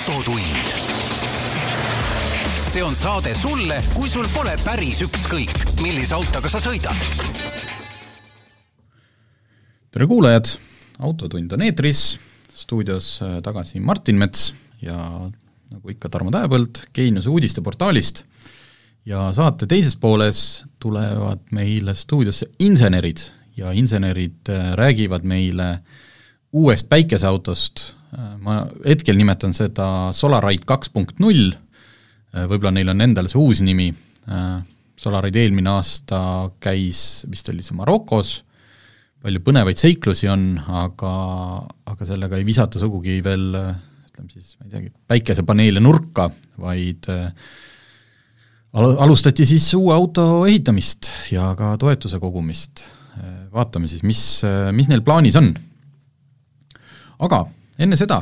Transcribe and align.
autotund. 0.00 0.44
see 2.64 2.82
on 2.82 2.96
saade 2.96 3.34
sulle, 3.34 3.82
kui 3.94 4.08
sul 4.08 4.28
pole 4.32 4.54
päris 4.64 5.02
ükskõik, 5.04 5.52
millise 5.82 6.14
autoga 6.14 6.48
sa 6.48 6.60
sõidad. 6.62 6.96
tere 9.90 10.06
kuulajad, 10.06 10.54
Autotund 11.00 11.52
on 11.52 11.62
eetris, 11.64 12.18
stuudios 12.54 13.20
äh, 13.22 13.40
tagasi 13.42 13.80
Martin 13.80 14.16
Mets 14.20 14.54
ja 14.82 14.96
nagu 15.70 15.92
ikka, 15.92 16.08
Tarmo 16.08 16.30
Tähepõld 16.30 16.84
Geeniuse 16.94 17.28
uudisteportaalist 17.28 18.24
ja 19.06 19.28
saate 19.36 19.66
teises 19.66 19.96
pooles 19.96 20.64
tulevad 20.80 21.44
meile 21.52 21.94
stuudiosse 21.94 22.50
insenerid 22.58 23.24
ja 23.56 23.72
insenerid 23.72 24.48
äh, 24.48 24.72
räägivad 24.80 25.24
meile 25.28 25.78
uuest 26.52 26.88
päikeseautost, 26.88 27.99
ma 28.16 28.62
hetkel 28.84 29.18
nimetan 29.18 29.54
seda 29.54 30.10
Solarite 30.16 30.66
kaks 30.68 30.90
punkt 30.94 31.20
null, 31.22 31.52
võib-olla 32.34 32.72
neil 32.74 32.90
on 32.92 33.04
endal 33.06 33.30
see 33.30 33.38
uus 33.40 33.62
nimi, 33.66 33.90
Solarite 35.00 35.40
eelmine 35.44 35.70
aasta 35.72 36.20
käis, 36.62 37.24
vist 37.30 37.48
oli 37.52 37.64
see 37.64 37.78
Marokos, 37.78 38.40
palju 39.20 39.42
põnevaid 39.44 39.78
seiklusi 39.80 40.28
on, 40.32 40.54
aga, 40.80 41.12
aga 41.92 42.08
sellega 42.08 42.38
ei 42.40 42.46
visata 42.48 42.80
sugugi 42.80 43.18
veel 43.24 43.46
ütleme 43.54 44.30
siis, 44.32 44.56
ma 44.58 44.66
ei 44.66 44.74
teagi, 44.74 44.92
päikesepaneele 45.12 45.82
nurka, 45.82 46.28
vaid 46.60 47.08
al-, 48.74 48.96
alustati 49.06 49.46
siis 49.48 49.68
uue 49.78 49.94
auto 49.94 50.46
ehitamist 50.48 51.10
ja 51.34 51.52
ka 51.58 51.76
toetuse 51.80 52.20
kogumist. 52.22 52.84
vaatame 53.52 53.88
siis, 53.90 54.02
mis, 54.06 54.42
mis 54.72 54.88
neil 54.88 55.02
plaanis 55.02 55.36
on. 55.36 55.54
aga 57.20 57.44
enne 57.80 57.96
seda 57.98 58.20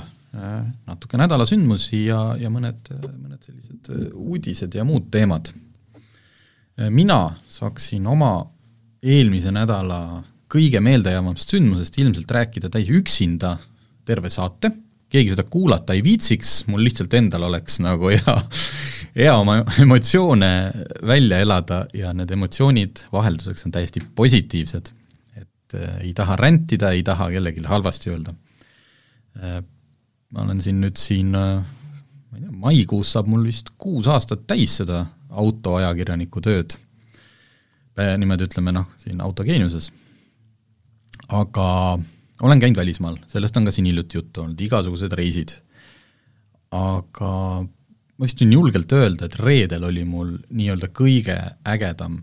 natuke 0.87 1.19
nädala 1.19 1.47
sündmusi 1.48 2.05
ja, 2.06 2.19
ja 2.39 2.51
mõned, 2.53 2.91
mõned 2.92 3.45
sellised 3.47 3.89
uudised 4.12 4.75
ja 4.77 4.84
muud 4.84 5.09
teemad. 5.12 5.48
mina 6.92 7.20
saaksin 7.48 8.06
oma 8.06 8.33
eelmise 9.03 9.50
nädala 9.55 10.23
kõige 10.53 10.81
meeldejäävamast 10.84 11.55
sündmusest 11.55 11.98
ilmselt 12.00 12.31
rääkida 12.31 12.70
täis 12.73 12.91
üksinda 12.92 13.56
terve 14.09 14.31
saate, 14.33 14.70
keegi 15.12 15.33
seda 15.33 15.45
kuulata 15.48 15.97
ei 15.97 16.03
viitsiks, 16.05 16.67
mul 16.69 16.84
lihtsalt 16.84 17.15
endal 17.17 17.45
oleks 17.48 17.78
nagu 17.84 18.11
hea, 18.12 18.37
hea 19.17 19.37
oma 19.37 19.61
emotsioone 19.84 20.50
välja 21.09 21.41
elada 21.45 21.83
ja 21.97 22.12
need 22.17 22.33
emotsioonid 22.37 23.05
vahelduseks 23.12 23.69
on 23.69 23.77
täiesti 23.77 24.05
positiivsed. 24.15 24.93
et 25.37 25.75
äh, 25.75 26.00
ei 26.05 26.12
taha 26.15 26.37
rändida, 26.37 26.93
ei 26.93 27.03
taha 27.03 27.31
kellelegi 27.33 27.65
halvasti 27.65 28.12
öelda 28.12 28.33
äh,. 28.33 28.48
Ma 29.39 30.44
olen 30.44 30.61
siin 30.62 30.81
nüüd 30.83 30.98
siin 31.00 31.34
äh, 31.39 31.62
ma 31.62 32.39
ei 32.39 32.42
tea, 32.42 32.53
maikuus 32.64 33.14
saab 33.14 33.31
mul 33.31 33.47
vist 33.48 33.72
kuus 33.81 34.08
aastat 34.11 34.44
täis 34.50 34.78
seda 34.81 35.05
autoajakirjaniku 35.28 36.42
tööd 36.44 36.77
äh,, 37.98 38.14
niimoodi 38.20 38.48
ütleme 38.48 38.75
noh, 38.75 38.89
siin 39.03 39.22
Autogeeniuses. 39.25 39.91
aga 41.28 41.66
olen 42.42 42.61
käinud 42.62 42.78
välismaal, 42.78 43.19
sellest 43.31 43.56
on 43.59 43.69
ka 43.69 43.75
siin 43.75 43.89
hiljuti 43.91 44.20
juttu 44.20 44.44
olnud, 44.44 44.61
igasugused 44.61 45.14
reisid, 45.19 45.56
aga 46.75 47.33
ma 47.64 48.27
vist 48.27 48.41
võin 48.42 48.55
julgelt 48.55 48.92
öelda, 48.94 49.27
et 49.27 49.39
reedel 49.41 49.86
oli 49.89 50.05
mul 50.09 50.36
nii-öelda 50.50 50.91
kõige 50.94 51.39
ägedam 51.69 52.20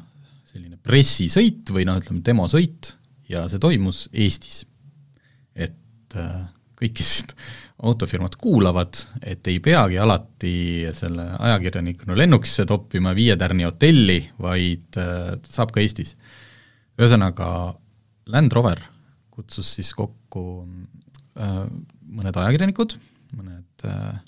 selline 0.49 0.79
pressisõit 0.83 1.71
või 1.73 1.87
noh, 1.87 1.99
ütleme 1.99 2.23
demosõit 2.25 2.93
ja 3.31 3.45
see 3.51 3.61
toimus 3.61 4.05
Eestis. 4.13 4.63
et 5.55 6.15
äh, 6.19 6.45
kõik, 6.79 6.95
kes 6.97 7.11
autofirmad 7.85 8.37
kuulavad, 8.39 8.97
et 9.23 9.47
ei 9.51 9.59
peagi 9.63 9.99
alati 9.99 10.55
selle 10.95 11.27
ajakirjanikuna 11.39 12.17
lennukisse 12.17 12.65
toppima 12.67 13.13
viie 13.15 13.35
tärni 13.39 13.67
hotelli, 13.67 14.19
vaid 14.41 14.99
äh, 15.01 15.35
saab 15.49 15.75
ka 15.75 15.83
Eestis. 15.83 16.15
ühesõnaga, 16.99 17.47
Land 18.31 18.53
Rover 18.55 18.79
kutsus 19.35 19.75
siis 19.77 19.91
kokku 19.95 20.45
äh, 21.39 21.65
mõned 22.15 22.37
ajakirjanikud, 22.39 22.95
mõned 23.35 23.87
äh, 23.87 24.21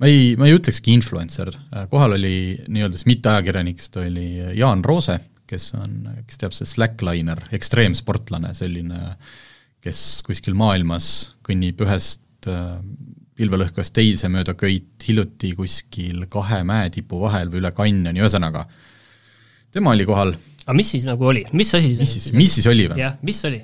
ma 0.00 0.10
ei, 0.10 0.34
ma 0.38 0.48
ei 0.48 0.56
ütlekski 0.58 0.94
influencer, 0.94 1.52
äh, 1.72 1.86
kohal 1.92 2.18
oli 2.18 2.58
nii-öelda 2.68 2.98
siis 2.98 3.08
mitteajakirjanikest 3.10 3.96
oli 4.02 4.28
Jaan 4.58 4.84
Roose, 4.84 5.18
kes 5.48 5.70
on, 5.78 5.96
kes 6.28 6.40
teab, 6.40 6.54
see 6.56 6.68
slackliner, 6.68 7.46
ekstreemsportlane, 7.56 8.52
selline, 8.56 9.16
kes 9.84 10.00
kuskil 10.24 10.56
maailmas 10.56 11.08
kõnnib 11.44 11.82
ühest 11.84 12.48
äh, 12.48 12.78
pilvelõhkast 13.36 13.94
teise 13.96 14.30
mööda 14.32 14.54
köit, 14.56 14.94
hiljuti 15.04 15.52
kuskil 15.58 16.24
kahe 16.32 16.62
mäetipu 16.66 17.20
vahel 17.24 17.50
või 17.52 17.60
üle 17.60 17.72
kanjoni, 17.74 18.22
ühesõnaga, 18.22 18.64
tema 19.74 19.92
oli 19.92 20.06
kohal. 20.08 20.34
aga 20.64 20.76
mis 20.78 20.92
siis 20.94 21.08
nagu 21.08 21.26
oli, 21.28 21.44
mis 21.52 21.74
asi 21.76 21.96
see 21.96 22.06
mis 22.06 22.14
siis, 22.16 22.28
mis 22.36 22.54
siis 22.60 22.68
oli 22.70 22.86
või? 22.88 23.02
jah, 23.02 23.18
mis 23.26 23.42
oli? 23.48 23.60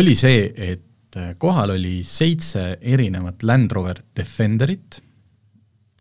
oli 0.00 0.16
see, 0.18 0.48
et 0.72 1.20
äh, 1.20 1.34
kohal 1.38 1.76
oli 1.76 2.00
seitse 2.08 2.72
erinevat 2.80 3.44
Land 3.46 3.76
Rover 3.76 4.02
Defenderit, 4.16 4.98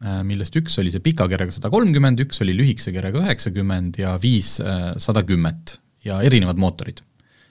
äh, 0.01 0.23
millest 0.25 0.55
üks 0.57 0.79
oli 0.81 0.95
see 0.95 1.03
pika 1.05 1.29
kerega 1.29 1.53
sada 1.53 1.69
kolmkümmend, 1.73 2.25
üks 2.25 2.41
oli 2.45 2.57
lühikese 2.57 2.95
kerega 2.95 3.21
üheksakümmend 3.21 4.01
ja 4.01 4.15
viis 4.23 4.55
sada 5.03 5.25
kümmet 5.27 5.77
ja 6.07 6.23
erinevad 6.25 6.57
mootorid. 6.57 7.03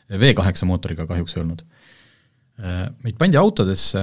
V8 0.09 0.65
mootoriga 0.65 1.05
kahjuks 1.05 1.37
ei 1.37 1.43
olnud. 1.43 1.67
Meid 2.59 3.15
pandi 3.15 3.39
autodesse, 3.39 4.01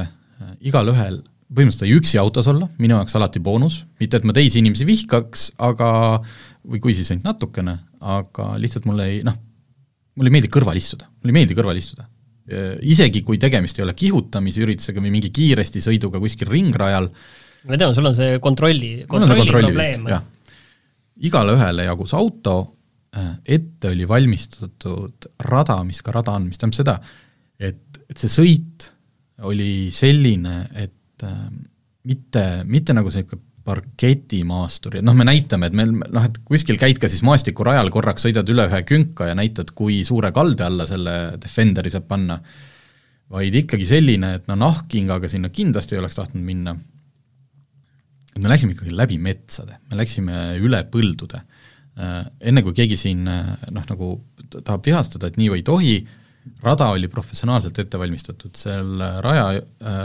igalühel 0.64 1.18
põhimõtteliselt 1.52 1.82
sai 1.84 1.98
üksi 1.98 2.20
autos 2.22 2.48
olla, 2.48 2.70
minu 2.80 2.96
jaoks 2.96 3.18
alati 3.20 3.42
boonus, 3.44 3.82
mitte 4.00 4.18
et 4.18 4.24
ma 4.28 4.34
teisi 4.36 4.62
inimesi 4.62 4.88
vihkaks, 4.88 5.50
aga 5.68 5.90
või 6.64 6.80
kui 6.84 6.96
siis 6.96 7.12
ainult 7.12 7.28
natukene, 7.28 7.76
aga 8.16 8.54
lihtsalt 8.62 8.88
mulle 8.88 9.10
ei 9.12 9.20
noh, 9.28 9.36
mulle 10.16 10.32
ei 10.32 10.38
meeldi 10.38 10.52
kõrval 10.56 10.80
istuda, 10.80 11.10
mulle 11.20 11.36
ei 11.36 11.40
meeldi 11.42 11.58
kõrval 11.60 11.82
istuda 11.82 12.08
Äh, 12.46 12.76
isegi 12.86 13.24
kui 13.26 13.40
tegemist 13.42 13.80
ei 13.80 13.84
ole 13.88 13.96
kihutamisüritusega 13.98 15.02
või 15.02 15.16
mingi 15.16 15.32
kiiresti 15.34 15.82
sõiduga 15.82 16.20
kuskil 16.22 16.52
ringrajal, 16.52 17.08
ma 17.66 17.80
tean, 17.82 17.96
sul 17.98 18.06
on 18.06 18.14
see 18.14 18.36
kontrolli, 18.38 19.00
kontrolli, 19.10 19.40
kontrolli 19.40 19.72
probleem. 19.72 20.06
igale 21.26 21.56
ühele 21.56 21.88
jagus 21.88 22.14
auto, 22.14 22.54
äh, 23.18 23.32
ette 23.58 23.96
oli 23.96 24.06
valmistatud 24.06 25.26
rada, 25.50 25.80
mis 25.88 26.04
ka 26.06 26.14
rada 26.14 26.36
on, 26.38 26.46
mis 26.52 26.62
tähendab 26.62 26.78
seda, 26.78 26.96
et, 27.58 27.82
et 28.10 28.22
see 28.22 28.32
sõit 28.32 28.90
oli 29.46 29.90
selline, 29.94 30.62
et 30.80 31.26
äh, 31.26 31.44
mitte, 32.08 32.46
mitte 32.70 32.96
nagu 32.96 33.12
niisugune 33.12 33.44
parketimaasturi, 33.66 35.00
et 35.02 35.06
noh, 35.08 35.16
me 35.18 35.26
näitame, 35.26 35.72
et 35.72 35.76
meil 35.78 35.96
noh, 35.98 36.26
et 36.28 36.36
kuskil 36.46 36.78
käid 36.78 37.00
ka 37.02 37.10
siis 37.10 37.24
maastikurajal 37.26 37.90
korraks, 37.94 38.28
sõidad 38.28 38.50
üle 38.54 38.68
ühe 38.70 38.82
künka 38.86 39.32
ja 39.32 39.38
näitad, 39.38 39.72
kui 39.74 40.04
suure 40.06 40.30
kalde 40.36 40.68
alla 40.68 40.86
selle 40.86 41.16
Defenderi 41.42 41.90
saab 41.90 42.06
panna, 42.12 42.38
vaid 43.34 43.58
ikkagi 43.58 43.88
selline, 43.90 44.36
et 44.38 44.46
no 44.52 44.58
nahkhingaga 44.62 45.32
sinna 45.32 45.50
kindlasti 45.50 45.98
ei 45.98 46.04
oleks 46.04 46.20
tahtnud 46.20 46.46
minna, 46.46 46.76
me 48.38 48.52
läksime 48.52 48.76
ikkagi 48.76 48.94
läbi 48.94 49.18
metsade, 49.18 49.80
me 49.90 49.98
läksime 49.98 50.46
üle 50.62 50.84
põldude. 50.92 51.42
Enne 51.96 52.62
kui 52.62 52.76
keegi 52.76 52.98
siin 53.00 53.24
noh, 53.26 53.86
nagu 53.90 54.12
tahab 54.60 54.86
vihastada, 54.86 55.32
et 55.32 55.40
nii 55.42 55.54
ei 55.56 55.66
tohi, 55.66 55.96
rada 56.64 56.92
oli 56.94 57.08
professionaalselt 57.12 57.80
ette 57.82 58.00
valmistatud, 58.00 58.56
seal 58.58 59.00
raja, 59.24 59.48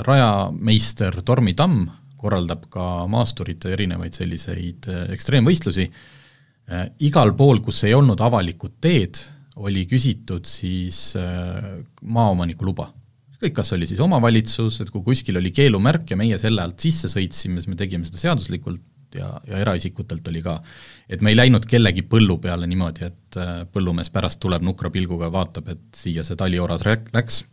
rajameister 0.07 1.21
Tormi 1.27 1.55
Tamm 1.59 1.89
korraldab 2.21 2.69
ka 2.73 2.87
maasturite 3.11 3.75
erinevaid 3.75 4.17
selliseid 4.17 4.89
äh, 4.91 5.05
ekstreemvõistlusi, 5.15 5.87
äh, 5.89 6.87
igal 7.09 7.35
pool, 7.39 7.63
kus 7.65 7.85
ei 7.89 7.97
olnud 7.97 8.21
avalikku 8.25 8.75
teed, 8.83 9.23
oli 9.61 9.87
küsitud 9.89 10.49
siis 10.49 11.11
äh, 11.19 11.81
maaomaniku 12.03 12.69
luba. 12.69 12.91
ükskõik, 13.35 13.55
kas 13.57 13.73
oli 13.77 13.89
siis 13.89 14.01
omavalitsus, 14.05 14.83
et 14.83 14.91
kui 14.93 15.05
kuskil 15.05 15.41
oli 15.41 15.53
keelumärk 15.57 16.13
ja 16.13 16.19
meie 16.21 16.39
selle 16.41 16.63
alt 16.65 16.81
sisse 16.81 17.09
sõitsime, 17.09 17.61
siis 17.61 17.73
me 17.73 17.79
tegime 17.81 18.05
seda 18.09 18.21
seaduslikult 18.21 18.83
ja, 19.15 19.31
ja 19.47 19.61
eraisikutelt 19.63 20.29
oli 20.29 20.43
ka. 20.43 20.61
et 21.09 21.21
me 21.21 21.33
ei 21.33 21.39
läinud 21.39 21.67
kellegi 21.67 22.03
põllu 22.03 22.39
peale 22.43 22.67
niimoodi, 22.71 23.09
et 23.09 23.41
põllumees 23.73 24.11
pärast 24.11 24.41
tuleb 24.41 24.63
nukra 24.63 24.91
pilguga, 24.91 25.31
vaatab, 25.33 25.69
et 25.69 25.83
siia 25.97 26.25
see 26.27 26.37
talioras 26.37 26.85
läks. 26.87 27.45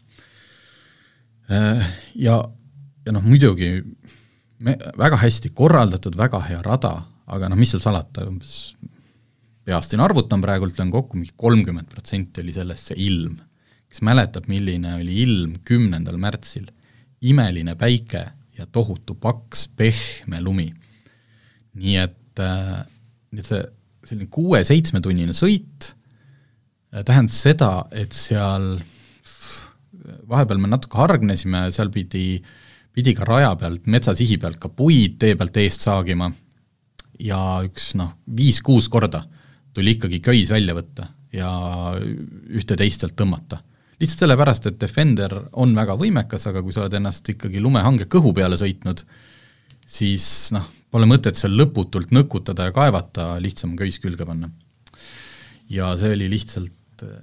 Ja, 1.48 2.36
ja 3.06 3.14
noh, 3.16 3.24
muidugi 3.24 3.72
me, 4.60 4.76
väga 4.98 5.20
hästi 5.22 5.54
korraldatud, 5.56 6.18
väga 6.18 6.42
hea 6.50 6.62
rada, 6.66 6.94
aga 7.28 7.50
noh, 7.50 7.60
mis 7.60 7.72
seal 7.74 7.84
salata, 7.84 8.26
umbes 8.28 8.74
peast 9.68 9.92
siin 9.92 10.04
arvutan 10.04 10.42
praegu, 10.44 10.70
ütlen 10.70 10.92
kokku, 10.94 11.20
mingi 11.20 11.36
kolmkümmend 11.36 11.90
protsenti 11.92 12.44
oli 12.44 12.56
sellest 12.56 12.92
see 12.92 13.02
ilm. 13.10 13.38
kes 13.88 14.02
mäletab, 14.04 14.50
milline 14.52 14.98
oli 14.98 15.22
ilm 15.24 15.54
kümnendal 15.68 16.18
märtsil, 16.20 16.66
imeline 17.24 17.76
päike 17.80 18.26
ja 18.58 18.66
tohutu 18.66 19.16
paks 19.16 19.68
pehme 19.80 20.42
lumi. 20.44 20.68
Nii 21.78 21.98
et 22.04 22.44
äh,, 22.44 22.84
et 23.38 23.46
see 23.46 23.64
selline 24.08 24.30
kuue-seitsmetunnine 24.32 25.36
sõit 25.36 25.92
äh, 26.94 27.04
tähendas 27.08 27.42
seda, 27.44 27.72
et 27.92 28.16
seal 28.16 28.78
vahepeal 30.28 30.62
me 30.64 30.70
natuke 30.72 31.00
hargnesime, 31.00 31.68
seal 31.76 31.92
pidi 31.92 32.38
äh, 32.38 32.56
pidi 32.98 33.14
ka 33.14 33.28
raja 33.30 33.54
pealt, 33.60 33.86
metsasihi 33.86 34.40
pealt 34.42 34.58
ka 34.62 34.72
puid 34.74 35.20
tee 35.22 35.36
pealt 35.38 35.58
eest 35.62 35.86
saagima 35.86 36.32
ja 37.22 37.42
üks 37.66 37.92
noh, 38.00 38.16
viis-kuus 38.40 38.90
korda 38.94 39.22
tuli 39.78 39.94
ikkagi 39.94 40.18
köis 40.26 40.50
välja 40.50 40.74
võtta 40.74 41.12
ja 41.36 41.50
ühte-teist 41.94 43.04
sealt 43.04 43.14
tõmmata. 43.20 43.60
lihtsalt 44.02 44.24
sellepärast, 44.24 44.70
et 44.70 44.80
Defender 44.82 45.36
on 45.62 45.76
väga 45.78 45.94
võimekas, 46.00 46.48
aga 46.50 46.64
kui 46.66 46.74
sa 46.74 46.86
oled 46.86 46.98
ennast 46.98 47.30
ikkagi 47.30 47.62
lumehange 47.62 48.08
kõhu 48.10 48.34
peale 48.34 48.58
sõitnud, 48.58 49.04
siis 49.86 50.26
noh, 50.58 50.66
pole 50.94 51.08
mõtet 51.10 51.38
seal 51.38 51.56
lõputult 51.58 52.14
nõkutada 52.16 52.70
ja 52.70 52.76
kaevata, 52.76 53.36
lihtsam 53.44 53.76
köis 53.80 54.00
külge 54.04 54.28
panna. 54.28 54.50
ja 55.70 55.92
see 56.00 56.14
oli 56.16 56.30
lihtsalt 56.32 57.04
äh, 57.04 57.18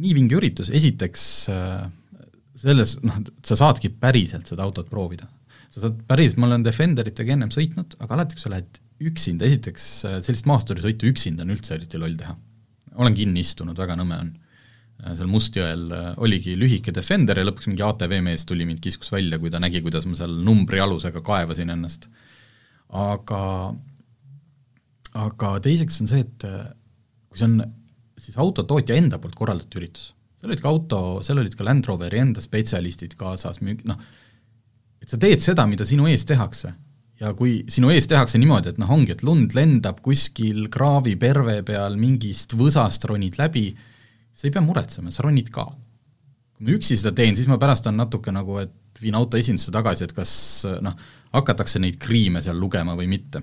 nii 0.00 0.14
vinge 0.16 0.38
üritus, 0.38 0.70
esiteks 0.70 1.24
äh, 1.50 1.88
selles, 2.60 2.98
noh, 3.02 3.22
sa 3.46 3.58
saadki 3.58 3.90
päriselt 3.90 4.50
seda 4.50 4.66
autot 4.66 4.90
proovida. 4.90 5.26
sa 5.70 5.86
saad 5.86 6.04
päriselt, 6.06 6.38
ma 6.38 6.50
olen 6.50 6.66
Defenderitega 6.66 7.34
ennem 7.34 7.50
sõitnud, 7.54 7.98
aga 7.98 8.16
alati, 8.16 8.38
kui 8.38 8.44
sa 8.44 8.54
lähed 8.54 8.78
üksinda, 9.10 9.48
esiteks 9.48 9.88
äh, 10.06 10.20
sellist 10.22 10.46
maasturisõitu 10.50 11.10
üksinda 11.10 11.46
on 11.46 11.56
üldse 11.56 11.74
eriti 11.74 11.98
loll 11.98 12.14
teha. 12.20 12.36
olen 12.94 13.14
kinni 13.14 13.42
istunud, 13.42 13.78
väga 13.78 13.98
nõme 13.98 14.22
on. 14.26 14.30
Seal 15.00 15.30
Mustjõel 15.32 15.86
oligi 16.20 16.52
lühike 16.60 16.92
Defender 16.92 17.38
ja 17.38 17.46
lõpuks 17.46 17.70
mingi 17.70 17.80
ATV 17.80 18.18
mees 18.20 18.42
tuli 18.44 18.66
mind, 18.68 18.82
kiskus 18.84 19.08
välja, 19.08 19.38
kui 19.40 19.48
ta 19.48 19.56
nägi, 19.56 19.80
kuidas 19.80 20.04
ma 20.04 20.18
seal 20.18 20.34
numbri 20.44 20.82
alusega 20.84 21.22
kaevasin 21.24 21.72
ennast. 21.72 22.10
Aga, 22.96 23.42
aga 25.20 25.52
teiseks 25.64 26.00
on 26.02 26.10
see, 26.10 26.24
et 26.26 26.46
kui 27.30 27.38
see 27.38 27.46
on 27.46 27.60
siis 28.20 28.38
autotootja 28.40 28.98
enda 28.98 29.20
poolt 29.22 29.38
korraldatud 29.38 29.80
üritus, 29.80 30.10
seal 30.40 30.52
olid 30.52 30.62
ka 30.62 30.72
auto, 30.72 31.00
seal 31.24 31.40
olid 31.42 31.56
ka 31.56 31.66
Land 31.66 31.88
Roveri 31.88 32.20
enda 32.20 32.42
spetsialistid 32.44 33.16
kaasas, 33.20 33.60
noh, 33.62 34.00
et 35.00 35.08
sa 35.08 35.20
teed 35.20 35.42
seda, 35.44 35.66
mida 35.70 35.86
sinu 35.88 36.08
ees 36.10 36.26
tehakse 36.28 36.72
ja 37.20 37.34
kui 37.36 37.60
sinu 37.70 37.92
ees 37.92 38.08
tehakse 38.08 38.40
niimoodi, 38.40 38.72
et 38.72 38.80
noh, 38.80 38.90
ongi, 38.94 39.14
et 39.14 39.24
lund 39.26 39.54
lendab 39.56 40.00
kuskil 40.04 40.66
kraavi 40.72 41.16
perve 41.20 41.60
peal 41.66 41.98
mingist 42.00 42.56
võsast 42.56 43.04
ronid 43.08 43.36
läbi, 43.40 43.68
sa 44.32 44.48
ei 44.48 44.54
pea 44.54 44.64
muretsema, 44.64 45.12
sa 45.12 45.26
ronid 45.26 45.50
ka. 45.52 45.66
kui 46.56 46.68
ma 46.68 46.76
üksi 46.76 46.96
seda 47.00 47.12
teen, 47.16 47.36
siis 47.36 47.48
ma 47.48 47.58
pärast 47.60 47.88
on 47.88 47.98
natuke 48.00 48.32
nagu, 48.32 48.58
et 48.62 49.00
viin 49.00 49.16
auto 49.16 49.38
esindusse 49.40 49.72
tagasi, 49.72 50.08
et 50.08 50.16
kas 50.16 50.32
noh, 50.84 50.96
hakatakse 51.36 51.80
neid 51.82 51.98
kriime 52.00 52.42
seal 52.42 52.58
lugema 52.58 52.96
või 52.98 53.08
mitte. 53.10 53.42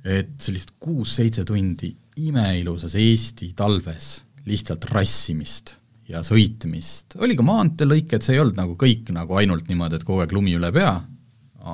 et 0.00 0.38
sellist 0.40 0.70
kuus-seitse 0.80 1.42
tundi 1.44 1.90
imeilusas 2.24 2.94
Eesti 2.96 3.50
talves 3.52 4.22
lihtsalt 4.48 4.86
rassimist 4.88 5.74
ja 6.08 6.22
sõitmist, 6.24 7.18
oli 7.20 7.36
ka 7.36 7.44
maanteelõike, 7.44 8.16
et 8.16 8.24
see 8.24 8.34
ei 8.34 8.40
olnud 8.40 8.56
nagu 8.56 8.76
kõik 8.80 9.12
nagu 9.14 9.36
ainult 9.36 9.68
niimoodi, 9.68 10.00
et 10.00 10.06
kogu 10.08 10.24
aeg 10.24 10.32
lumi 10.32 10.56
üle 10.56 10.72
pea, 10.74 10.94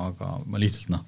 aga 0.03 0.33
ma 0.45 0.59
lihtsalt 0.61 0.91
noh, 0.93 1.05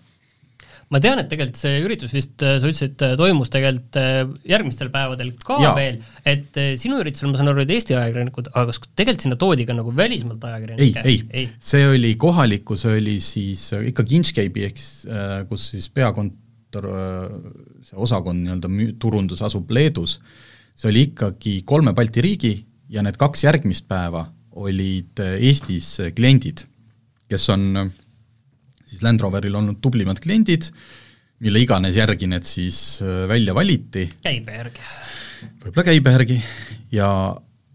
ma 0.94 1.00
tean, 1.03 1.21
et 1.21 1.30
tegelikult 1.30 1.59
see 1.59 1.81
üritus 1.83 2.13
vist, 2.15 2.33
sa 2.41 2.57
ütlesid, 2.57 2.97
toimus 3.19 3.51
tegelikult 3.53 4.00
äh, 4.01 4.21
järgmistel 4.50 4.89
päevadel 4.94 5.31
ka 5.45 5.59
ja. 5.62 5.74
veel, 5.77 6.00
et 6.27 6.57
äh, 6.57 6.71
sinu 6.81 7.00
üritusel 7.03 7.30
ma 7.30 7.39
saan 7.39 7.51
aru, 7.51 7.63
et 7.63 7.74
Eesti 7.75 7.97
ajakirjanikud, 7.97 8.50
aga 8.56 8.71
kas 8.71 8.81
tegelikult 8.88 9.25
sinna 9.27 9.38
toodi 9.41 9.68
ka 9.69 9.75
nagu 9.77 9.94
välismaalt 9.95 10.47
ajakirjanikke? 10.50 11.03
ei, 11.06 11.19
ei, 11.21 11.44
ei., 11.44 11.50
see 11.62 11.86
oli 11.89 12.15
kohaliku, 12.19 12.77
see 12.80 12.97
oli 12.97 13.18
siis 13.24 13.68
äh, 13.77 13.86
ikka 13.91 14.07
Inchcape'i 14.09 14.65
ehk 14.69 14.81
kus 15.50 15.69
siis 15.75 15.89
peakontor, 15.94 16.89
see 17.85 17.97
osakond 18.01 18.42
nii-öelda 18.42 18.97
turundus 19.01 19.44
asub 19.45 19.69
Leedus, 19.74 20.18
see 20.74 20.89
oli 20.89 21.06
ikkagi 21.12 21.59
kolme 21.69 21.94
Balti 21.97 22.25
riigi 22.25 22.53
ja 22.89 23.06
need 23.06 23.18
kaks 23.21 23.45
järgmist 23.45 23.85
päeva 23.89 24.25
olid 24.59 25.21
Eestis 25.21 26.00
kliendid, 26.18 26.65
kes 27.30 27.45
on 27.53 27.92
siis 28.89 29.03
Land 29.06 29.21
Roveril 29.24 29.56
olnud 29.59 29.80
tublimad 29.83 30.21
kliendid, 30.24 30.69
mille 31.44 31.62
iganes 31.63 31.95
järgi 31.95 32.27
need 32.27 32.47
siis 32.47 32.80
äh, 33.06 33.24
välja 33.30 33.56
valiti. 33.56 34.07
käibe 34.24 34.57
järgi. 34.57 34.89
võib-olla 35.63 35.86
käibe 35.88 36.15
järgi 36.18 36.39
ja, 36.95 37.09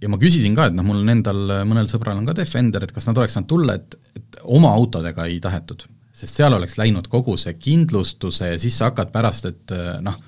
ja 0.02 0.12
ma 0.12 0.20
küsisin 0.20 0.56
ka, 0.56 0.68
et 0.68 0.76
noh, 0.76 0.86
mul 0.86 1.00
on 1.02 1.14
endal, 1.14 1.42
mõnel 1.68 1.88
sõbral 1.90 2.18
on 2.20 2.28
ka 2.28 2.36
Defender, 2.36 2.84
et 2.84 2.92
kas 2.92 3.08
nad 3.08 3.18
oleks 3.20 3.38
saanud 3.38 3.50
tulla, 3.50 3.78
et, 3.80 3.98
et 4.18 4.40
oma 4.44 4.74
autodega 4.76 5.28
ei 5.30 5.40
tahetud. 5.42 5.86
sest 6.14 6.38
seal 6.38 6.54
oleks 6.54 6.76
läinud 6.78 7.08
kogu 7.10 7.36
see 7.40 7.56
kindlustuse 7.58 8.52
ja 8.52 8.58
siis 8.60 8.76
sa 8.78 8.90
hakkad 8.90 9.10
pärast, 9.14 9.50
et 9.50 9.74
äh, 9.74 9.98
noh, 10.04 10.18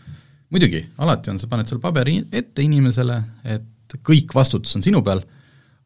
muidugi, 0.51 0.85
alati 0.99 1.35
on, 1.35 1.39
sa 1.43 1.51
paned 1.51 1.69
seal 1.69 1.83
paberi 1.83 2.21
ette 2.33 2.63
inimesele, 2.63 3.23
et 3.45 3.99
kõik 4.07 4.33
vastutus 4.35 4.75
on 4.79 4.83
sinu 4.83 5.03
peal 5.07 5.23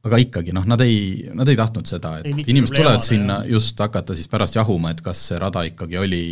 aga 0.06 0.20
ikkagi 0.22 0.54
noh, 0.56 0.64
nad 0.68 0.80
ei, 0.84 1.28
nad 1.36 1.48
ei 1.50 1.58
tahtnud 1.58 1.88
seda, 1.88 2.14
et 2.20 2.30
ei, 2.30 2.46
inimesed 2.54 2.76
tulevad 2.78 3.04
sinna 3.04 3.42
ja. 3.44 3.54
just 3.56 3.80
hakata 3.80 4.16
siis 4.16 4.30
pärast 4.32 4.56
jahuma, 4.56 4.94
et 4.94 5.02
kas 5.04 5.20
see 5.28 5.38
rada 5.40 5.64
ikkagi 5.68 6.00
oli 6.00 6.22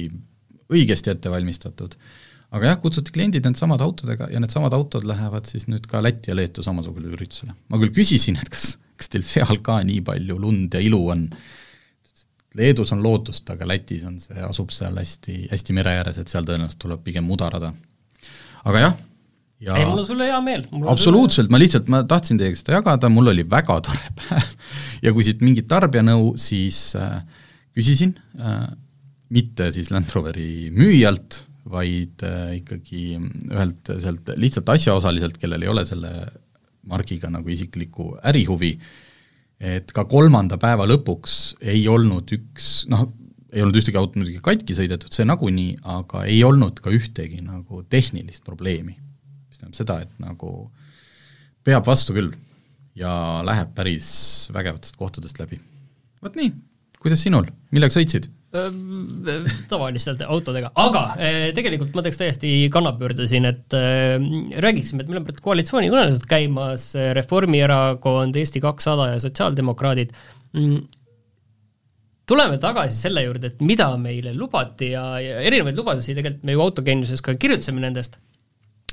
õigesti 0.73 1.13
ette 1.13 1.33
valmistatud. 1.33 1.97
aga 2.57 2.71
jah, 2.71 2.81
kutsuti 2.81 3.13
kliendid 3.13 3.45
needsamad 3.45 3.83
autodega 3.85 4.31
ja 4.33 4.41
needsamad 4.41 4.73
autod 4.77 5.05
lähevad 5.09 5.49
siis 5.51 5.69
nüüd 5.69 5.85
ka 5.89 6.01
Lätti 6.05 6.33
ja 6.33 6.37
Leetu 6.37 6.65
samasugusele 6.65 7.13
üritusele. 7.17 7.57
ma 7.69 7.81
küll 7.83 7.93
küsisin, 8.01 8.41
et 8.41 8.49
kas, 8.53 8.77
kas 8.97 9.13
teil 9.13 9.27
seal 9.27 9.61
ka 9.65 9.83
nii 9.85 10.01
palju 10.07 10.39
lund 10.41 10.77
ja 10.77 10.81
ilu 10.85 11.03
on, 11.13 11.29
Leedus 12.57 12.95
on 12.97 13.05
lootust, 13.05 13.51
aga 13.53 13.69
Lätis 13.69 14.07
on 14.09 14.17
see, 14.23 14.41
asub 14.41 14.73
seal 14.73 14.97
hästi, 14.97 15.43
hästi 15.53 15.77
mere 15.77 15.93
ääres, 16.01 16.17
et 16.19 16.33
seal 16.33 16.49
tõenäoliselt 16.49 16.81
tuleb 16.81 17.05
pigem 17.05 17.29
mudarada. 17.29 17.75
aga 18.65 18.81
jah, 18.87 18.97
ja 19.65 19.77
ei, 19.79 19.87
mul 19.89 20.03
on 20.03 20.07
sulle 20.07 20.29
hea 20.29 20.39
meel. 20.45 20.65
absoluutselt, 20.91 21.51
ma 21.51 21.61
lihtsalt, 21.61 21.91
ma 21.93 22.03
tahtsin 22.09 22.39
teiega 22.41 22.59
seda 22.61 22.79
jagada, 22.79 23.11
mul 23.13 23.33
oli 23.33 23.45
väga 23.49 23.81
tore 23.87 24.13
päev. 24.21 24.55
Ja 25.05 25.15
kui 25.15 25.27
siit 25.27 25.43
mingit 25.47 25.69
tarbijanõu, 25.71 26.33
siis 26.41 26.93
äh, 26.99 27.21
küsisin 27.77 28.17
äh,, 28.39 28.69
mitte 29.35 29.71
siis 29.75 29.93
Land 29.93 30.11
Roveri 30.15 30.71
müüjalt, 30.75 31.43
vaid 31.69 32.25
äh, 32.27 32.55
ikkagi 32.63 33.19
ühelt 33.19 33.93
sealt 34.01 34.33
lihtsalt 34.41 34.71
asjaosaliselt, 34.73 35.37
kellel 35.41 35.67
ei 35.67 35.73
ole 35.73 35.85
selle 35.89 36.13
margiga 36.89 37.29
nagu 37.31 37.51
isiklikku 37.53 38.15
ärihuvi, 38.27 38.73
et 39.59 39.91
ka 39.93 40.07
kolmanda 40.09 40.57
päeva 40.61 40.87
lõpuks 40.89 41.59
ei 41.61 41.83
olnud 41.91 42.31
üks 42.33 42.87
noh, 42.89 43.11
ei 43.53 43.65
olnud 43.65 43.81
ühtegi 43.81 43.99
autot 43.99 44.17
muidugi 44.21 44.41
katki 44.45 44.77
sõidetud, 44.77 45.13
see 45.13 45.27
nagunii, 45.29 45.75
aga 45.99 46.25
ei 46.31 46.41
olnud 46.47 46.81
ka 46.85 46.93
ühtegi 46.95 47.43
nagu 47.43 47.83
tehnilist 47.91 48.47
probleemi 48.47 48.97
mis 49.67 49.79
tähendab 49.79 49.79
seda, 49.79 50.01
et 50.07 50.23
nagu 50.23 50.71
peab 51.67 51.87
vastu 51.87 52.15
küll 52.17 52.33
ja 52.99 53.43
läheb 53.47 53.75
päris 53.77 54.49
vägevatest 54.55 54.99
kohtadest 54.99 55.39
läbi. 55.39 55.61
vot 56.23 56.37
nii, 56.39 56.53
kuidas 57.03 57.23
sinul, 57.23 57.49
millega 57.71 57.95
sõitsid? 57.95 58.31
tavaliselt 59.69 60.23
autodega, 60.25 60.71
aga 60.81 61.03
tegelikult 61.53 61.93
ma 61.93 62.01
teeks 62.05 62.17
täiesti 62.17 62.53
kannapöörde 62.73 63.27
siin, 63.29 63.45
et 63.45 63.75
räägiksime, 64.65 65.05
et 65.05 65.11
meil 65.11 65.21
on 65.21 65.27
praegu 65.27 65.45
koalitsioonikõnelused 65.45 66.25
käimas, 66.31 66.87
Reformierakond, 67.19 68.39
Eesti 68.41 68.63
kakssada 68.65 69.11
ja 69.11 69.19
sotsiaaldemokraadid. 69.21 70.17
Mm, 70.57 70.81
tuleme 72.29 72.57
tagasi 72.63 72.97
selle 72.97 73.27
juurde, 73.27 73.53
et 73.53 73.61
mida 73.61 73.91
meile 74.01 74.33
lubati 74.33 74.95
ja, 74.95 75.05
ja 75.21 75.45
erinevaid 75.45 75.77
lubadusi 75.77 76.17
tegelikult 76.17 76.49
me 76.49 76.57
ju 76.57 76.65
autogeeniuses 76.65 77.25
ka 77.25 77.37
kirjutasime 77.37 77.85
nendest 77.85 78.17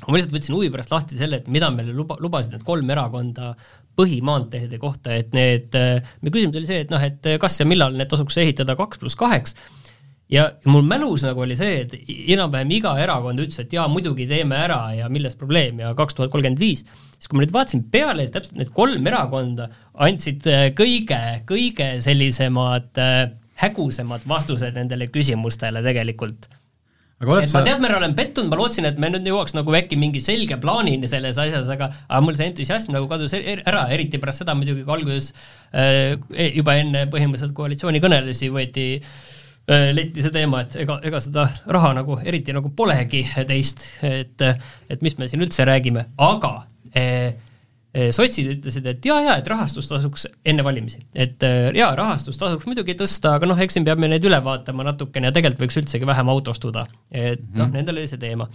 ma 0.04 0.18
lihtsalt 0.18 0.34
võtsin 0.36 0.56
huvi 0.56 0.70
pärast 0.72 0.92
lahti 0.92 1.18
selle, 1.18 1.40
et 1.40 1.48
mida 1.52 1.70
meile 1.74 1.94
luba, 1.96 2.18
lubasid 2.22 2.54
need 2.54 2.66
kolm 2.66 2.90
erakonda 2.92 3.54
põhimaanteede 3.96 4.78
kohta, 4.80 5.14
et 5.16 5.32
need, 5.36 5.72
meie 5.72 6.34
küsimus 6.34 6.60
oli 6.60 6.68
see, 6.68 6.84
et 6.84 6.92
noh, 6.92 7.02
et 7.02 7.32
kas 7.40 7.56
ja 7.62 7.66
millal 7.68 7.96
need 7.96 8.10
tasuks 8.12 8.36
ehitada 8.42 8.76
kaks 8.76 9.00
pluss 9.00 9.16
kaheks, 9.18 9.56
ja 10.32 10.50
mul 10.68 10.84
mälus 10.86 11.24
nagu 11.26 11.44
oli 11.46 11.56
see, 11.58 11.80
et 11.84 11.94
enam-vähem 12.34 12.74
iga 12.76 12.92
erakond 13.00 13.40
ütles, 13.40 13.60
et 13.62 13.72
jaa, 13.72 13.86
muidugi 13.90 14.26
teeme 14.28 14.58
ära 14.66 14.80
ja 14.98 15.08
milles 15.12 15.38
probleem 15.38 15.80
ja 15.80 15.94
kaks 15.98 16.18
tuhat 16.18 16.32
kolmkümmend 16.34 16.60
viis, 16.60 16.84
siis 17.16 17.30
kui 17.30 17.38
ma 17.38 17.46
nüüd 17.46 17.54
vaatasin 17.54 17.86
peale, 17.92 18.26
siis 18.26 18.34
täpselt 18.36 18.60
need 18.60 18.74
kolm 18.76 19.06
erakonda 19.08 19.70
andsid 20.06 20.44
kõige, 20.76 21.22
kõige 21.48 21.90
sellisemad 22.04 23.00
äh, 23.00 23.24
hägusemad 23.62 24.26
vastused 24.28 24.76
nendele 24.76 25.08
küsimustele 25.14 25.80
tegelikult 25.86 26.50
aga 27.22 27.32
oled 27.32 27.46
et 27.46 27.50
sa 27.50 27.60
ma 27.60 27.64
teadmäril 27.64 27.98
olen 27.98 28.16
pettunud, 28.16 28.50
ma 28.52 28.58
lootsin, 28.60 28.86
et 28.88 28.98
me 29.00 29.08
nüüd 29.12 29.28
jõuaks 29.30 29.54
nagu 29.56 29.76
äkki 29.78 29.96
mingi 30.00 30.20
selge 30.24 30.58
plaanini 30.60 31.08
selles 31.08 31.38
asjas, 31.40 31.70
aga 31.72 31.88
aga 32.04 32.20
mul 32.24 32.36
see 32.36 32.50
entusiasm 32.50 32.92
nagu 32.96 33.08
kadus 33.08 33.32
ära, 33.36 33.86
eriti 33.94 34.20
pärast 34.20 34.44
seda 34.44 34.56
muidugi, 34.58 34.84
kui 34.84 34.96
alguses 34.98 35.32
äh, 35.72 36.12
e-, 36.34 36.52
juba 36.58 36.76
enne 36.82 37.06
põhimõtteliselt 37.12 37.56
koalitsioonikõnelusi 37.56 38.52
võeti 38.52 38.86
äh, 39.00 39.88
leiti 39.96 40.24
see 40.24 40.34
teema, 40.34 40.66
et 40.66 40.76
ega, 40.84 41.00
ega 41.08 41.22
seda 41.24 41.48
raha 41.78 41.94
nagu 42.02 42.20
eriti 42.20 42.52
nagu 42.56 42.74
polegi 42.76 43.24
teist, 43.48 43.86
et 44.04 44.44
et 44.44 45.04
mis 45.06 45.16
me 45.16 45.30
siin 45.32 45.44
üldse 45.46 45.64
räägime, 45.68 46.10
aga 46.28 46.54
äh, 46.92 47.32
sotsid 48.14 48.50
ütlesid, 48.56 48.86
et 48.90 49.06
jaa, 49.08 49.18
jaa, 49.24 49.36
et 49.40 49.48
rahastus 49.48 49.88
tasuks 49.88 50.26
enne 50.44 50.64
valimisi. 50.66 51.00
et 51.14 51.42
eh, 51.46 51.70
jaa, 51.76 51.94
rahastus 51.96 52.38
tasuks 52.40 52.68
muidugi 52.68 52.96
tõsta, 52.98 53.36
aga 53.38 53.48
noh, 53.48 53.60
eks 53.62 53.78
siin 53.78 53.86
peab 53.86 54.02
neid 54.02 54.24
üle 54.24 54.40
vaatama 54.44 54.84
natukene 54.90 55.30
ja 55.30 55.36
tegelikult 55.36 55.66
võiks 55.66 55.80
üldsegi 55.82 56.08
vähem 56.08 56.28
autostuda. 56.32 56.86
et 57.10 57.40
mm 57.40 57.46
-hmm. 57.46 57.58
noh, 57.62 57.72
nendel 57.72 57.98
oli 58.02 58.10
see 58.10 58.20
teema. 58.20 58.48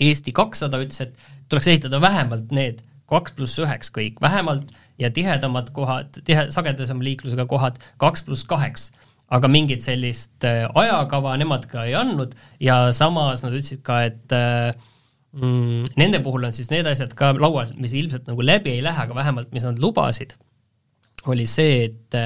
Eesti 0.00 0.32
kakssada 0.32 0.80
ütles, 0.82 1.00
et 1.00 1.18
tuleks 1.48 1.68
ehitada 1.70 2.00
vähemalt 2.00 2.50
need 2.50 2.82
kaks 3.06 3.32
pluss 3.36 3.58
üheks 3.60 3.92
kõik, 3.92 4.20
vähemalt 4.20 4.72
ja 4.98 5.10
tihedamad 5.10 5.70
kohad, 5.72 6.20
tihe, 6.24 6.50
sagedasema 6.50 7.04
liiklusega 7.04 7.46
kohad 7.46 7.78
kaks 7.98 8.22
pluss 8.22 8.44
kaheks 8.44 8.90
aga 9.28 9.48
mingit 9.48 9.84
sellist 9.84 10.44
äh, 10.44 10.64
ajakava 10.74 11.36
nemad 11.40 11.66
ka 11.70 11.84
ei 11.84 11.94
andnud 11.98 12.34
ja 12.60 12.92
samas 12.92 13.42
nad 13.44 13.52
ütlesid 13.52 13.82
ka, 13.86 14.02
et 14.08 14.32
äh, 14.32 14.74
mm, 15.34 15.94
nende 16.00 16.20
puhul 16.24 16.48
on 16.48 16.56
siis 16.56 16.70
need 16.72 16.88
asjad 16.90 17.14
ka 17.18 17.32
laual, 17.38 17.72
mis 17.80 17.94
ilmselt 17.98 18.28
nagu 18.30 18.44
läbi 18.44 18.76
ei 18.76 18.82
lähe, 18.84 19.06
aga 19.06 19.16
vähemalt 19.16 19.52
mis 19.54 19.66
nad 19.66 19.80
lubasid, 19.82 20.36
oli 21.30 21.46
see, 21.50 21.88
et 21.88 22.20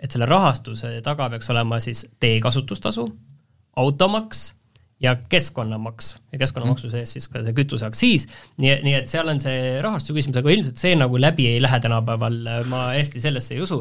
et 0.00 0.14
selle 0.14 0.24
rahastuse 0.24 0.94
taga 1.04 1.28
peaks 1.28 1.50
olema 1.52 1.76
siis 1.84 2.06
teekasutustasu, 2.24 3.04
automaks 3.76 4.54
ja 5.00 5.14
keskkonnamaks 5.28 6.14
ja 6.32 6.38
keskkonnamaksu 6.40 6.86
mm. 6.86 6.92
sees 6.92 7.12
siis 7.16 7.28
ka 7.28 7.42
see 7.44 7.56
kütuseaktsiis, 7.56 8.26
nii, 8.60 8.78
nii 8.84 8.94
et 9.00 9.10
seal 9.12 9.28
on 9.32 9.40
see 9.42 9.76
rahastuse 9.84 10.16
küsimus, 10.16 10.40
aga 10.40 10.54
ilmselt 10.54 10.80
see 10.80 10.94
nagu 10.96 11.20
läbi 11.20 11.48
ei 11.52 11.60
lähe 11.62 11.80
tänapäeval, 11.84 12.40
ma 12.72 12.86
hästi 12.94 13.22
sellesse 13.22 13.56
ei 13.56 13.64
usu. 13.64 13.80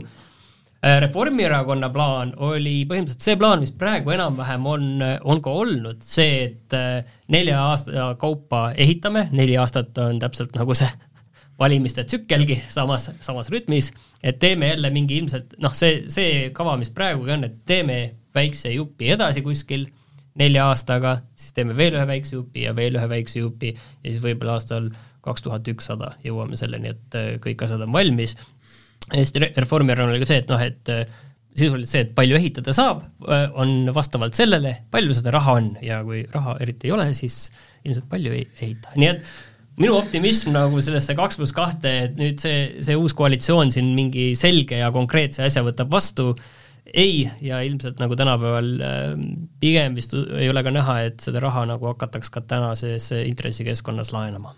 Äh, 0.80 1.02
Reformierakonna 1.04 1.90
plaan 1.92 2.30
oli 2.40 2.86
põhimõtteliselt 2.88 3.26
see 3.26 3.36
plaan, 3.40 3.60
mis 3.60 3.74
praegu 3.76 4.14
enam-vähem 4.16 4.68
on, 4.70 4.86
on 5.28 5.42
ka 5.44 5.52
olnud, 5.52 6.00
see, 6.06 6.46
et 6.46 6.76
äh, 6.78 7.02
nelja 7.28 7.60
aasta 7.68 8.14
kaupa 8.22 8.70
ehitame, 8.80 9.26
neli 9.36 9.58
aastat 9.60 9.98
on 10.00 10.22
täpselt 10.24 10.56
nagu 10.56 10.78
see 10.80 10.88
valimiste 11.62 12.06
tsükkelgi 12.08 12.62
samas, 12.72 13.10
samas 13.20 13.52
rütmis, 13.52 13.92
et 14.24 14.40
teeme 14.40 14.72
jälle 14.72 14.94
mingi 14.96 15.20
ilmselt 15.20 15.58
noh, 15.60 15.76
see, 15.76 16.06
see 16.08 16.48
kava, 16.56 16.78
mis 16.80 16.94
praegugi 16.96 17.36
on, 17.36 17.44
et 17.50 17.60
teeme 17.68 18.00
väikse 18.36 18.72
jupi 18.72 19.12
edasi 19.18 19.44
kuskil 19.44 19.90
nelja 20.40 20.70
aastaga, 20.72 21.18
siis 21.36 21.52
teeme 21.58 21.76
veel 21.76 21.98
ühe 21.98 22.08
väikse 22.08 22.38
jupi 22.38 22.64
ja 22.64 22.76
veel 22.76 22.96
ühe 22.96 23.12
väikse 23.12 23.42
jupi 23.42 23.74
ja 23.76 24.06
siis 24.06 24.22
võib-olla 24.24 24.56
aastal 24.56 24.88
kaks 25.26 25.44
tuhat 25.44 25.68
ükssada 25.68 26.14
jõuame 26.24 26.58
selleni, 26.60 26.94
et 26.96 27.18
äh, 27.18 27.34
kõik 27.44 27.66
asjad 27.66 27.84
on 27.84 27.92
valmis. 27.94 28.38
Eesti 29.18 29.42
Reformierakonnal 29.58 30.16
oli 30.16 30.24
ka 30.24 30.30
see, 30.30 30.44
et 30.44 30.52
noh, 30.52 30.62
et 30.62 30.94
äh, 30.94 31.20
sisuliselt 31.58 31.92
see, 31.92 32.06
et 32.06 32.16
palju 32.18 32.38
ehitada 32.40 32.76
saab, 32.76 33.04
äh, 33.28 33.48
on 33.60 33.92
vastavalt 33.96 34.38
sellele, 34.38 34.76
palju 34.94 35.18
seda 35.18 35.34
raha 35.36 35.58
on. 35.60 35.72
Ja 35.86 36.02
kui 36.06 36.24
raha 36.34 36.58
eriti 36.64 36.90
ei 36.90 36.96
ole, 36.96 37.10
siis 37.18 37.48
ilmselt 37.86 38.10
palju 38.12 38.36
ei 38.36 38.46
ehita, 38.62 38.94
nii 39.00 39.12
et 39.14 39.36
minu 39.80 39.96
optimism 39.96 40.52
nagu 40.52 40.82
sellesse 40.84 41.16
kaks 41.16 41.40
pluss 41.40 41.56
kahte, 41.56 41.92
et 42.06 42.18
nüüd 42.20 42.42
see, 42.44 42.82
see 42.84 42.98
uus 43.00 43.16
koalitsioon 43.16 43.72
siin 43.72 43.94
mingi 43.96 44.34
selge 44.36 44.82
ja 44.82 44.90
konkreetse 44.96 45.46
asja 45.48 45.64
võtab 45.66 45.92
vastu 45.94 46.34
äh,, 46.34 46.50
ei, 46.94 47.30
ja 47.42 47.62
ilmselt 47.66 48.00
nagu 48.02 48.16
tänapäeval 48.18 48.70
ähm, 48.82 49.24
pigem 49.60 49.96
vist 49.98 50.14
ei 50.14 50.50
ole 50.50 50.64
ka 50.66 50.74
näha, 50.74 51.00
et 51.10 51.24
seda 51.24 51.42
raha 51.44 51.66
nagu 51.70 51.90
hakataks 51.92 52.32
ka 52.34 52.42
tänases 52.42 53.10
intressikeskkonnas 53.18 54.14
laenama. 54.16 54.56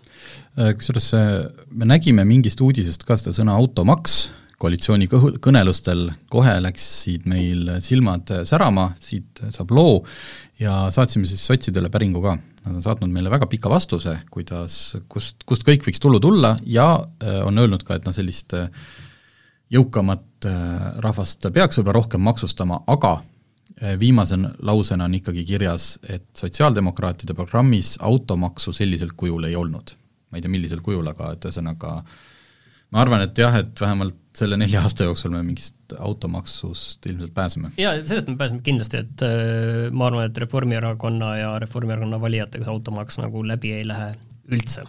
Äh, 0.58 0.72
kusjuures 0.78 1.10
äh, 1.18 1.32
me 1.70 1.88
nägime 1.88 2.24
mingist 2.28 2.60
uudisest 2.64 3.06
ka 3.08 3.18
seda 3.20 3.34
sõna 3.36 3.56
automaks, 3.58 4.24
koalitsiooni 4.62 5.08
kõhu, 5.10 5.32
kõnelustel 5.42 6.06
kohe 6.32 6.54
läksid 6.62 7.26
meil 7.30 7.74
silmad 7.84 8.30
särama, 8.48 8.92
siit 9.00 9.42
saab 9.50 9.74
loo, 9.74 10.00
ja 10.62 10.86
saatsime 10.94 11.26
siis 11.28 11.42
sotsidele 11.46 11.90
päringu 11.92 12.22
ka. 12.22 12.36
Nad 12.62 12.78
on 12.78 12.84
saatnud 12.84 13.10
meile 13.10 13.30
väga 13.32 13.48
pika 13.50 13.70
vastuse, 13.70 14.20
kuidas, 14.30 14.96
kust, 15.10 15.42
kust 15.48 15.66
kõik 15.66 15.82
võiks 15.88 16.02
tulu 16.02 16.22
tulla 16.22 16.54
ja 16.66 16.92
äh, 16.94 17.40
on 17.42 17.58
öelnud 17.58 17.82
ka, 17.86 17.98
et 17.98 18.06
noh, 18.06 18.14
sellist 18.14 18.54
jõukamat 19.72 20.28
Äh, 20.42 20.86
rahvast 21.02 21.46
peaks 21.54 21.78
võib-olla 21.78 22.00
rohkem 22.00 22.22
maksustama, 22.26 22.80
aga 22.90 23.12
äh, 23.20 23.94
viimase 24.00 24.38
lausena 24.64 25.06
on 25.06 25.14
ikkagi 25.14 25.44
kirjas, 25.46 25.96
et 26.02 26.24
sotsiaaldemokraatide 26.38 27.36
programmis 27.38 27.94
automaksu 28.02 28.74
sellisel 28.74 29.12
kujul 29.16 29.46
ei 29.46 29.56
olnud. 29.56 29.94
ma 30.32 30.38
ei 30.38 30.42
tea, 30.42 30.50
millisel 30.50 30.80
kujul, 30.80 31.06
aga 31.06 31.34
et 31.34 31.44
ühesõnaga 31.44 31.90
ma 32.92 33.04
arvan, 33.04 33.24
et 33.26 33.38
jah, 33.38 33.56
et 33.62 33.80
vähemalt 33.80 34.18
selle 34.36 34.56
nelja 34.56 34.80
aasta 34.80 35.04
jooksul 35.04 35.34
me 35.34 35.42
mingist 35.44 35.92
automaksust 35.98 37.04
ilmselt 37.10 37.34
pääseme. 37.36 37.74
jaa, 37.80 37.98
sellest 38.06 38.30
me 38.30 38.38
pääseme 38.40 38.64
kindlasti, 38.64 39.04
et 39.04 39.26
äh, 39.26 39.90
ma 39.92 40.08
arvan, 40.08 40.30
et 40.30 40.42
Reformierakonna 40.46 41.36
ja 41.40 41.52
Reformierakonna 41.62 42.20
valijatega 42.20 42.68
see 42.68 42.74
automaks 42.74 43.20
nagu 43.20 43.44
läbi 43.46 43.74
ei 43.76 43.86
lähe 43.88 44.12
üldse. 44.52 44.86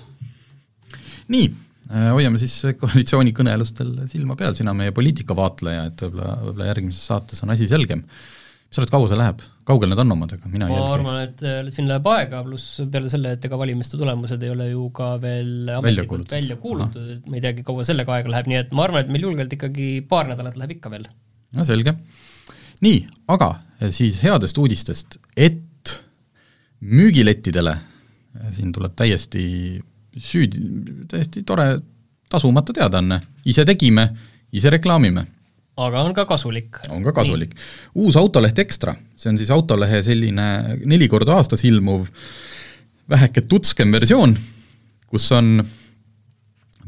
nii, 1.34 1.52
Äh, 1.92 2.10
hoiame 2.16 2.40
siis 2.40 2.56
koalitsioonikõnelustel 2.80 3.92
silma 4.12 4.38
peal, 4.40 4.56
sina 4.56 4.72
meie 4.78 4.94
poliitikavaatleja, 4.96 5.90
et 5.90 6.04
võib-olla, 6.06 6.38
võib-olla 6.46 6.70
järgmises 6.70 7.10
saates 7.10 7.44
on 7.44 7.52
asi 7.52 7.68
selgem. 7.68 8.06
mis 8.08 8.78
sa 8.78 8.82
arvad, 8.82 8.94
kaua 8.94 9.10
see 9.12 9.20
läheb, 9.20 9.44
kaugel 9.68 9.92
need 9.92 10.02
on 10.04 10.16
omadega, 10.16 10.50
mina 10.52 10.68
ma 10.70 10.82
arvan, 10.94 11.20
et 11.24 11.44
äh, 11.48 11.60
siin 11.74 11.88
läheb 11.90 12.08
aega, 12.12 12.42
pluss 12.46 12.82
peale 12.92 13.12
selle, 13.12 13.36
et 13.38 13.48
ega 13.48 13.60
valimiste 13.60 14.00
tulemused 14.00 14.44
ei 14.44 14.52
ole 14.54 14.70
ju 14.72 14.90
ka 14.96 15.14
veel 15.24 15.72
ametlikult 15.78 16.34
välja 16.36 16.58
kuulutatud, 16.62 17.14
et 17.18 17.30
me 17.32 17.40
ei 17.40 17.46
teagi, 17.46 17.66
kaua 17.68 17.86
sellega 17.88 18.18
aega 18.18 18.34
läheb, 18.34 18.52
nii 18.52 18.60
et 18.64 18.76
ma 18.76 18.88
arvan, 18.88 19.06
et 19.06 19.14
meil 19.14 19.28
julgelt 19.30 19.56
ikkagi 19.56 19.90
paar 20.10 20.28
nädalat 20.32 20.60
läheb 20.60 20.76
ikka 20.78 20.92
veel. 20.94 21.08
no 21.56 21.68
selge. 21.68 21.96
nii, 22.84 23.00
aga 23.36 23.54
äh, 23.80 23.94
siis 23.96 24.20
headest 24.26 24.60
uudistest, 24.60 25.20
et 25.38 25.96
müügilettidele, 26.84 27.78
siin 28.52 28.74
tuleb 28.76 28.96
täiesti 29.00 29.44
süüdi, 30.20 30.60
täiesti 31.10 31.44
tore 31.48 31.68
tasumata 32.30 32.74
teadaanne, 32.76 33.20
ise 33.46 33.66
tegime, 33.66 34.08
ise 34.54 34.72
reklaamime. 34.74 35.26
Aga 35.78 36.02
on 36.06 36.14
ka 36.14 36.26
kasulik. 36.30 36.82
on 36.90 37.04
ka 37.04 37.14
kasulik. 37.16 37.56
uus 37.96 38.18
Autoleht 38.20 38.60
Ekstra, 38.60 38.96
see 39.16 39.32
on 39.32 39.38
siis 39.40 39.52
Autolehe 39.54 40.02
selline 40.06 40.48
neli 40.86 41.08
korda 41.10 41.38
aastas 41.40 41.64
ilmuv 41.66 42.10
väheke 43.10 43.44
tutskem 43.50 43.92
versioon, 43.92 44.36
kus 45.10 45.32
on 45.36 45.58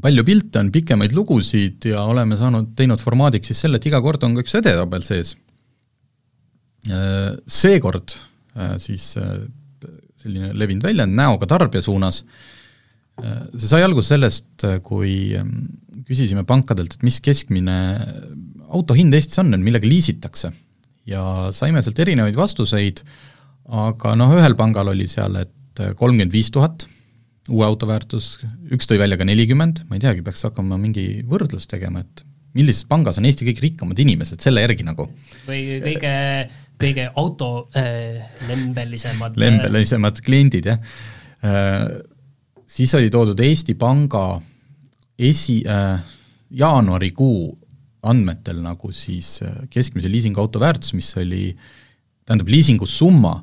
palju 0.01 0.23
pilte, 0.27 0.59
on 0.61 0.71
pikemaid 0.71 1.15
lugusid 1.17 1.87
ja 1.89 2.03
oleme 2.05 2.37
saanud, 2.37 2.73
teinud 2.77 3.01
formaadiks 3.01 3.51
siis 3.51 3.65
selle, 3.65 3.79
et 3.79 3.87
iga 3.89 4.01
kord 4.05 4.23
on 4.27 4.35
ka 4.35 4.45
üks 4.45 4.57
edetabel 4.59 5.03
sees. 5.05 5.33
Seekord 6.85 8.13
siis 8.83 9.07
selline 9.15 10.51
levinud 10.53 10.85
väljend 10.85 11.17
näoga 11.17 11.47
tarbija 11.49 11.81
suunas 11.81 12.21
see 13.15 13.69
sai 13.69 13.83
alguse 13.85 14.11
sellest, 14.11 14.65
kui 14.83 15.35
ähm, 15.37 15.53
küsisime 16.07 16.43
pankadelt, 16.47 16.97
et 16.97 17.05
mis 17.07 17.21
keskmine 17.23 17.77
auto 18.69 18.95
hind 18.97 19.13
Eestis 19.13 19.39
on, 19.41 19.53
millega 19.63 19.87
liisitakse. 19.87 20.51
ja 21.05 21.51
saime 21.53 21.83
sealt 21.85 21.99
erinevaid 22.01 22.35
vastuseid, 22.37 23.03
aga 23.69 24.15
noh, 24.17 24.31
ühel 24.33 24.55
pangal 24.57 24.89
oli 24.89 25.05
seal, 25.09 25.35
et 25.37 25.81
kolmkümmend 25.97 26.33
viis 26.33 26.49
tuhat, 26.53 26.87
uue 27.51 27.65
auto 27.67 27.85
väärtus, 27.85 28.39
üks 28.73 28.89
tõi 28.89 28.97
välja 29.01 29.19
ka 29.21 29.27
nelikümmend, 29.27 29.83
ma 29.89 29.99
ei 29.99 30.01
teagi, 30.01 30.23
peaks 30.25 30.47
hakkama 30.47 30.79
mingi 30.81 31.21
võrdlust 31.29 31.69
tegema, 31.69 32.01
et 32.01 32.25
millises 32.57 32.87
pangas 32.89 33.19
on 33.19 33.27
Eesti 33.29 33.45
kõige 33.45 33.65
rikkamad 33.67 34.01
inimesed, 34.01 34.41
selle 34.41 34.63
järgi 34.63 34.87
nagu. 34.87 35.05
või 35.45 35.77
kõige, 35.83 36.15
kõige 36.81 37.07
auto 37.13 37.51
äh, 37.77 38.25
lembelisemad 38.49 39.37
lembelisemad 39.37 40.21
kliendid, 40.25 40.71
jah 40.73 40.81
äh, 41.45 41.85
siis 42.75 42.93
oli 42.97 43.11
toodud 43.13 43.39
Eesti 43.39 43.75
Panga 43.79 44.41
esi- 45.19 45.63
äh,, 45.67 46.01
jaanuarikuu 46.49 47.57
andmetel 48.07 48.61
nagu 48.63 48.91
siis 48.95 49.39
äh, 49.45 49.65
keskmise 49.73 50.11
liisingauto 50.11 50.61
väärtus, 50.61 50.93
mis 50.97 51.11
oli, 51.21 51.49
tähendab 52.25 52.49
liisingu 52.51 52.87
summa, 52.89 53.37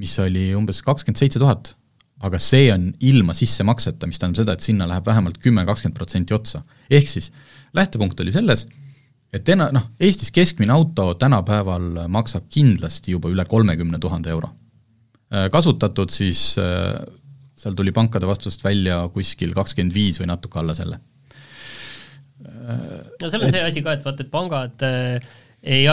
mis 0.00 0.14
oli 0.22 0.50
umbes 0.56 0.82
kakskümmend 0.84 1.20
seitse 1.20 1.40
tuhat, 1.42 1.74
aga 2.26 2.40
see 2.40 2.70
on 2.72 2.90
ilma 3.04 3.34
sissemakseta, 3.36 4.08
mis 4.08 4.20
tähendab 4.20 4.42
seda, 4.42 4.56
et 4.56 4.64
sinna 4.64 4.88
läheb 4.88 5.06
vähemalt 5.06 5.38
kümme, 5.42 5.64
kakskümmend 5.68 5.96
protsenti 5.96 6.36
otsa. 6.36 6.62
ehk 6.90 7.08
siis 7.08 7.30
lähtepunkt 7.76 8.20
oli 8.20 8.32
selles, 8.32 8.66
et 9.32 9.48
ena-, 9.48 9.70
noh, 9.74 9.90
Eestis 10.00 10.32
keskmine 10.32 10.72
auto 10.72 11.12
tänapäeval 11.20 12.06
maksab 12.12 12.48
kindlasti 12.52 13.16
juba 13.16 13.32
üle 13.32 13.44
kolmekümne 13.44 13.98
tuhande 14.00 14.32
euro. 14.32 14.52
Äh, 15.32 15.50
kasutatud 15.52 16.12
siis 16.14 16.54
äh, 16.62 16.94
seal 17.56 17.74
tuli 17.76 17.92
pankade 17.92 18.28
vastust 18.28 18.64
välja 18.64 19.00
kuskil 19.12 19.54
kakskümmend 19.56 19.94
viis 19.94 20.20
või 20.20 20.30
natuke 20.30 20.60
alla 20.60 20.76
selle. 20.76 21.00
No 22.44 23.30
seal 23.30 23.40
on 23.40 23.48
et, 23.48 23.54
see 23.54 23.64
asi 23.70 23.84
ka, 23.84 23.96
et 23.96 24.04
vaata, 24.06 24.26
et 24.26 24.32
pangad 24.32 24.86
äh, 24.86 25.32
ei, 25.62 25.86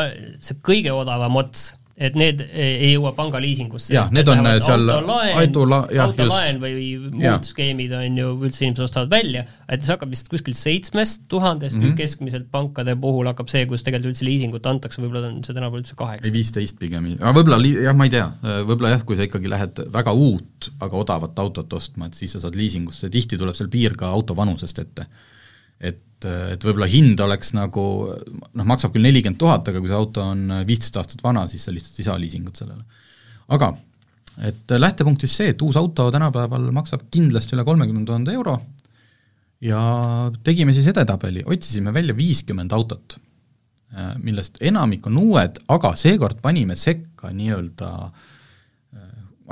see 0.43 0.59
kõige 0.65 0.93
odavam 0.95 1.39
ots 1.41 1.71
et 1.93 2.15
need 2.17 2.39
ei 2.41 2.89
jõua 2.95 3.11
pangaliisingusse. 3.13 3.93
jah, 3.93 4.09
need 4.13 4.29
on 4.31 4.47
seal 4.65 4.89
autolaen, 4.89 5.99
autolaen 6.01 6.59
või 6.61 6.87
muud 7.03 7.21
ja. 7.21 7.35
skeemid 7.45 7.91
on 7.93 8.17
ju, 8.17 8.31
üldse 8.47 8.63
inimesed 8.65 8.85
ostavad 8.87 9.11
välja, 9.13 9.43
et 9.69 9.85
see 9.85 9.93
hakkab 9.93 10.09
vist 10.13 10.31
kuskil 10.31 10.57
seitsmest 10.57 11.27
tuhandest 11.29 11.77
mm 11.77 11.85
-hmm. 11.85 11.97
keskmiselt 11.99 12.47
pankade 12.53 12.95
puhul 12.99 13.29
hakkab 13.29 13.51
see, 13.53 13.67
kus 13.69 13.85
tegelikult 13.85 14.15
üldse 14.15 14.25
liisingut 14.25 14.65
antakse, 14.69 15.03
võib-olla 15.03 15.29
on 15.29 15.43
see 15.45 15.53
tänapäeval 15.53 15.83
üldse 15.83 15.97
kaheksa. 15.99 16.27
ei, 16.27 16.33
viisteist 16.33 16.79
pigem, 16.81 17.11
aga 17.19 17.35
võib-olla 17.37 17.61
jah, 17.85 17.95
ma 17.95 18.09
ei 18.09 18.15
tea, 18.15 18.25
võib-olla 18.41 18.95
jah, 18.95 19.05
kui 19.05 19.19
sa 19.19 19.29
ikkagi 19.29 19.53
lähed 19.53 19.85
väga 19.93 20.17
uut, 20.17 20.71
aga 20.79 20.97
odavat 20.97 21.45
autot 21.45 21.77
ostma, 21.77 22.09
et 22.09 22.17
siis 22.17 22.33
sa 22.33 22.41
saad 22.41 22.57
liisingusse, 22.57 23.09
tihti 23.13 23.37
tuleb 23.37 23.55
seal 23.55 23.69
piir 23.69 23.93
ka 23.93 24.09
auto 24.09 24.35
vanusest 24.35 24.81
ette 24.81 25.05
et, 25.83 26.27
et 26.53 26.63
võib-olla 26.63 26.87
hind 26.89 27.19
oleks 27.23 27.53
nagu 27.57 27.85
noh, 28.09 28.67
maksab 28.67 28.93
küll 28.93 29.05
nelikümmend 29.05 29.39
tuhat, 29.41 29.67
aga 29.69 29.81
kui 29.81 29.91
see 29.91 29.97
auto 29.97 30.23
on 30.33 30.45
viisteist 30.67 30.99
aastat 31.01 31.23
vana, 31.25 31.45
siis 31.51 31.65
sa 31.67 31.73
lihtsalt 31.75 31.99
ei 31.99 32.07
saa 32.07 32.19
liisingut 32.21 32.59
sellele. 32.59 32.85
aga 33.53 33.73
et 34.47 34.71
lähtepunkt 34.79 35.21
siis 35.25 35.35
see, 35.37 35.51
et 35.53 35.61
uus 35.61 35.77
auto 35.77 36.07
tänapäeval 36.13 36.71
maksab 36.73 37.03
kindlasti 37.13 37.57
üle 37.57 37.65
kolmekümne 37.67 38.05
tuhande 38.07 38.33
euro 38.33 38.55
ja 39.63 39.81
tegime 40.43 40.73
siis 40.75 40.87
edetabeli, 40.91 41.43
otsisime 41.45 41.93
välja 41.93 42.15
viiskümmend 42.17 42.73
autot, 42.75 43.17
millest 44.23 44.57
enamik 44.65 45.05
on 45.07 45.19
uued, 45.21 45.59
aga 45.71 45.93
seekord 45.99 46.41
panime 46.43 46.75
sekka 46.79 47.29
nii-öelda 47.35 47.91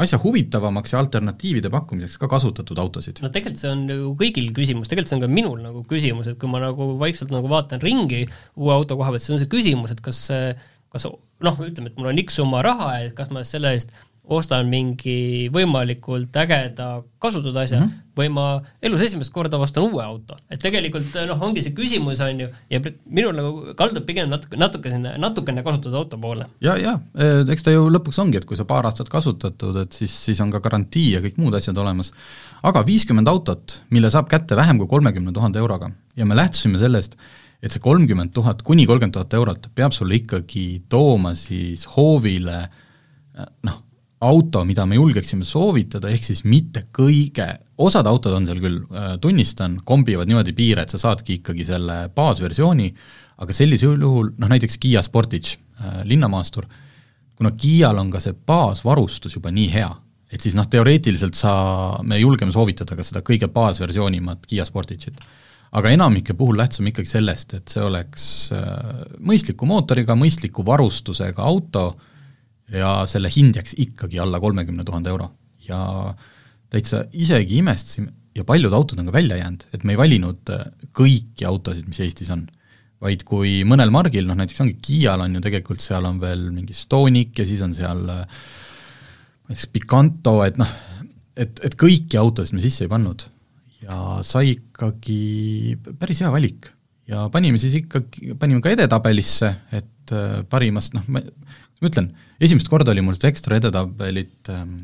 asja 0.01 0.19
huvitavamaks 0.21 0.93
ja 0.95 0.99
alternatiivide 1.01 1.71
pakkumiseks 1.73 2.17
ka 2.21 2.29
kasutatud 2.31 2.79
autosid. 2.81 3.21
no 3.23 3.31
tegelikult 3.33 3.61
see 3.61 3.71
on 3.71 3.85
ju 3.89 4.11
kõigil 4.19 4.51
küsimus, 4.57 4.91
tegelikult 4.91 5.13
see 5.13 5.19
on 5.19 5.25
ka 5.25 5.31
minul 5.31 5.63
nagu 5.63 5.85
küsimus, 5.89 6.31
et 6.31 6.39
kui 6.41 6.51
ma 6.51 6.61
nagu 6.63 6.93
vaikselt 7.01 7.33
nagu 7.33 7.49
vaatan 7.51 7.83
ringi 7.83 8.25
uue 8.55 8.75
auto 8.75 8.97
koha 8.99 9.13
pealt, 9.13 9.25
siis 9.25 9.37
on 9.37 9.43
see 9.43 9.51
küsimus, 9.51 9.95
et 9.95 10.03
kas 10.03 10.25
kas 10.91 11.07
noh, 11.07 11.59
ütleme, 11.63 11.91
et 11.91 11.99
mul 11.99 12.11
on 12.11 12.19
X 12.19 12.39
summa 12.41 12.61
raha, 12.65 12.89
et 13.05 13.13
kas 13.15 13.31
ma 13.31 13.45
selle 13.47 13.71
eest 13.77 13.93
ostan 14.31 14.69
mingi 14.71 15.49
võimalikult 15.53 16.35
ägeda 16.39 17.01
kasutatud 17.21 17.57
asja 17.61 17.79
mm 17.79 17.85
-hmm. 17.85 18.13
või 18.17 18.29
ma 18.33 18.45
elus 18.81 19.01
esimest 19.05 19.31
korda 19.33 19.57
ostan 19.57 19.83
uue 19.83 20.03
auto. 20.03 20.37
et 20.49 20.59
tegelikult 20.59 21.15
noh, 21.27 21.41
ongi 21.41 21.61
see 21.61 21.75
küsimus, 21.75 22.19
on 22.25 22.39
ju, 22.39 22.47
ja 22.69 22.79
minul 23.05 23.35
nagu 23.35 23.75
kaldub 23.77 24.05
pigem 24.05 24.29
natuke, 24.29 24.57
natuke 24.57 24.89
sinna, 24.89 25.17
natukene 25.17 25.63
kasutatud 25.63 25.97
auto 25.97 26.17
poole. 26.17 26.45
ja, 26.61 26.77
ja 26.77 26.99
eh, 27.15 27.43
eks 27.53 27.63
ta 27.63 27.71
ju 27.71 27.89
lõpuks 27.89 28.21
ongi, 28.21 28.37
et 28.37 28.45
kui 28.45 28.57
sa 28.57 28.65
paar 28.65 28.85
aastat 28.85 29.09
kasutatud, 29.09 29.77
et 29.83 29.91
siis, 29.91 30.15
siis 30.25 30.41
on 30.41 30.51
ka 30.51 30.59
garantii 30.59 31.11
ja 31.11 31.21
kõik 31.21 31.37
muud 31.37 31.53
asjad 31.53 31.77
olemas. 31.77 32.11
aga 32.63 32.85
viiskümmend 32.85 33.27
autot, 33.27 33.81
mille 33.89 34.09
saab 34.09 34.29
kätte 34.29 34.55
vähem 34.55 34.77
kui 34.77 34.87
kolmekümne 34.87 35.33
tuhande 35.33 35.59
euroga 35.59 35.91
ja 36.17 36.25
me 36.25 36.35
lähtusime 36.35 36.79
sellest, 36.79 37.17
et 37.61 37.71
see 37.71 37.79
kolmkümmend 37.79 38.33
tuhat, 38.33 38.61
kuni 38.61 38.85
kolmkümmend 38.85 39.13
tuhat 39.13 39.33
eurot 39.33 39.67
peab 39.75 39.91
sulle 39.91 40.15
ikkagi 40.15 40.83
tooma 40.89 41.35
siis 41.35 41.85
hoovile 41.95 42.69
noh, 43.63 43.81
auto, 44.21 44.61
mida 44.65 44.85
me 44.85 44.99
julgeksime 44.99 45.45
soovitada, 45.47 46.11
ehk 46.13 46.27
siis 46.27 46.43
mitte 46.45 46.85
kõige, 46.93 47.47
osad 47.81 48.07
autod 48.09 48.35
on 48.37 48.45
seal 48.45 48.61
küll, 48.61 48.83
äh, 48.93 49.15
tunnistan, 49.21 49.79
kombivad 49.85 50.29
niimoodi 50.29 50.53
piire, 50.57 50.85
et 50.85 50.93
sa 50.93 51.01
saadki 51.01 51.39
ikkagi 51.39 51.65
selle 51.65 52.03
baasversiooni, 52.15 52.91
aga 53.41 53.55
sellisel 53.57 53.97
juhul, 53.97 54.31
noh 54.37 54.51
näiteks 54.51 54.77
Kiia 54.81 55.01
Sportage, 55.05 55.57
äh, 55.81 56.01
linnamaastur, 56.05 56.67
kuna 57.39 57.53
Kiial 57.57 57.97
on 57.97 58.11
ka 58.13 58.21
see 58.21 58.37
baasvarustus 58.37 59.39
juba 59.39 59.53
nii 59.53 59.71
hea, 59.73 59.89
et 60.31 60.45
siis 60.45 60.53
noh, 60.55 60.69
teoreetiliselt 60.69 61.35
sa, 61.35 61.53
me 62.05 62.21
julgeme 62.21 62.53
soovitada 62.53 62.95
ka 62.95 63.05
seda 63.05 63.23
kõige 63.25 63.49
baasversioonimat 63.51 64.45
Kiia 64.45 64.67
Sportage'it. 64.69 65.17
aga 65.71 65.89
enamike 65.89 66.33
puhul 66.35 66.57
lähtusime 66.59 66.91
ikkagi 66.91 67.07
sellest, 67.07 67.53
et 67.55 67.73
see 67.73 67.81
oleks 67.81 68.23
äh, 68.53 69.03
mõistliku 69.17 69.65
mootoriga, 69.65 70.13
mõistliku 70.19 70.65
varustusega 70.67 71.41
auto, 71.41 71.95
ja 72.71 72.93
selle 73.09 73.31
hind 73.33 73.57
jääks 73.59 73.75
ikkagi 73.83 74.19
alla 74.19 74.39
kolmekümne 74.39 74.83
tuhande 74.87 75.11
euro. 75.11 75.31
ja 75.67 76.13
täitsa 76.71 77.03
isegi 77.13 77.59
imestasime 77.61 78.13
ja 78.35 78.45
paljud 78.47 78.73
autod 78.73 78.99
on 79.01 79.09
ka 79.09 79.13
välja 79.15 79.37
jäänud, 79.41 79.67
et 79.75 79.83
me 79.83 79.95
ei 79.95 79.99
valinud 79.99 80.51
äh, 80.53 80.65
kõiki 80.97 81.47
autosid, 81.47 81.87
mis 81.91 81.99
Eestis 82.03 82.31
on. 82.33 82.47
vaid 83.01 83.23
kui 83.25 83.63
mõnel 83.65 83.89
margil, 83.89 84.27
noh 84.29 84.37
näiteks 84.37 84.61
ongi 84.61 84.75
Kiial 84.85 85.23
on 85.23 85.33
ju 85.33 85.39
tegelikult, 85.41 85.81
seal 85.81 86.05
on 86.05 86.19
veel 86.21 86.43
mingi 86.53 86.75
Stonic 86.77 87.39
ja 87.39 87.45
siis 87.49 87.63
on 87.65 87.73
seal 87.73 88.03
äh, 88.13 88.43
näiteks 89.49 89.67
Picanto, 89.73 90.35
et 90.45 90.59
noh, 90.61 90.69
et, 91.33 91.63
et 91.65 91.77
kõiki 91.81 92.19
autosid 92.21 92.53
me 92.53 92.61
sisse 92.61 92.85
ei 92.85 92.91
pannud. 92.91 93.25
ja 93.81 94.21
sai 94.21 94.53
ikkagi 94.53 95.79
päris 95.99 96.21
hea 96.21 96.29
valik. 96.31 96.69
ja 97.09 97.25
panime 97.33 97.57
siis 97.57 97.79
ikkagi, 97.81 98.35
panime 98.39 98.61
ka 98.61 98.75
edetabelisse, 98.77 99.49
et 99.73 100.13
äh, 100.15 100.43
parimast 100.49 100.93
noh, 100.93 101.07
ma 101.09 101.25
ütlen, 101.89 102.13
esimest 102.41 102.69
korda 102.71 102.93
oli 102.93 103.03
mul 103.05 103.17
seda 103.17 103.31
ekstra 103.31 103.57
edetabelit 103.61 104.51
ähm, 104.53 104.77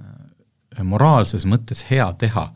äh, 0.00 0.84
moraalses 0.86 1.46
mõttes 1.48 1.84
hea 1.90 2.06
teha. 2.20 2.48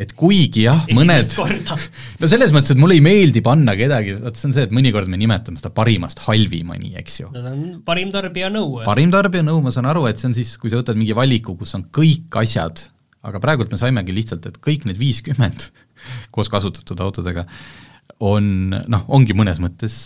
et 0.00 0.14
kuigi 0.16 0.62
jah, 0.64 0.86
mõned 0.96 1.34
no 2.20 2.28
selles 2.30 2.54
mõttes, 2.56 2.72
et 2.72 2.80
mulle 2.80 2.96
ei 2.96 3.02
meeldi 3.04 3.42
panna 3.44 3.74
kedagi, 3.76 4.14
vot 4.22 4.38
see 4.38 4.48
on 4.48 4.54
see, 4.56 4.64
et 4.64 4.72
mõnikord 4.72 5.10
me 5.12 5.18
nimetame 5.20 5.60
seda 5.60 5.72
parimast 5.76 6.22
halvimani, 6.24 6.94
eks 7.00 7.18
ju. 7.20 7.28
no 7.34 7.42
see 7.42 7.52
on 7.52 7.66
parim 7.84 8.12
tarbija 8.14 8.48
nõu. 8.54 8.80
parim 8.86 9.12
tarbija 9.12 9.44
nõu, 9.44 9.60
ma 9.64 9.74
saan 9.74 9.90
aru, 9.90 10.06
et 10.08 10.22
see 10.22 10.30
on 10.30 10.38
siis, 10.38 10.54
kui 10.62 10.72
sa 10.72 10.80
võtad 10.80 10.96
mingi 10.96 11.16
valiku, 11.16 11.56
kus 11.58 11.76
on 11.76 11.84
kõik 11.92 12.40
asjad, 12.40 12.86
aga 13.28 13.42
praegult 13.44 13.74
me 13.74 13.82
saimegi 13.82 14.16
lihtsalt, 14.16 14.48
et 14.48 14.56
kõik 14.64 14.88
need 14.88 15.00
viiskümmend 15.00 15.68
koos 16.34 16.48
kasutatud 16.52 17.04
autodega 17.04 17.44
on 18.24 18.72
noh, 18.72 19.04
ongi 19.12 19.36
mõnes 19.36 19.60
mõttes 19.60 20.02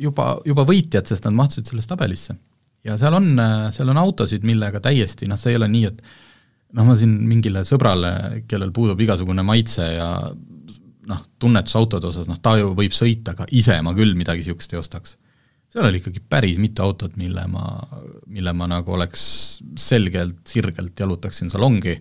juba, 0.00 0.38
juba 0.48 0.64
võitjad, 0.68 1.04
sest 1.08 1.28
nad 1.28 1.36
mahtusid 1.36 1.68
sellest 1.68 1.92
tabelisse 1.92 2.38
ja 2.84 2.98
seal 3.00 3.16
on, 3.16 3.32
seal 3.74 3.90
on 3.92 4.00
autosid, 4.00 4.44
millega 4.46 4.80
täiesti 4.84 5.28
noh, 5.30 5.40
see 5.40 5.54
ei 5.54 5.60
ole 5.60 5.68
nii, 5.72 5.90
et 5.90 6.02
noh, 6.74 6.86
ma 6.86 6.96
siin 6.98 7.14
mingile 7.28 7.64
sõbrale, 7.66 8.42
kellel 8.50 8.72
puudub 8.74 9.00
igasugune 9.00 9.44
maitse 9.46 9.86
ja 9.96 10.08
noh, 11.08 11.20
tunnetus 11.40 11.76
autode 11.78 12.08
osas, 12.10 12.28
noh 12.30 12.40
ta 12.42 12.56
ju 12.60 12.72
võib 12.76 12.94
sõita, 12.96 13.34
aga 13.34 13.46
ise 13.54 13.76
ma 13.84 13.94
küll 13.96 14.16
midagi 14.18 14.44
niisugust 14.44 14.74
ei 14.74 14.80
ostaks. 14.80 15.16
seal 15.72 15.88
oli 15.88 16.00
ikkagi 16.00 16.22
päris 16.30 16.58
mitu 16.62 16.84
autot, 16.84 17.16
mille 17.20 17.46
ma, 17.50 17.64
mille 18.26 18.52
ma 18.56 18.68
nagu 18.70 18.94
oleks 18.94 19.24
selgelt, 19.80 20.44
sirgelt 20.48 21.00
jalutaksin 21.00 21.50
salongi, 21.50 21.96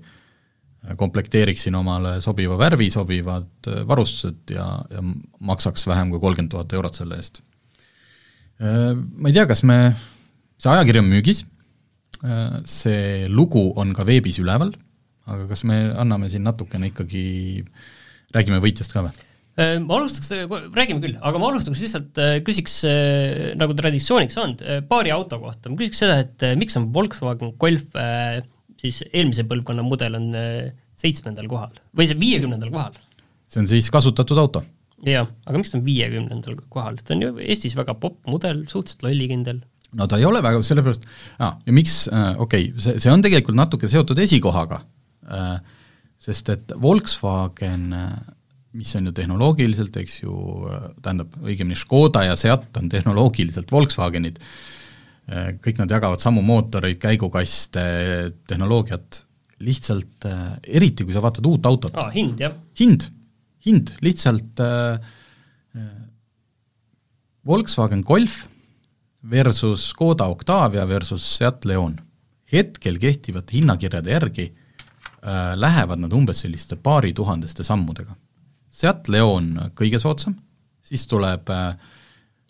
komplekteeriksin 1.00 1.76
omale 1.80 2.18
sobiva 2.22 2.58
värvi, 2.60 2.90
sobivad 2.92 3.70
varustused 3.88 4.52
ja, 4.52 4.66
ja 4.92 5.04
maksaks 5.40 5.88
vähem 5.88 6.12
kui 6.12 6.20
kolmkümmend 6.20 6.52
tuhat 6.52 6.74
eurot 6.76 7.00
selle 7.00 7.20
eest. 7.22 7.40
Ma 8.60 9.30
ei 9.30 9.36
tea, 9.36 9.46
kas 9.48 9.64
me 9.68 9.78
see 10.64 10.72
ajakiri 10.72 11.02
on 11.04 11.12
müügis, 11.12 11.44
äh, 12.24 12.62
see 12.70 13.28
lugu 13.32 13.68
on 13.80 13.92
ka 13.96 14.06
veebis 14.08 14.40
üleval, 14.44 14.72
aga 15.28 15.46
kas 15.52 15.64
me 15.68 15.80
anname 16.00 16.30
siin 16.32 16.46
natukene 16.48 16.92
ikkagi, 16.92 17.24
räägime 18.36 18.62
võitjast 18.64 18.96
ka 18.96 19.06
või? 19.08 19.30
Äh, 19.60 19.76
ma 19.84 20.00
alustaks, 20.00 20.32
räägime 20.74 21.04
küll, 21.04 21.18
aga 21.20 21.42
ma 21.42 21.52
alustaks 21.52 21.84
lihtsalt, 21.84 22.22
äh, 22.22 22.38
küsiks 22.48 22.80
nagu 23.60 23.76
traditsiooniks 23.78 24.40
saanud, 24.40 24.64
paari 24.90 25.14
auto 25.14 25.42
kohta, 25.44 25.70
ma 25.70 25.80
küsiks 25.82 26.04
seda, 26.06 26.22
et 26.24 26.48
miks 26.60 26.80
on 26.80 26.90
Volkswagen 26.96 27.56
Golf 27.62 28.00
siis 28.84 29.04
eelmise 29.12 29.46
põlvkonna 29.48 29.84
mudel 29.86 30.18
on 30.18 30.32
seitsmendal 31.00 31.46
kohal 31.52 31.76
või 31.96 32.08
see 32.10 32.18
viiekümnendal 32.20 32.72
kohal? 32.74 32.96
see 33.48 33.62
on 33.62 33.70
siis 33.70 33.92
kasutatud 33.94 34.40
auto? 34.42 34.64
jah, 35.06 35.28
aga 35.46 35.60
miks 35.60 35.72
ta 35.72 35.78
on 35.78 35.86
viiekümnendal 35.86 36.58
kohal, 36.74 36.98
ta 37.04 37.16
on 37.16 37.24
ju 37.28 37.36
Eestis 37.44 37.78
väga 37.78 37.96
popp 38.00 38.24
mudel, 38.32 38.64
suhteliselt 38.72 39.06
lollikindel 39.06 39.62
no 39.98 40.08
ta 40.10 40.20
ei 40.20 40.28
ole 40.28 40.42
väga, 40.44 40.62
sellepärast 40.66 41.08
ah,, 41.40 41.58
ja 41.66 41.76
miks 41.76 42.04
äh,, 42.12 42.34
okei 42.38 42.70
okay,, 42.72 42.86
see, 42.86 43.00
see 43.04 43.14
on 43.14 43.24
tegelikult 43.26 43.58
natuke 43.60 43.90
seotud 43.92 44.20
esikohaga 44.24 44.82
äh,, 45.30 45.58
sest 46.24 46.50
et 46.54 46.74
Volkswagen 46.82 47.92
äh, 47.98 48.16
mis 48.78 48.94
on 48.98 49.10
ju 49.10 49.14
tehnoloogiliselt, 49.16 49.98
eks 50.02 50.22
ju, 50.24 50.36
äh, 50.70 50.88
tähendab, 51.04 51.36
õigemini 51.46 51.78
Škoda 51.78 52.26
ja 52.26 52.38
Seat 52.40 52.72
on 52.80 52.90
tehnoloogiliselt 52.90 53.72
Volkswagenid, 53.72 54.40
äh, 55.30 55.54
kõik 55.62 55.82
nad 55.82 55.94
jagavad 55.94 56.24
samu 56.24 56.42
mootoreid, 56.46 56.98
käigukaste, 57.02 57.84
tehnoloogiat, 58.50 59.24
lihtsalt 59.64 60.26
eriti, 60.68 61.06
kui 61.06 61.14
sa 61.16 61.22
vaatad 61.24 61.46
uut 61.48 61.70
autot 61.70 61.94
ah,. 61.96 62.10
hind, 62.12 62.42
jah? 62.42 62.56
hind, 62.80 63.06
hind, 63.64 63.94
lihtsalt 64.04 64.60
äh, 64.60 64.98
Volkswagen 67.48 68.02
Golf 68.08 68.44
versus 69.30 69.90
Škoda 69.90 70.28
Octavia 70.28 70.88
versus 70.88 71.38
Seat 71.38 71.66
Leon. 71.66 71.98
hetkel 72.54 73.00
kehtivate 73.02 73.56
hinnakirjade 73.56 74.12
järgi 74.12 74.44
äh, 74.46 75.56
lähevad 75.56 76.00
nad 76.00 76.14
umbes 76.14 76.44
selliste 76.44 76.76
paarituhandeste 76.76 77.64
sammudega. 77.64 78.14
Seat 78.70 79.08
Leon 79.08 79.56
kõige 79.74 80.00
soodsam, 80.00 80.36
siis 80.82 81.08
tuleb 81.10 81.50
äh, 81.50 81.74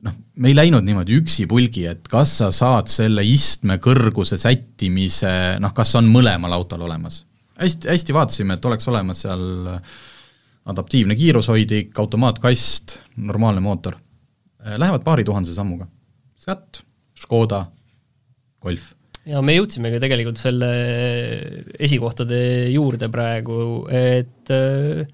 noh, 0.03 0.17
me 0.35 0.51
ei 0.51 0.57
läinud 0.57 0.83
niimoodi 0.83 1.15
üksipulgi, 1.21 1.85
et 1.87 2.09
kas 2.11 2.35
sa 2.41 2.51
saad 2.51 2.91
selle 2.91 3.23
istme 3.23 3.77
kõrguse 3.83 4.37
sättimise, 4.41 5.31
noh, 5.63 5.71
kas 5.77 5.95
on 5.95 6.11
mõlemal 6.11 6.57
autol 6.57 6.83
olemas. 6.89 7.23
hästi, 7.55 7.89
hästi 7.89 8.13
vaatasime, 8.13 8.53
et 8.59 8.65
oleks 8.65 8.87
olemas 8.91 9.23
seal 9.23 9.47
adaptiivne 10.65 11.15
kiirushoidik, 11.15 11.99
automaatkast, 11.99 12.99
normaalne 13.15 13.61
mootor. 13.61 13.95
Äh, 14.67 14.75
lähevad 14.75 15.03
paari 15.03 15.23
tuhandese 15.23 15.55
sammuga 15.55 15.87
Fiat, 16.43 16.81
Škoda, 17.15 17.61
Golf. 18.63 18.89
ja 19.23 19.39
me 19.39 19.53
jõudsimegi 19.55 20.01
tegelikult 20.03 20.41
selle 20.41 20.69
esikohtade 21.79 22.39
juurde 22.73 23.07
praegu, 23.11 23.57
et 23.87 24.51
äh, 24.51 25.05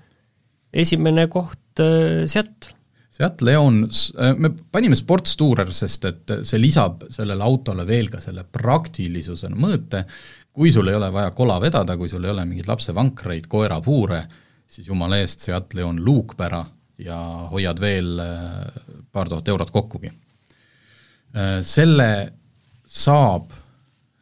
esimene 0.73 1.27
koht 1.29 1.81
äh, 1.83 2.23
Seat. 2.29 2.71
Seat 3.13 3.43
Leon, 3.45 3.83
äh, 4.17 4.33
me 4.41 4.55
panime 4.73 4.97
Sports 4.97 5.37
Tourer, 5.37 5.69
sest 5.75 6.07
et 6.09 6.33
see 6.49 6.61
lisab 6.61 7.05
sellele 7.13 7.45
autole 7.45 7.85
veel 7.85 8.09
ka 8.09 8.21
selle 8.23 8.47
praktilisuse 8.49 9.51
mõõte, 9.53 10.01
kui 10.49 10.73
sul 10.73 10.89
ei 10.89 10.97
ole 10.97 11.11
vaja 11.13 11.29
kola 11.37 11.59
vedada, 11.61 11.97
kui 11.99 12.09
sul 12.09 12.25
ei 12.25 12.33
ole 12.33 12.47
mingeid 12.49 12.71
lapsevankreid, 12.71 13.45
koerapuure, 13.51 14.23
siis 14.65 14.89
jumala 14.89 15.21
eest, 15.21 15.45
Seat 15.45 15.77
Leon 15.77 16.01
luukpära 16.01 16.63
ja 17.05 17.19
hoiad 17.53 17.77
veel 17.85 18.17
paar 19.13 19.29
tuhat 19.29 19.53
eurot 19.53 19.69
kokkugi 19.71 20.09
Äh, 20.09 20.28
selle 21.65 22.09
saab, 22.89 23.49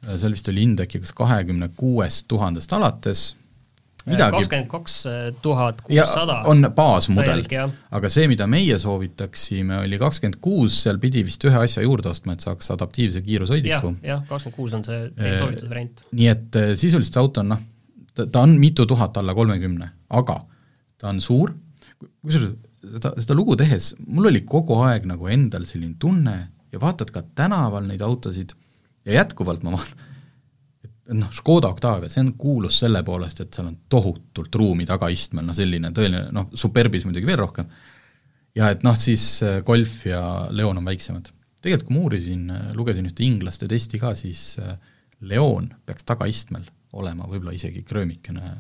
äh, 0.06 0.16
seal 0.16 0.36
vist 0.36 0.48
oli 0.52 0.64
Indeki 0.68 1.02
kas 1.04 1.14
kahekümne 1.16 1.70
kuuest 1.78 2.28
tuhandest 2.32 2.74
alates 2.76 3.28
midagi 4.08 4.38
kakskümmend 4.38 4.70
kaks 4.72 4.94
tuhat 5.44 5.82
ja 5.92 6.04
kuussada. 6.04 6.38
on 6.48 6.70
baasmudel 6.76 7.44
aga 7.92 8.12
see, 8.12 8.28
mida 8.32 8.48
meie 8.48 8.78
soovitaksime, 8.80 9.82
oli 9.84 10.00
kakskümmend 10.00 10.40
kuus, 10.44 10.78
seal 10.86 11.00
pidi 11.04 11.26
vist 11.28 11.44
ühe 11.48 11.60
asja 11.60 11.84
juurde 11.84 12.12
ostma, 12.14 12.38
et 12.38 12.46
saaks 12.46 12.72
adaptiivse 12.76 13.24
kiirushoidliku., 13.26 13.98
jah, 14.08 14.24
kakskümmend 14.30 14.60
kuus 14.60 14.78
on 14.78 14.86
see 14.88 15.02
teie 15.16 15.34
Äh, 15.34 15.42
soovitud 15.42 15.68
variant. 15.72 16.06
nii 16.12 16.30
et 16.32 16.62
sisuliselt 16.80 17.18
see 17.18 17.24
auto 17.24 17.44
on 17.44 17.52
noh, 17.56 17.66
ta, 18.16 18.30
ta 18.32 18.46
on 18.48 18.56
mitu 18.62 18.88
tuhat 18.88 19.20
alla 19.20 19.36
kolmekümne, 19.36 19.92
aga 20.22 20.40
ta 20.98 21.12
on 21.12 21.20
suur, 21.24 21.52
kusjuures 22.24 22.56
seda, 22.88 23.12
seda 23.20 23.36
lugu 23.36 23.58
tehes 23.60 23.92
mul 24.06 24.32
oli 24.32 24.44
kogu 24.48 24.80
aeg 24.88 25.08
nagu 25.10 25.28
endal 25.32 25.68
selline 25.68 25.98
tunne 26.00 26.38
ja 26.78 26.84
vaatad 26.84 27.12
ka 27.14 27.24
tänaval 27.38 27.88
neid 27.90 28.04
autosid 28.06 28.54
ja 29.08 29.18
jätkuvalt 29.20 29.66
ma 29.66 29.74
vaatan, 29.76 30.06
noh, 31.18 31.32
Škoda 31.34 31.72
Octavia, 31.74 32.10
see 32.12 32.24
on 32.24 32.34
kuulus 32.40 32.80
selle 32.84 33.02
poolest, 33.08 33.42
et 33.44 33.56
seal 33.56 33.70
on 33.70 33.78
tohutult 33.90 34.56
ruumi 34.60 34.86
tagaistmel, 34.88 35.46
no 35.48 35.56
selline 35.56 35.92
tõeline 35.96 36.28
noh, 36.36 36.50
Superbis 36.54 37.08
muidugi 37.08 37.30
veel 37.30 37.40
rohkem, 37.42 37.70
ja 38.58 38.72
et 38.74 38.86
noh, 38.88 38.98
siis 39.00 39.26
äh, 39.46 39.60
Golf 39.66 40.04
ja 40.08 40.22
Leon 40.52 40.82
on 40.82 40.88
väiksemad. 40.88 41.32
tegelikult 41.64 41.88
kui 41.88 41.98
ma 41.98 42.06
uurisin, 42.06 42.48
lugesin 42.78 43.08
ühte 43.10 43.24
inglaste 43.26 43.68
testi 43.68 44.00
ka, 44.00 44.14
siis 44.16 44.58
äh, 44.62 44.76
Leon 45.22 45.72
peaks 45.86 46.06
tagaistmel 46.08 46.68
olema 46.98 47.28
võib-olla 47.28 47.56
isegi 47.56 47.84
kröömikene 47.84 48.52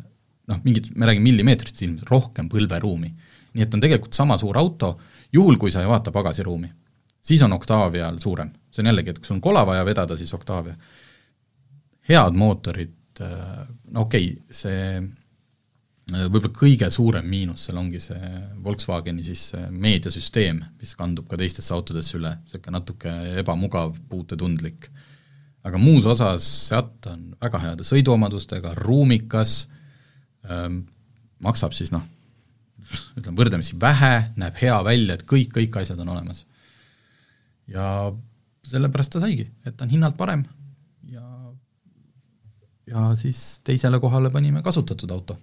noh, 0.48 0.64
mingid, 0.64 0.92
me 0.96 1.08
räägime 1.08 1.28
millimeetrist 1.28 1.82
ilmselt, 1.84 2.10
rohkem 2.10 2.50
põlveruumi. 2.52 3.12
nii 3.58 3.66
et 3.66 3.74
on 3.74 3.84
tegelikult 3.84 4.14
sama 4.16 4.38
suur 4.38 4.58
auto, 4.60 4.96
juhul 5.34 5.58
kui 5.60 5.72
sa 5.74 5.82
ei 5.82 5.90
vaata 5.90 6.12
pagasiruumi, 6.14 6.70
siis 7.28 7.44
on 7.44 7.54
Octavial 7.54 8.20
suurem. 8.24 8.52
see 8.72 8.84
on 8.84 8.92
jällegi, 8.92 9.12
et 9.12 9.20
kui 9.20 9.28
sul 9.28 9.38
on 9.38 9.44
kola 9.44 9.66
vaja 9.68 9.86
vedada, 9.86 10.18
siis 10.18 10.34
Octavia. 10.34 10.76
head 12.10 12.36
mootorid, 12.40 13.22
no 13.92 14.02
okei 14.08 14.32
okay,, 14.32 14.54
see 14.54 15.02
võib-olla 16.08 16.54
kõige 16.56 16.88
suurem 16.94 17.26
miinus 17.28 17.66
seal 17.68 17.80
ongi 17.82 18.00
see 18.00 18.30
Volkswageni 18.64 19.26
siis 19.28 19.50
see 19.52 19.66
meediasüsteem, 19.72 20.62
mis 20.80 20.94
kandub 20.96 21.28
ka 21.28 21.40
teistesse 21.40 21.74
autodesse 21.76 22.16
üle, 22.18 22.32
niisugune 22.46 22.78
natuke 22.78 23.16
ebamugav, 23.42 23.98
puutetundlik. 24.10 24.90
aga 25.68 25.78
muus 25.78 26.06
osas 26.06 26.48
Seat 26.70 27.10
on 27.12 27.34
väga 27.42 27.60
heade 27.60 27.84
sõiduomadustega, 27.84 28.72
ruumikas 28.80 29.68
ähm,, 30.48 30.86
maksab 31.44 31.76
siis 31.76 31.92
noh, 31.92 32.06
ütleme 33.18 33.36
võrdlemisi 33.36 33.76
vähe, 33.80 34.32
näeb 34.40 34.56
hea 34.62 34.78
välja, 34.88 35.18
et 35.18 35.26
kõik, 35.28 35.52
kõik 35.58 35.82
asjad 35.82 36.00
on 36.00 36.16
olemas. 36.16 36.46
Ja 37.72 37.88
sellepärast 38.68 39.16
ta 39.16 39.24
saigi, 39.24 39.48
et 39.66 39.78
ta 39.78 39.86
on 39.86 39.94
hinnalt 39.94 40.18
parem. 40.20 40.44
Ja 41.12 41.24
ja 42.88 43.12
siis 43.20 43.60
teisele 43.68 44.00
kohale 44.00 44.32
panime 44.32 44.64
kasutatud 44.64 45.12
auto. 45.12 45.38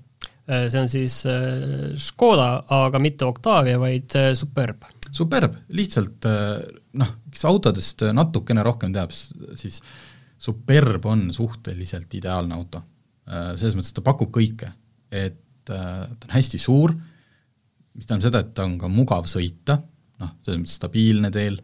Äh, 0.45 0.67
see 0.69 0.81
on 0.81 0.91
siis 0.93 1.21
äh, 1.29 1.95
Škoda, 2.01 2.49
aga 2.77 3.01
mitte 3.01 3.25
Octavia, 3.29 3.79
vaid 3.81 4.13
äh, 4.21 4.33
Superb. 4.37 4.85
Superb, 5.15 5.55
lihtsalt 5.77 6.27
noh, 6.99 7.11
kes 7.31 7.45
autodest 7.47 8.03
natukene 8.17 8.65
rohkem 8.67 8.91
teab, 8.93 9.13
siis 9.15 9.79
Superb 10.43 11.07
on 11.07 11.29
suhteliselt 11.33 12.17
ideaalne 12.19 12.57
auto. 12.57 12.81
selles 13.25 13.77
mõttes, 13.79 13.95
ta 13.95 14.03
pakub 14.05 14.33
kõike, 14.35 14.73
et 15.15 15.39
ta 15.65 15.79
on 16.27 16.35
hästi 16.35 16.59
suur, 16.61 16.93
mis 17.95 18.09
tähendab 18.09 18.27
seda, 18.27 18.43
et 18.43 18.51
ta 18.59 18.67
on 18.67 18.75
ka 18.81 18.91
mugav 18.91 19.31
sõita, 19.31 19.79
noh, 20.21 20.35
selles 20.43 20.61
mõttes 20.65 20.75
stabiilne 20.81 21.31
teel, 21.33 21.61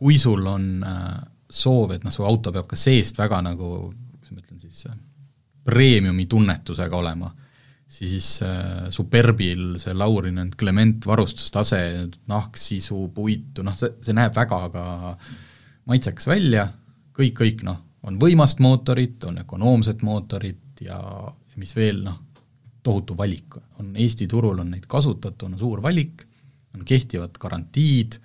kui 0.00 0.16
sul 0.18 0.46
on 0.48 0.66
soov, 1.50 1.92
et 1.92 2.04
noh, 2.06 2.14
su 2.14 2.24
auto 2.24 2.52
peab 2.54 2.68
ka 2.70 2.78
seest 2.78 3.18
väga 3.20 3.42
nagu, 3.44 3.90
kuidas 4.16 4.32
ma 4.32 4.40
ütlen 4.40 4.62
siis, 4.62 4.86
premiumi 5.66 6.24
tunnetusega 6.30 6.96
olema 6.96 7.28
siis 7.90 8.42
äh, 8.42 8.88
Superbil 8.90 9.74
see 9.82 9.94
Laurinen 9.94 10.52
Clement 10.58 11.06
varustustase, 11.06 11.80
nahksisu, 12.30 13.08
puitu, 13.14 13.64
noh, 13.66 13.74
see, 13.76 13.96
see 14.04 14.16
näeb 14.16 14.36
väga 14.36 14.60
ka 14.74 14.84
maitsekas 15.90 16.30
välja, 16.30 16.68
kõik, 17.16 17.34
kõik 17.42 17.64
noh, 17.66 17.80
on 18.06 18.18
võimast 18.22 18.62
mootorit, 18.62 19.18
on 19.28 19.42
ökonoomset 19.42 20.04
mootorit 20.06 20.84
ja, 20.86 21.00
ja 21.00 21.60
mis 21.60 21.74
veel, 21.76 22.04
noh, 22.06 22.20
tohutu 22.86 23.16
valik. 23.18 23.58
on 23.82 23.92
Eesti 23.98 24.26
turul 24.30 24.62
on 24.62 24.70
neid 24.72 24.86
kasutatuna 24.88 25.58
suur 25.58 25.82
valik, 25.84 26.22
on 26.74 26.86
kehtivad 26.86 27.34
garantiid 27.42 28.16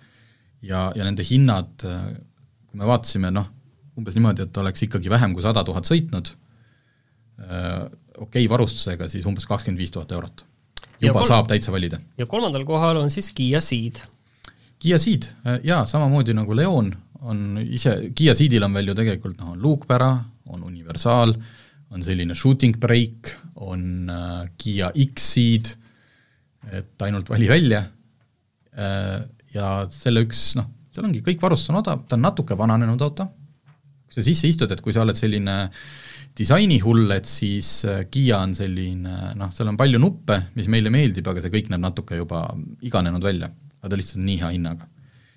ja, 0.62 0.88
ja 0.96 1.04
nende 1.04 1.26
hinnad, 1.28 1.76
kui 1.84 2.80
me 2.80 2.88
vaatasime, 2.88 3.32
noh, 3.34 3.52
umbes 4.00 4.16
niimoodi, 4.18 4.48
et 4.48 4.58
oleks 4.60 4.86
ikkagi 4.88 5.12
vähem 5.12 5.36
kui 5.36 5.44
sada 5.44 5.64
tuhat 5.68 5.88
sõitnud, 5.88 6.34
okei 7.40 8.20
okay, 8.26 8.50
varustusega, 8.52 9.08
siis 9.12 9.28
umbes 9.28 9.48
kakskümmend 9.48 9.80
viis 9.80 9.94
tuhat 9.96 10.12
eurot. 10.16 10.46
juba 11.02 11.22
kol... 11.22 11.28
saab 11.28 11.48
täitsa 11.52 11.72
valida. 11.72 12.00
ja 12.18 12.26
kolmandal 12.26 12.66
kohal 12.68 13.02
on 13.04 13.12
siis 13.12 13.32
Kiia 13.36 13.60
Ceed. 13.64 14.02
Kiia 14.80 15.00
Ceed, 15.00 15.28
jaa, 15.64 15.86
samamoodi 15.90 16.36
nagu 16.36 16.56
Leon 16.56 16.94
on 17.26 17.60
ise, 17.64 17.96
Kiia 18.16 18.36
Ceedil 18.38 18.64
on 18.66 18.76
veel 18.76 18.92
ju 18.92 18.98
tegelikult 18.98 19.40
noh, 19.40 19.54
on 19.56 19.62
luukpära, 19.62 20.12
on 20.54 20.66
universaal, 20.68 21.34
on 21.94 22.06
selline 22.06 22.36
shooting 22.38 22.78
brake, 22.82 23.36
on 23.64 24.10
äh, 24.12 24.44
Kiia 24.58 24.92
X-Ceed, 25.06 25.72
et 26.76 27.06
ainult 27.06 27.30
vali 27.30 27.48
välja 27.50 27.84
äh,, 28.74 29.22
ja 29.56 29.70
selle 29.92 30.26
üks 30.26 30.52
noh, 30.60 30.70
seal 30.94 31.08
ongi, 31.08 31.24
kõik 31.26 31.42
varustus 31.44 31.72
on 31.74 31.82
odav, 31.82 32.06
ta 32.10 32.18
on 32.20 32.26
natuke 32.28 32.58
vananenud 32.60 33.02
auto, 33.02 33.28
kui 34.06 34.20
sa 34.20 34.26
sisse 34.26 34.52
istud, 34.52 34.72
et 34.72 34.84
kui 34.84 34.94
sa 34.96 35.04
oled 35.04 35.18
selline 35.18 35.56
äh, 35.66 35.86
disainihull, 36.36 37.08
et 37.16 37.28
siis 37.30 37.70
Kiia 38.12 38.42
on 38.44 38.56
selline 38.58 39.14
noh, 39.40 39.52
seal 39.56 39.72
on 39.72 39.78
palju 39.80 40.02
nuppe, 40.02 40.40
mis 40.58 40.68
meile 40.72 40.92
meeldib, 40.94 41.28
aga 41.32 41.44
see 41.44 41.54
kõik 41.54 41.72
näeb 41.72 41.84
natuke 41.84 42.20
juba 42.20 42.48
iganenud 42.86 43.24
välja. 43.24 43.52
aga 43.80 43.92
ta 43.92 44.00
lihtsalt 44.00 44.20
on 44.20 44.26
nii 44.26 44.38
hea 44.42 44.52
hinnaga. 44.56 44.88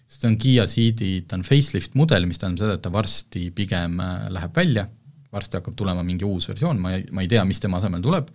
sest 0.09 0.23
see 0.23 0.31
on 0.31 0.37
Kiia 0.41 0.67
Ceedi, 0.67 1.11
ta 1.29 1.37
on 1.37 1.45
facelift 1.47 1.95
mudel, 1.95 2.27
mis 2.27 2.41
tähendab 2.41 2.65
seda, 2.65 2.79
et 2.79 2.83
ta 2.83 2.91
varsti 2.91 3.51
pigem 3.55 4.01
läheb 4.35 4.55
välja, 4.57 4.89
varsti 5.33 5.61
hakkab 5.61 5.77
tulema 5.77 6.03
mingi 6.03 6.25
uus 6.25 6.49
versioon, 6.49 6.81
ma 6.81 6.97
ei, 6.97 7.05
ma 7.13 7.23
ei 7.23 7.29
tea, 7.31 7.45
mis 7.45 7.61
tema 7.61 7.79
asemel 7.79 8.03
tuleb, 8.03 8.31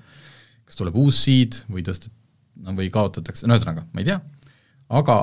kas 0.63 0.79
tuleb 0.79 0.95
uus 0.95 1.23
Ceed 1.25 1.63
või 1.67 1.83
tõstet-, 1.83 2.13
no 2.63 2.77
või 2.77 2.91
kaotatakse, 2.93 3.47
no 3.49 3.57
ühesõnaga, 3.57 3.87
ma 3.91 4.03
ei 4.03 4.11
tea, 4.11 4.19
aga 5.01 5.17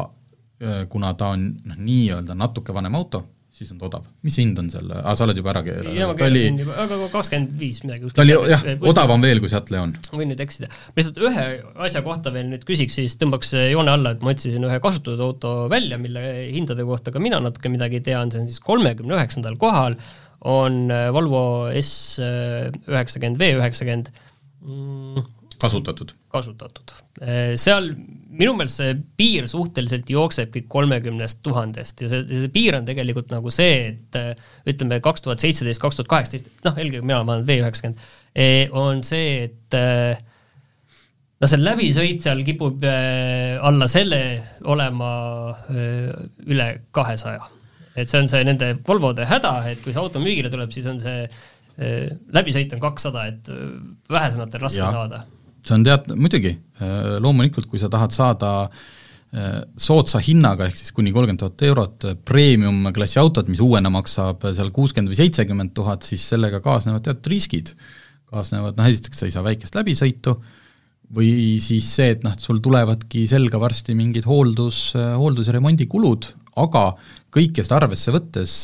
kuna 0.92 1.14
ta 1.16 1.34
on 1.34 1.50
noh, 1.64 1.76
nii-öelda 1.80 2.34
natuke 2.36 2.74
vanem 2.76 2.96
auto, 2.98 3.22
siis 3.60 3.70
on 3.74 3.80
ta 3.80 3.86
odav. 3.88 4.04
mis 4.26 4.36
hind 4.40 4.58
on 4.60 4.68
seal, 4.72 4.90
aa 4.94 5.14
sa 5.16 5.24
oled 5.26 5.38
juba 5.40 5.52
ära 5.52 5.62
ma 5.64 6.14
keerasin 6.18 6.60
juba, 6.62 6.76
aga 6.84 6.98
kakskümmend 7.12 7.56
viis 7.60 7.80
midagi. 7.84 8.10
ta 8.16 8.24
oli 8.24 8.36
jah, 8.52 8.64
odavam 8.92 9.24
veel 9.24 9.42
kui 9.42 9.50
Seat 9.52 9.72
Leon. 9.74 9.94
võin 10.12 10.30
nüüd 10.32 10.42
eksida. 10.44 10.70
ma 10.70 11.00
lihtsalt 11.00 11.20
ühe 11.24 11.46
asja 11.88 12.04
kohta 12.06 12.32
veel 12.34 12.48
nüüd 12.52 12.64
küsiks, 12.68 12.98
siis 13.00 13.16
tõmbaks 13.20 13.52
joone 13.72 13.94
alla, 13.94 14.14
et 14.16 14.24
ma 14.24 14.34
otsisin 14.34 14.68
ühe 14.68 14.78
kasutatud 14.84 15.24
auto 15.26 15.54
välja, 15.72 15.98
mille 16.02 16.24
hindade 16.52 16.86
kohta 16.88 17.14
ka 17.14 17.22
mina 17.22 17.40
natuke 17.42 17.72
midagi 17.72 18.02
tean, 18.06 18.32
see 18.32 18.44
on 18.44 18.48
siis 18.50 18.62
kolmekümne 18.64 19.16
üheksandal 19.18 19.58
kohal, 19.60 19.98
on 20.40 20.86
Volvo 21.16 21.42
S 21.80 22.20
üheksakümmend 22.20 23.40
V 23.40 23.52
üheksakümmend 23.58 24.12
mm, 24.64 25.28
kasutatud. 25.60 26.14
kasutatud. 26.32 26.94
Seal 27.60 27.92
minu 28.40 28.54
meelest 28.56 28.80
see 28.80 28.94
piir 29.20 29.46
suhteliselt 29.50 30.08
jooksebki 30.10 30.64
kolmekümnest 30.70 31.42
tuhandest 31.44 32.04
ja 32.04 32.10
see, 32.12 32.24
see 32.30 32.50
piir 32.52 32.78
on 32.78 32.88
tegelikult 32.88 33.32
nagu 33.32 33.52
see, 33.52 33.92
et 33.92 34.18
ütleme, 34.70 35.00
kaks 35.04 35.24
tuhat 35.26 35.42
seitseteist, 35.44 35.82
kaks 35.82 36.00
tuhat 36.00 36.10
kaheksateist, 36.10 36.50
noh, 36.66 36.76
eelkõige 36.80 37.04
mina, 37.04 37.22
ma 37.26 37.36
olen 37.36 37.46
V 37.48 37.60
üheksakümmend, 37.60 38.04
on 38.80 39.02
see, 39.06 39.48
et 39.48 39.78
no 41.40 41.50
see 41.50 41.60
läbisõit 41.60 42.24
seal 42.24 42.44
kipub 42.46 42.84
alla 42.84 43.88
selle 43.90 44.20
olema 44.72 45.10
üle 45.70 46.68
kahesaja. 46.96 47.48
et 47.96 48.08
see 48.08 48.22
on 48.22 48.30
see 48.30 48.46
nende 48.46 48.74
Volvode 48.86 49.26
häda, 49.28 49.56
et 49.72 49.82
kui 49.84 49.92
see 49.92 50.00
auto 50.00 50.22
müügile 50.22 50.52
tuleb, 50.52 50.72
siis 50.72 50.88
on 50.88 51.02
see 51.02 51.26
läbisõit 52.36 52.72
on 52.76 52.80
kakssada, 52.80 53.26
et 53.30 53.52
vähesematel 54.12 54.64
raske 54.64 54.82
ja. 54.82 54.90
saada 54.92 55.24
see 55.66 55.76
on 55.76 55.84
tead-, 55.86 56.10
muidugi, 56.16 56.54
loomulikult 57.20 57.68
kui 57.70 57.80
sa 57.82 57.90
tahad 57.92 58.14
saada 58.14 58.52
soodsa 59.78 60.18
hinnaga, 60.26 60.66
ehk 60.66 60.78
siis 60.80 60.90
kuni 60.90 61.12
kolmkümmend 61.14 61.38
tuhat 61.38 61.62
eurot 61.68 62.06
premium-klassi 62.26 63.20
autot, 63.22 63.46
mis 63.52 63.60
uuena 63.62 63.92
maksab 63.94 64.42
seal 64.56 64.72
kuuskümmend 64.74 65.12
või 65.12 65.20
seitsekümmend 65.20 65.74
tuhat, 65.76 66.02
siis 66.02 66.24
sellega 66.32 66.58
kaasnevad 66.64 67.04
teatud 67.06 67.30
riskid. 67.30 67.74
kaasnevad, 68.30 68.76
noh 68.78 68.86
esiteks 68.86 69.18
sa 69.18 69.26
ei 69.26 69.32
saa 69.34 69.42
väikest 69.42 69.74
läbisõitu, 69.74 70.36
või 71.14 71.58
siis 71.62 71.86
see, 71.94 72.12
et 72.14 72.26
noh, 72.26 72.34
sul 72.38 72.60
tulevadki 72.62 73.24
selga 73.30 73.58
varsti 73.58 73.96
mingid 73.98 74.26
hooldus, 74.30 74.92
hooldus- 74.94 75.50
ja 75.50 75.56
remondikulud, 75.56 76.28
aga 76.62 76.84
kõike 77.34 77.62
seda 77.66 77.80
arvesse 77.80 78.14
võttes 78.14 78.54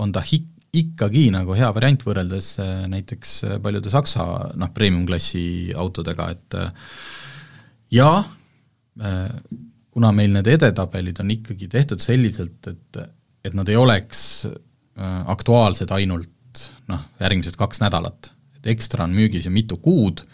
on 0.00 0.12
ta 0.12 0.24
hik-, 0.24 0.53
ikkagi 0.80 1.28
nagu 1.34 1.54
hea 1.56 1.70
variant 1.76 2.02
võrreldes 2.06 2.54
näiteks 2.90 3.34
paljude 3.62 3.92
Saksa 3.92 4.26
noh, 4.58 4.70
premium-klassi 4.74 5.74
autodega, 5.76 6.30
et 6.34 6.56
ja 7.94 8.10
kuna 9.94 10.12
meil 10.14 10.34
need 10.34 10.50
edetabelid 10.50 11.18
on 11.22 11.32
ikkagi 11.34 11.68
tehtud 11.70 12.02
selliselt, 12.02 12.70
et, 12.70 13.02
et 13.46 13.56
nad 13.58 13.68
ei 13.70 13.78
oleks 13.78 14.46
aktuaalsed 15.34 15.90
ainult 15.94 16.62
noh, 16.90 17.04
järgmised 17.20 17.58
kaks 17.58 17.82
nädalat, 17.82 18.30
et 18.58 18.72
ekstra 18.74 19.06
on 19.06 19.14
müügis 19.14 19.48
ju 19.48 19.52
mitu 19.54 19.78
kuud, 19.82 20.24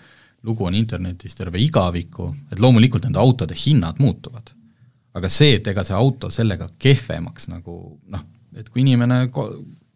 lugu 0.47 0.65
on 0.65 0.77
internetis 0.77 1.37
terve 1.37 1.61
igaviku, 1.61 2.31
et 2.53 2.61
loomulikult 2.61 3.05
nende 3.07 3.21
autode 3.21 3.57
hinnad 3.57 4.01
muutuvad. 4.01 4.55
aga 5.15 5.29
see, 5.29 5.57
et 5.59 5.67
ega 5.67 5.83
see 5.83 5.97
auto 5.97 6.29
sellega 6.31 6.69
kehvemaks 6.79 7.49
nagu 7.51 7.73
noh, 8.15 8.21
et 8.55 8.69
kui 8.71 8.85
inimene 8.85 9.25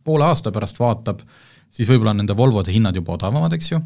poole 0.07 0.27
aasta 0.29 0.53
pärast 0.55 0.81
vaatab, 0.81 1.23
siis 1.75 1.89
võib-olla 1.91 2.15
on 2.15 2.23
nende 2.23 2.37
Volvode 2.39 2.75
hinnad 2.75 2.97
juba 2.99 3.17
odavamad, 3.17 3.55
eks 3.57 3.71
ju, 3.73 3.81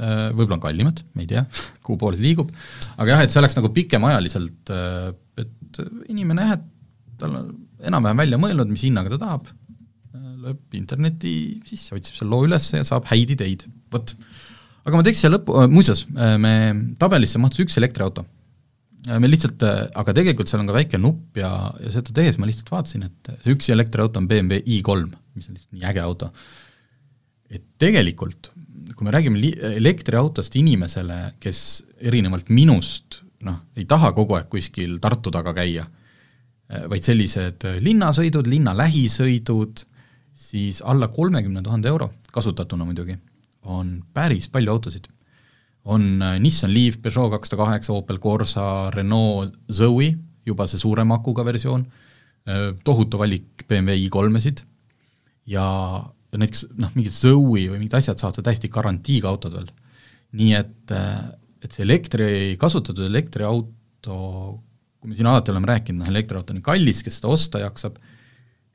äh, 0.00 0.28
võib-olla 0.32 0.58
on 0.58 0.64
kallimad, 0.64 1.04
me 1.14 1.24
ei 1.24 1.30
tea, 1.30 1.44
kuhu 1.84 1.98
poole 2.00 2.18
see 2.18 2.28
liigub, 2.28 2.52
aga 2.96 3.14
jah, 3.14 3.24
et 3.24 3.34
see 3.34 3.42
oleks 3.42 3.56
nagu 3.58 3.72
pikemaajaliselt, 3.76 4.74
äh, 4.74 5.12
et 5.44 5.82
inimene 6.10 6.48
jah, 6.48 6.58
et 6.58 7.16
tal 7.22 7.38
on 7.40 7.54
enam-vähem 7.88 8.24
välja 8.24 8.40
mõelnud, 8.42 8.70
mis 8.72 8.84
hinnaga 8.86 9.14
ta 9.14 9.22
tahab, 9.24 9.52
äh, 10.14 10.32
lööb 10.46 10.78
interneti 10.78 11.34
sisse, 11.68 11.94
otsib 11.96 12.18
selle 12.18 12.34
loo 12.34 12.48
üles 12.48 12.72
ja 12.74 12.84
saab 12.86 13.08
häid 13.12 13.36
ideid, 13.38 13.66
vot. 13.92 14.14
Aga 14.88 14.96
ma 14.96 15.04
teeks 15.04 15.20
siia 15.20 15.28
lõppu, 15.28 15.52
muuseas, 15.68 16.06
me, 16.40 16.52
tabelisse 16.96 17.36
mahtus 17.42 17.66
üks 17.66 17.74
elektriauto. 17.76 18.22
Äh, 19.06 19.18
me 19.22 19.30
lihtsalt, 19.30 19.62
aga 19.62 20.14
tegelikult 20.16 20.50
seal 20.50 20.64
on 20.64 20.70
ka 20.70 20.76
väike 20.76 20.98
nupp 21.00 21.38
ja, 21.38 21.52
ja 21.78 21.92
seda 21.94 22.14
tehes 22.16 22.40
ma 22.40 22.48
lihtsalt 22.48 22.72
vaatasin, 22.72 23.06
et 23.06 23.32
see 23.44 23.54
üks 23.54 23.70
elektriauto 23.74 24.22
on 24.22 24.26
BMW 24.30 24.62
i3, 24.78 25.12
mis 25.38 25.50
on 25.50 25.58
lihtsalt 25.58 25.76
nii 25.76 25.86
äge 25.92 26.02
auto. 26.02 26.32
et 27.48 27.64
tegelikult, 27.80 28.50
kui 28.92 29.06
me 29.06 29.12
räägime 29.14 29.40
li-, 29.40 29.54
elektriautost 29.78 30.56
inimesele, 30.60 31.20
kes 31.40 31.62
erinevalt 32.04 32.50
minust 32.52 33.22
noh, 33.46 33.62
ei 33.78 33.86
taha 33.88 34.10
kogu 34.16 34.36
aeg 34.38 34.48
kuskil 34.52 34.98
Tartu 35.02 35.32
taga 35.34 35.54
käia, 35.56 35.86
vaid 36.90 37.06
sellised 37.06 37.64
linnasõidud, 37.80 38.48
linna 38.50 38.74
lähisõidud, 38.76 39.84
siis 40.38 40.82
alla 40.84 41.08
kolmekümne 41.12 41.62
tuhande 41.64 41.88
euro, 41.88 42.10
kasutatuna 42.34 42.84
muidugi 42.84 43.16
on 43.68 43.98
päris 44.14 44.48
palju 44.52 44.74
autosid. 44.74 45.08
On 45.88 46.22
äh, 46.22 46.36
Nissan 46.42 46.72
Leaf, 46.74 47.00
Peugeot 47.02 47.32
kakssada 47.32 47.62
kaheksa, 47.62 47.94
Opel 47.96 48.20
Corsa, 48.20 48.90
Renault 48.94 49.54
Zoe, 49.72 50.12
juba 50.48 50.66
see 50.68 50.80
suurema 50.80 51.18
akuga 51.18 51.44
versioon, 51.48 51.86
äh, 52.48 52.70
tohutu 52.84 53.20
valik 53.20 53.64
BMW 53.68 54.08
i3-esid 54.08 54.64
ja 55.48 55.64
näiteks 56.36 56.66
noh, 56.76 56.92
mingid 56.96 57.14
Zoe 57.14 57.68
või 57.70 57.78
mingid 57.78 57.96
asjad 57.98 58.20
saavad 58.20 58.44
täiesti 58.44 58.70
garantiiga 58.72 59.30
autod 59.30 59.56
veel. 59.56 59.70
nii 60.38 60.52
et, 60.58 60.92
äh, 60.92 61.22
et 61.64 61.72
see 61.72 61.86
elektri, 61.86 62.56
kasutatud 62.60 63.06
elektriauto, 63.06 64.18
kui 65.00 65.08
me 65.08 65.16
siin 65.16 65.30
alati 65.30 65.54
oleme 65.54 65.70
rääkinud, 65.70 66.02
noh 66.02 66.10
elektriauto 66.12 66.52
on 66.52 66.60
kallis, 66.64 67.00
kes 67.02 67.16
seda 67.20 67.32
osta 67.32 67.62
jaksab, 67.62 67.96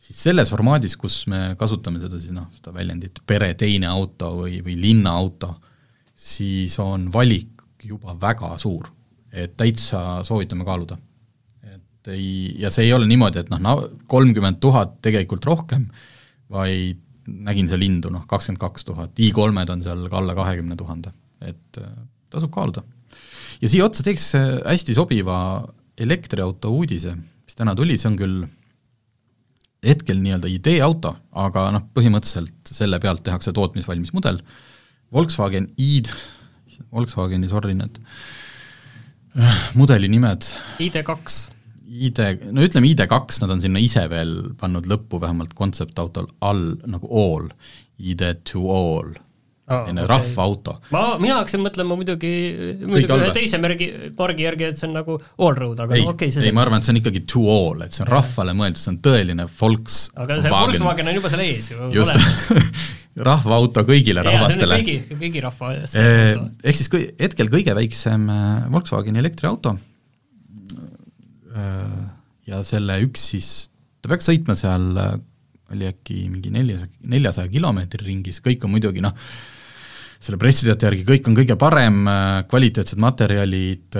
siis 0.01 0.17
selles 0.17 0.49
formaadis, 0.49 0.97
kus 0.97 1.27
me 1.29 1.53
kasutame 1.59 2.01
seda 2.01 2.17
siis 2.17 2.33
noh, 2.33 2.49
seda 2.57 2.73
väljendit 2.73 3.21
pere 3.29 3.53
teine 3.59 3.91
auto 3.91 4.33
või, 4.41 4.57
või 4.65 4.79
linnaauto, 4.81 5.53
siis 6.15 6.75
on 6.79 7.09
valik 7.13 7.63
juba 7.83 8.15
väga 8.19 8.57
suur. 8.57 8.89
et 9.33 9.55
täitsa 9.57 10.21
soovitame 10.23 10.65
kaaluda. 10.65 10.97
et 11.63 12.07
ei, 12.13 12.53
ja 12.61 12.69
see 12.69 12.85
ei 12.85 12.93
ole 12.93 13.07
niimoodi, 13.09 13.39
et 13.39 13.49
noh, 13.49 13.87
kolmkümmend 14.07 14.59
tuhat 14.61 14.99
tegelikult 15.01 15.45
rohkem, 15.45 15.87
vaid 16.49 16.99
nägin 17.27 17.69
seal 17.71 17.81
hindu, 17.81 18.11
noh, 18.13 18.25
kakskümmend 18.27 18.61
kaks 18.61 18.85
tuhat, 18.85 19.13
i3-d 19.17 19.73
on 19.73 19.83
seal 19.85 20.07
ka 20.11 20.19
alla 20.19 20.35
kahekümne 20.37 20.75
tuhande, 20.77 21.13
et 21.41 21.79
äh, 21.81 21.93
tasub 22.29 22.51
kaaluda. 22.53 22.83
ja 23.61 23.69
siia 23.69 23.85
otsa 23.85 24.03
teeks 24.03 24.33
äh, 24.35 24.49
hästi 24.65 24.95
sobiva 24.97 25.37
elektriauto 25.97 26.71
uudise, 26.73 27.15
mis 27.15 27.57
täna 27.57 27.75
tuli, 27.75 27.97
see 27.97 28.11
on 28.11 28.19
küll 28.19 28.43
hetkel 29.83 30.19
nii-öelda 30.23 30.51
ideeauto, 30.51 31.15
aga 31.43 31.67
noh, 31.75 31.87
põhimõtteliselt 31.95 32.71
selle 32.71 32.99
pealt 33.03 33.23
tehakse 33.25 33.53
tootmisvalmis 33.55 34.13
mudel, 34.15 34.39
Volkswagen 35.13 35.69
ID, 35.77 36.09
Volkswageni, 36.93 37.49
sorry, 37.49 37.75
need 37.77 37.99
äh, 39.37 39.59
mudeli 39.77 40.09
nimed. 40.09 40.47
ID2. 40.81 41.17
ID, 41.93 42.23
no 42.55 42.65
ütleme 42.65 42.89
ID2, 42.89 43.43
nad 43.43 43.53
on 43.53 43.61
sinna 43.61 43.81
ise 43.83 44.07
veel 44.09 44.33
pannud 44.57 44.89
lõppu 44.89 45.21
vähemalt 45.21 45.53
kontseptautol 45.57 46.31
all 46.41 46.73
nagu 46.89 47.11
all, 47.13 47.51
ID 48.01 48.25
to 48.49 48.65
all 48.73 49.13
oh, 49.69 49.83
okay. 49.89 50.07
rahvaauto. 50.09 50.75
ma, 50.93 51.03
mina 51.21 51.37
hakkasin 51.39 51.63
mõtlema 51.63 51.95
muidugi, 51.99 52.31
muidugi 52.83 53.19
ühe 53.19 53.29
teise 53.35 53.59
märgi, 53.63 53.89
margi 54.17 54.47
järgi, 54.47 54.67
et 54.71 54.79
see 54.79 54.89
on 54.89 54.97
nagu 54.99 55.17
allroad, 55.37 55.79
aga 55.85 55.97
ei 55.97 56.03
no 56.07 56.15
okei 56.15 56.33
okay,, 56.33 56.47
ei 56.49 56.55
ma 56.55 56.65
arvan, 56.65 56.81
et 56.81 56.87
see 56.87 56.95
on 56.95 56.99
ikkagi 56.99 57.23
to 57.29 57.45
all, 57.51 57.85
et 57.85 57.95
see 57.95 58.03
on 58.05 58.11
rahvale 58.11 58.55
mõeldud, 58.57 58.81
see 58.81 58.91
on 58.93 58.99
tõeline 59.07 59.47
Volks 59.59 60.01
aga 60.19 60.41
see 60.43 60.53
Volkswagen. 60.53 61.09
On 61.11 61.17
juba 61.19 61.31
seal 61.31 61.45
ees 61.45 61.71
ju 61.71 61.89
just. 61.95 62.19
rahvaauto 63.29 63.83
kõigile 63.87 64.23
rahvastele. 64.25 64.79
kõigi, 64.81 65.17
kõigi 65.19 65.43
rahva 65.43 65.73
ehk 65.77 66.79
siis 66.79 66.89
kõi-, 66.91 67.09
hetkel 67.19 67.51
kõige 67.53 67.75
väiksem 67.77 68.25
äh, 68.33 68.63
Volkswageni 68.73 69.21
elektriauto. 69.21 69.75
Äh, 71.53 71.99
ja 72.49 72.63
selle 72.65 72.97
üks 73.05 73.29
siis, 73.33 73.51
ta 74.01 74.09
peaks 74.11 74.27
sõitma 74.31 74.57
seal 74.57 74.89
äh, 74.97 75.13
oli 75.73 75.89
äkki 75.89 76.27
mingi 76.31 76.51
neljasaja, 76.53 76.91
neljasaja 77.13 77.51
kilomeetri 77.53 78.05
ringis, 78.07 78.41
kõik 78.45 78.65
on 78.65 78.73
muidugi 78.75 79.03
noh, 79.03 79.13
selle 80.23 80.39
pressiteate 80.39 80.87
järgi 80.87 81.03
kõik 81.07 81.27
on 81.27 81.35
kõige 81.35 81.55
parem, 81.59 82.03
kvaliteetsed 82.47 82.99
materjalid, 83.03 83.97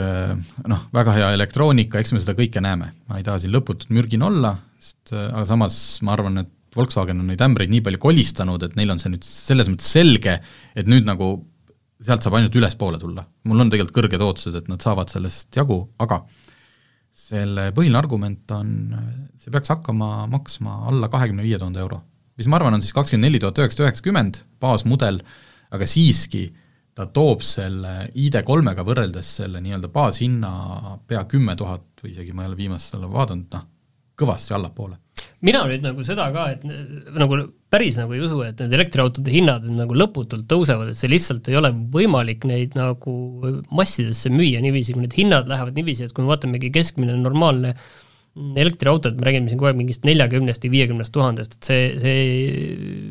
noh, 0.71 0.83
väga 0.95 1.15
hea 1.17 1.31
elektroonika, 1.35 1.99
eks 1.99 2.13
me 2.15 2.21
seda 2.23 2.35
kõike 2.37 2.63
näeme. 2.63 2.93
ma 3.09 3.19
ei 3.19 3.25
taha 3.27 3.41
siin 3.43 3.51
lõputut 3.51 3.91
mürgin 3.91 4.23
olla, 4.23 4.53
sest 4.79 5.11
aga 5.19 5.43
samas 5.49 5.77
ma 6.05 6.15
arvan, 6.15 6.45
et 6.45 6.53
Volkswagen 6.73 7.19
on 7.21 7.27
neid 7.29 7.41
ämbreid 7.45 7.69
nii 7.69 7.83
palju 7.85 7.99
kolistanud, 8.01 8.63
et 8.65 8.77
neil 8.79 8.89
on 8.89 9.01
see 9.01 9.11
nüüd 9.13 9.25
selles 9.27 9.67
mõttes 9.69 9.91
selge, 9.93 10.39
et 10.73 10.87
nüüd 10.89 11.05
nagu 11.05 11.35
sealt 12.03 12.25
saab 12.25 12.39
ainult 12.39 12.55
ülespoole 12.57 12.99
tulla. 12.99 13.25
mul 13.47 13.61
on 13.61 13.69
tegelikult 13.71 13.95
kõrged 13.99 14.23
ootused, 14.25 14.55
et 14.57 14.71
nad 14.71 14.81
saavad 14.83 15.11
sellest 15.13 15.53
jagu, 15.55 15.83
aga 16.03 16.23
selle 17.13 17.69
põhiline 17.75 17.99
argument 17.99 18.51
on, 18.55 18.73
see 19.37 19.53
peaks 19.53 19.71
hakkama 19.71 20.25
maksma 20.31 20.81
alla 20.89 21.11
kahekümne 21.13 21.45
viie 21.45 21.59
tuhande 21.61 21.83
euro. 21.83 22.01
mis 22.37 22.49
ma 22.49 22.57
arvan, 22.57 22.73
on 22.73 22.81
siis 22.81 22.95
kakskümmend 22.95 23.29
neli 23.29 23.41
tuhat 23.41 23.59
üheksasada 23.61 23.91
üheksakümmend, 23.91 24.41
baasmudel, 24.63 25.21
aga 25.73 25.87
siiski 25.89 26.47
ta 26.93 27.07
toob 27.09 27.41
selle 27.45 27.93
ID3-ga 28.13 28.85
võrreldes 28.85 29.29
selle 29.39 29.61
nii-öelda 29.63 29.89
baashinna 29.93 30.51
pea 31.09 31.23
kümme 31.29 31.55
tuhat 31.57 32.03
või 32.03 32.13
isegi 32.13 32.35
ma 32.35 32.45
ei 32.45 32.51
ole 32.51 32.59
viimast 32.59 32.93
selle 32.93 33.09
vaadanud, 33.09 33.47
noh, 33.55 33.65
kõvasti 34.19 34.53
allapoole. 34.53 34.99
mina 35.43 35.63
nüüd 35.67 35.81
nagu 35.83 36.05
seda 36.07 36.29
ka, 36.31 36.45
et 36.53 36.61
nagu 37.17 37.39
päris 37.73 37.97
nagu 37.99 38.13
ei 38.13 38.21
usu, 38.23 38.43
et 38.45 38.61
need 38.61 38.75
elektriautode 38.77 39.33
hinnad 39.33 39.65
nagu 39.73 39.97
lõputult 39.97 40.45
tõusevad, 40.47 40.93
et 40.93 40.99
see 40.99 41.09
lihtsalt 41.11 41.49
ei 41.49 41.57
ole 41.59 41.73
võimalik 41.73 42.45
neid 42.47 42.77
nagu 42.77 43.15
massidesse 43.73 44.31
müüa 44.31 44.61
niiviisi, 44.63 44.93
kui 44.93 45.03
need 45.03 45.17
hinnad 45.17 45.49
lähevad 45.51 45.75
niiviisi, 45.79 46.05
et 46.05 46.13
kui 46.13 46.23
me 46.23 46.31
vaatamegi 46.31 46.71
keskmine 46.77 47.17
normaalne 47.19 47.73
elektriauto, 48.33 49.09
et 49.09 49.19
me 49.19 49.27
räägime 49.27 49.49
siin 49.49 49.59
kogu 49.59 49.69
aeg 49.69 49.81
mingist 49.81 50.05
neljakümnest 50.07 50.63
ja 50.65 50.71
viiekümnest 50.73 51.13
tuhandest, 51.13 51.57
et 51.57 51.67
see, 51.69 51.83
see 52.01 53.02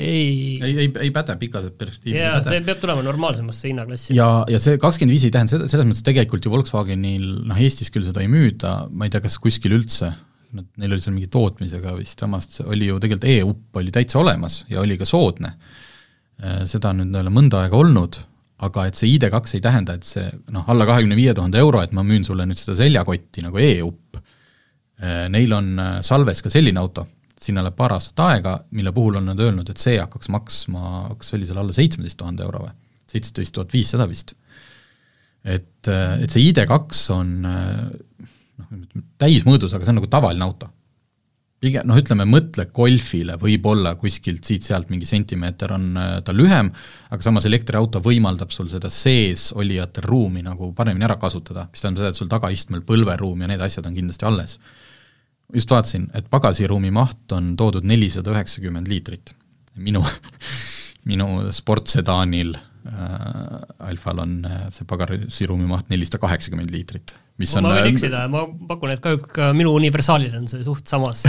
ei 0.00 0.30
ei, 0.64 0.72
ei, 0.84 0.88
ei 1.06 1.10
päde 1.14 1.36
pikas 1.40 1.68
perspektiivis. 1.70 2.18
jaa, 2.18 2.40
see 2.46 2.62
peab 2.66 2.80
tulema 2.82 3.04
normaalsemasse 3.06 3.70
hinnaklassi. 3.70 4.16
ja, 4.16 4.28
ja 4.50 4.60
see 4.62 4.80
kakskümmend 4.80 5.14
viis 5.14 5.26
ei 5.28 5.34
tähenda 5.34 5.54
seda, 5.54 5.68
selles 5.70 5.88
mõttes 5.88 6.06
tegelikult 6.06 6.46
ju 6.46 6.54
Volkswagenil 6.54 7.28
noh, 7.50 7.60
Eestis 7.60 7.92
küll 7.94 8.06
seda 8.08 8.24
ei 8.24 8.30
müüda, 8.32 8.74
ma 8.90 9.06
ei 9.06 9.14
tea, 9.14 9.22
kas 9.24 9.38
kuskil 9.42 9.76
üldse, 9.78 10.10
nad, 10.56 10.66
neil 10.80 10.96
oli 10.96 11.04
seal 11.04 11.16
mingi 11.16 11.30
tootmisega 11.32 11.94
vist, 11.98 12.18
samas 12.20 12.62
oli 12.64 12.90
ju 12.90 12.98
tegelikult 13.02 13.30
e-up 13.36 13.82
oli 13.82 13.94
täitsa 13.94 14.20
olemas 14.22 14.64
ja 14.72 14.82
oli 14.82 14.98
ka 15.00 15.08
soodne. 15.08 15.54
Äh, 16.40 16.64
seda 16.70 16.94
on 16.94 17.04
nüüd 17.04 17.20
jälle 17.20 17.34
mõnda 17.34 17.64
aega 17.64 17.78
olnud, 17.78 18.22
aga 18.66 18.90
et 18.90 18.98
see 18.98 19.14
ID2 19.14 19.56
ei 19.56 19.64
tähenda, 19.64 19.96
et 19.96 20.08
see 20.08 20.26
noh, 20.52 20.66
alla 20.68 20.88
kahekümne 20.88 21.16
viie 21.16 21.32
tuhande 21.36 21.60
euro, 21.60 21.80
et 21.84 21.94
ma 21.96 22.04
müün 22.04 22.26
sulle 22.26 22.44
nüüd 22.48 22.60
seda 22.60 22.76
seljakotti 22.82 23.46
nagu 23.46 23.60
e-up 23.62 24.10
Äh, 25.00 25.28
neil 25.32 25.52
on 25.56 25.78
äh, 25.78 26.02
Salves 26.04 26.42
ka 26.44 26.52
selline 26.52 26.80
auto, 26.80 27.06
sinna 27.40 27.64
läheb 27.64 27.76
paar 27.78 27.94
aastat 27.96 28.20
aega, 28.26 28.58
mille 28.76 28.92
puhul 28.96 29.20
on 29.20 29.30
nad 29.30 29.40
öelnud, 29.40 29.70
et 29.72 29.80
see 29.80 29.96
hakkaks 30.00 30.28
maksma, 30.32 31.06
kas 31.16 31.32
see 31.32 31.40
oli 31.40 31.48
seal 31.48 31.62
alla 31.62 31.76
seitsmeteist 31.76 32.20
tuhande 32.20 32.46
euro 32.46 32.66
või? 32.66 32.76
seitseteist 33.10 33.54
tuhat 33.56 33.72
viissada 33.74 34.04
vist. 34.06 34.36
et, 35.44 35.88
äh, 35.88 36.20
et 36.22 36.30
see 36.30 36.44
ID2 36.50 37.00
on 37.16 37.32
noh, 37.46 38.68
täismõõdus, 39.18 39.72
aga 39.74 39.86
see 39.86 39.94
on 39.94 39.98
nagu 39.98 40.10
tavaline 40.12 40.46
auto. 40.46 40.68
pigem 41.60 41.88
noh, 41.88 41.98
ütleme, 42.00 42.24
mõtle 42.24 42.68
Golfile, 42.72 43.34
võib-olla 43.40 43.96
kuskilt 44.00 44.46
siit-sealt 44.48 44.92
mingi 44.92 45.08
sentimeeter 45.08 45.74
on 45.74 45.98
ta 46.24 46.32
lühem, 46.32 46.70
aga 47.10 47.24
samas 47.24 47.48
elektriauto 47.48 48.00
võimaldab 48.04 48.52
sul 48.54 48.70
seda 48.72 48.88
sees 48.88 49.50
olijate 49.52 50.04
ruumi 50.06 50.44
nagu 50.44 50.70
paremini 50.76 51.08
ära 51.08 51.18
kasutada, 51.20 51.66
mis 51.72 51.82
tähendab 51.82 52.04
seda, 52.04 52.14
et 52.14 52.20
sul 52.20 52.30
tagaistmel 52.32 52.84
põlveruum 52.86 53.42
ja 53.42 53.50
need 53.50 53.66
asjad 53.66 53.90
on 53.90 53.98
kindlasti 53.98 54.28
alles 54.30 54.56
just 55.54 55.72
vaatasin, 55.72 56.08
et 56.16 56.28
pagasiruumi 56.30 56.92
maht 56.94 57.32
on 57.36 57.54
toodud 57.58 57.86
nelisada 57.88 58.34
üheksakümmend 58.34 58.90
liitrit. 58.90 59.34
minu, 59.80 60.02
minu 61.10 61.48
sportsedaanil 61.54 62.56
äh,, 62.56 63.88
Alfal 63.90 64.18
on 64.22 64.44
äh, 64.44 64.68
see 64.74 64.86
pagarasiruumi 64.88 65.68
maht 65.68 65.88
nelisada 65.92 66.20
kaheksakümmend 66.20 66.72
liitrit, 66.74 67.14
mis 67.40 67.54
on 67.56 67.64
ma 67.64 67.76
võin 67.76 67.86
äh, 67.86 67.92
eksida, 67.94 68.24
ma 68.32 68.42
pakun, 68.68 68.92
et 68.92 69.02
kahjuks 69.04 69.30
ka 69.36 69.50
minu 69.56 69.72
universaalil 69.78 70.34
on 70.40 70.50
see 70.50 70.66
suht 70.66 70.90
samas 70.90 71.22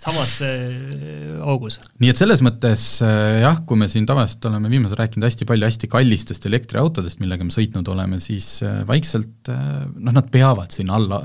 samas 0.00 0.38
äh, 0.46 1.36
augus. 1.42 1.80
nii 2.00 2.14
et 2.14 2.22
selles 2.22 2.44
mõttes 2.46 2.86
jah, 3.02 3.62
kui 3.66 3.80
me 3.82 3.90
siin 3.92 4.08
tavaliselt 4.08 4.46
oleme 4.48 4.72
viimasel 4.72 5.00
rääkinud 5.02 5.28
hästi 5.28 5.48
palju 5.50 5.68
hästi 5.68 5.90
kallistest 5.92 6.48
elektriautodest, 6.48 7.20
millega 7.24 7.44
me 7.44 7.54
sõitnud 7.54 7.92
oleme, 7.92 8.22
siis 8.22 8.60
vaikselt 8.88 9.50
noh, 9.52 10.12
nad 10.12 10.30
peavad 10.32 10.72
sinna 10.72 11.00
alla 11.00 11.24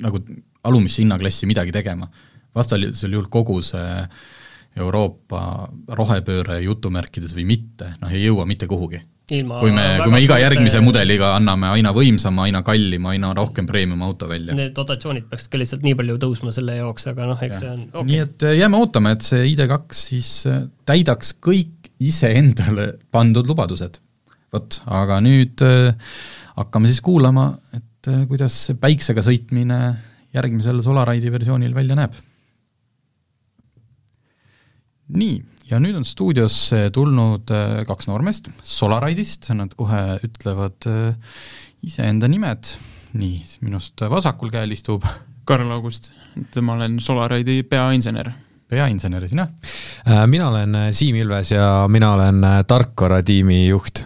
nagu 0.00 0.24
alumisse 0.64 1.02
hinnaklassi 1.02 1.48
midagi 1.50 1.72
tegema. 1.72 2.08
vastasel 2.54 3.12
juhul 3.12 3.28
kogu 3.30 3.60
see 3.62 4.04
Euroopa 4.78 5.68
rohepööre 5.98 6.60
jutumärkides 6.62 7.34
või 7.34 7.46
mitte, 7.48 7.94
noh 8.00 8.12
ei 8.14 8.24
jõua 8.24 8.46
mitte 8.46 8.68
kuhugi. 8.70 9.00
Kui 9.30 9.70
me, 9.70 9.84
kui 10.02 10.10
me 10.10 10.18
iga 10.24 10.40
järgmise 10.42 10.80
mudeliga 10.82 11.34
anname 11.36 11.68
aina 11.70 11.92
võimsama, 11.94 12.48
aina 12.48 12.64
kallima, 12.66 13.12
aina 13.14 13.30
rohkem 13.36 13.66
premium 13.68 14.02
auto 14.02 14.26
välja. 14.30 14.56
Need 14.58 14.74
dotatsioonid 14.74 15.28
peaksid 15.30 15.52
ka 15.52 15.60
lihtsalt 15.60 15.86
nii 15.86 15.94
palju 16.00 16.16
tõusma 16.22 16.54
selle 16.54 16.80
jaoks, 16.80 17.06
aga 17.12 17.28
noh, 17.30 17.44
eks 17.46 17.60
see 17.62 17.70
on 17.70 17.84
okay. 17.92 18.08
nii 18.08 18.20
et 18.24 18.46
äh, 18.48 18.56
jääme 18.58 18.80
ootama, 18.80 19.14
et 19.14 19.26
see 19.26 19.44
ID2 19.52 19.78
siis 20.00 20.32
äh, 20.50 20.64
täidaks 20.88 21.36
kõik 21.46 21.92
iseendale 22.02 22.88
pandud 23.14 23.46
lubadused. 23.46 24.00
vot, 24.50 24.80
aga 24.90 25.20
nüüd 25.22 25.62
äh, 25.62 26.10
hakkame 26.58 26.90
siis 26.90 27.02
kuulama, 27.06 27.52
et 27.76 28.10
kuidas 28.26 28.56
see 28.66 28.78
päiksega 28.82 29.22
sõitmine 29.22 29.80
järgmisel 30.34 30.82
Solaride'i 30.84 31.32
versioonil 31.32 31.74
välja 31.74 31.96
näeb. 31.98 32.18
nii, 35.10 35.40
ja 35.66 35.80
nüüd 35.82 35.96
on 35.98 36.04
stuudiosse 36.06 36.84
tulnud 36.94 37.50
äh, 37.50 37.80
kaks 37.88 38.06
noormeest 38.06 38.46
Solaride'ist, 38.62 39.48
nad 39.58 39.74
kohe 39.74 40.20
ütlevad 40.26 40.86
äh, 40.86 41.34
iseenda 41.82 42.30
nimed, 42.30 42.70
nii, 43.18 43.40
minust 43.66 43.98
vasakul 44.12 44.52
käel 44.54 44.70
istub 44.76 45.06
Karl 45.50 45.72
August, 45.74 46.12
et 46.38 46.60
ma 46.62 46.76
olen 46.78 47.00
Solaride'i 47.02 47.64
peainsener. 47.66 48.30
peainsener, 48.70 49.26
sina? 49.26 49.48
Äh, 50.06 50.26
mina 50.30 50.48
olen 50.52 50.78
Siim 50.94 51.18
Ilves 51.18 51.50
ja 51.50 51.88
mina 51.90 52.12
olen 52.14 52.46
tarkvaratiimi 52.70 53.64
juht. 53.66 54.04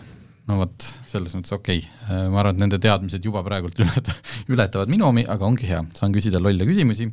No 0.51 0.59
vot, 0.61 0.87
selles 1.09 1.35
mõttes 1.37 1.55
okei. 1.57 1.81
Okay., 1.85 2.29
ma 2.33 2.43
arvan, 2.43 2.57
et 2.57 2.63
nende 2.65 2.81
teadmised 2.83 3.25
juba 3.25 3.45
praegult 3.47 3.79
ületavad, 3.83 4.13
ületavad 4.53 4.93
minu 4.93 5.09
omi, 5.09 5.25
aga 5.31 5.49
ongi 5.49 5.69
hea, 5.71 5.81
saan 5.97 6.15
küsida 6.15 6.43
lolle 6.43 6.67
küsimusi, 6.69 7.09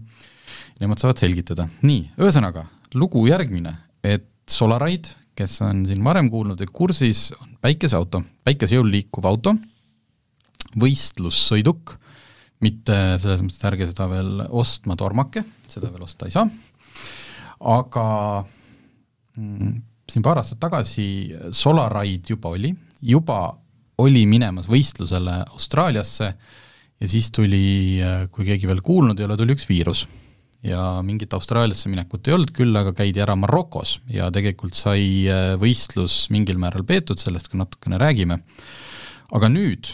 nemad 0.82 1.02
saavad 1.02 1.22
selgitada. 1.22 1.68
nii, 1.88 2.12
ühesõnaga, 2.20 2.66
lugu 2.98 3.24
järgmine, 3.30 3.76
et 4.04 4.28
Solaride, 4.52 5.16
kes 5.38 5.62
on 5.64 5.86
siin 5.88 6.02
varem 6.04 6.28
kuulnud 6.32 6.60
ja 6.60 6.68
kursis, 6.68 7.30
on 7.40 7.54
päikeseauto, 7.64 8.20
päikesejõul 8.44 8.90
liikuv 8.92 9.28
auto, 9.30 9.54
võistlussõiduk, 10.82 11.96
mitte 12.66 12.98
selles 13.22 13.40
mõttes, 13.42 13.62
et 13.62 13.70
ärge 13.72 13.88
seda 13.90 14.10
veel 14.12 14.44
ostma 14.50 14.98
tormake, 15.00 15.46
seda 15.72 15.90
veel 15.94 16.04
osta 16.06 16.28
ei 16.28 16.36
saa, 16.36 16.44
aga 17.72 18.06
mm, 19.40 19.72
siin 20.12 20.26
paar 20.26 20.42
aastat 20.42 20.60
tagasi 20.62 21.06
Solaride 21.56 22.36
juba 22.36 22.52
oli, 22.58 22.74
juba 23.02 23.58
oli 24.02 24.26
minemas 24.30 24.68
võistlusele 24.70 25.42
Austraaliasse 25.52 26.32
ja 27.02 27.10
siis 27.10 27.32
tuli, 27.34 28.00
kui 28.34 28.46
keegi 28.48 28.70
veel 28.70 28.82
kuulnud 28.86 29.20
ei 29.20 29.28
ole, 29.28 29.38
tuli 29.40 29.56
üks 29.58 29.68
viirus. 29.70 30.08
ja 30.62 31.02
mingit 31.02 31.34
Austraaliasse 31.34 31.90
minekut 31.90 32.28
ei 32.28 32.36
olnud, 32.36 32.52
küll 32.54 32.76
aga 32.78 32.94
käidi 32.94 33.22
ära 33.24 33.34
Marokos 33.36 33.96
ja 34.14 34.28
tegelikult 34.34 34.78
sai 34.78 35.26
äh, 35.26 35.56
võistlus 35.58 36.28
mingil 36.30 36.60
määral 36.62 36.86
peetud, 36.86 37.18
sellest 37.18 37.50
ka 37.50 37.58
natukene 37.58 37.98
räägime. 37.98 38.40
aga 39.32 39.50
nüüd, 39.50 39.90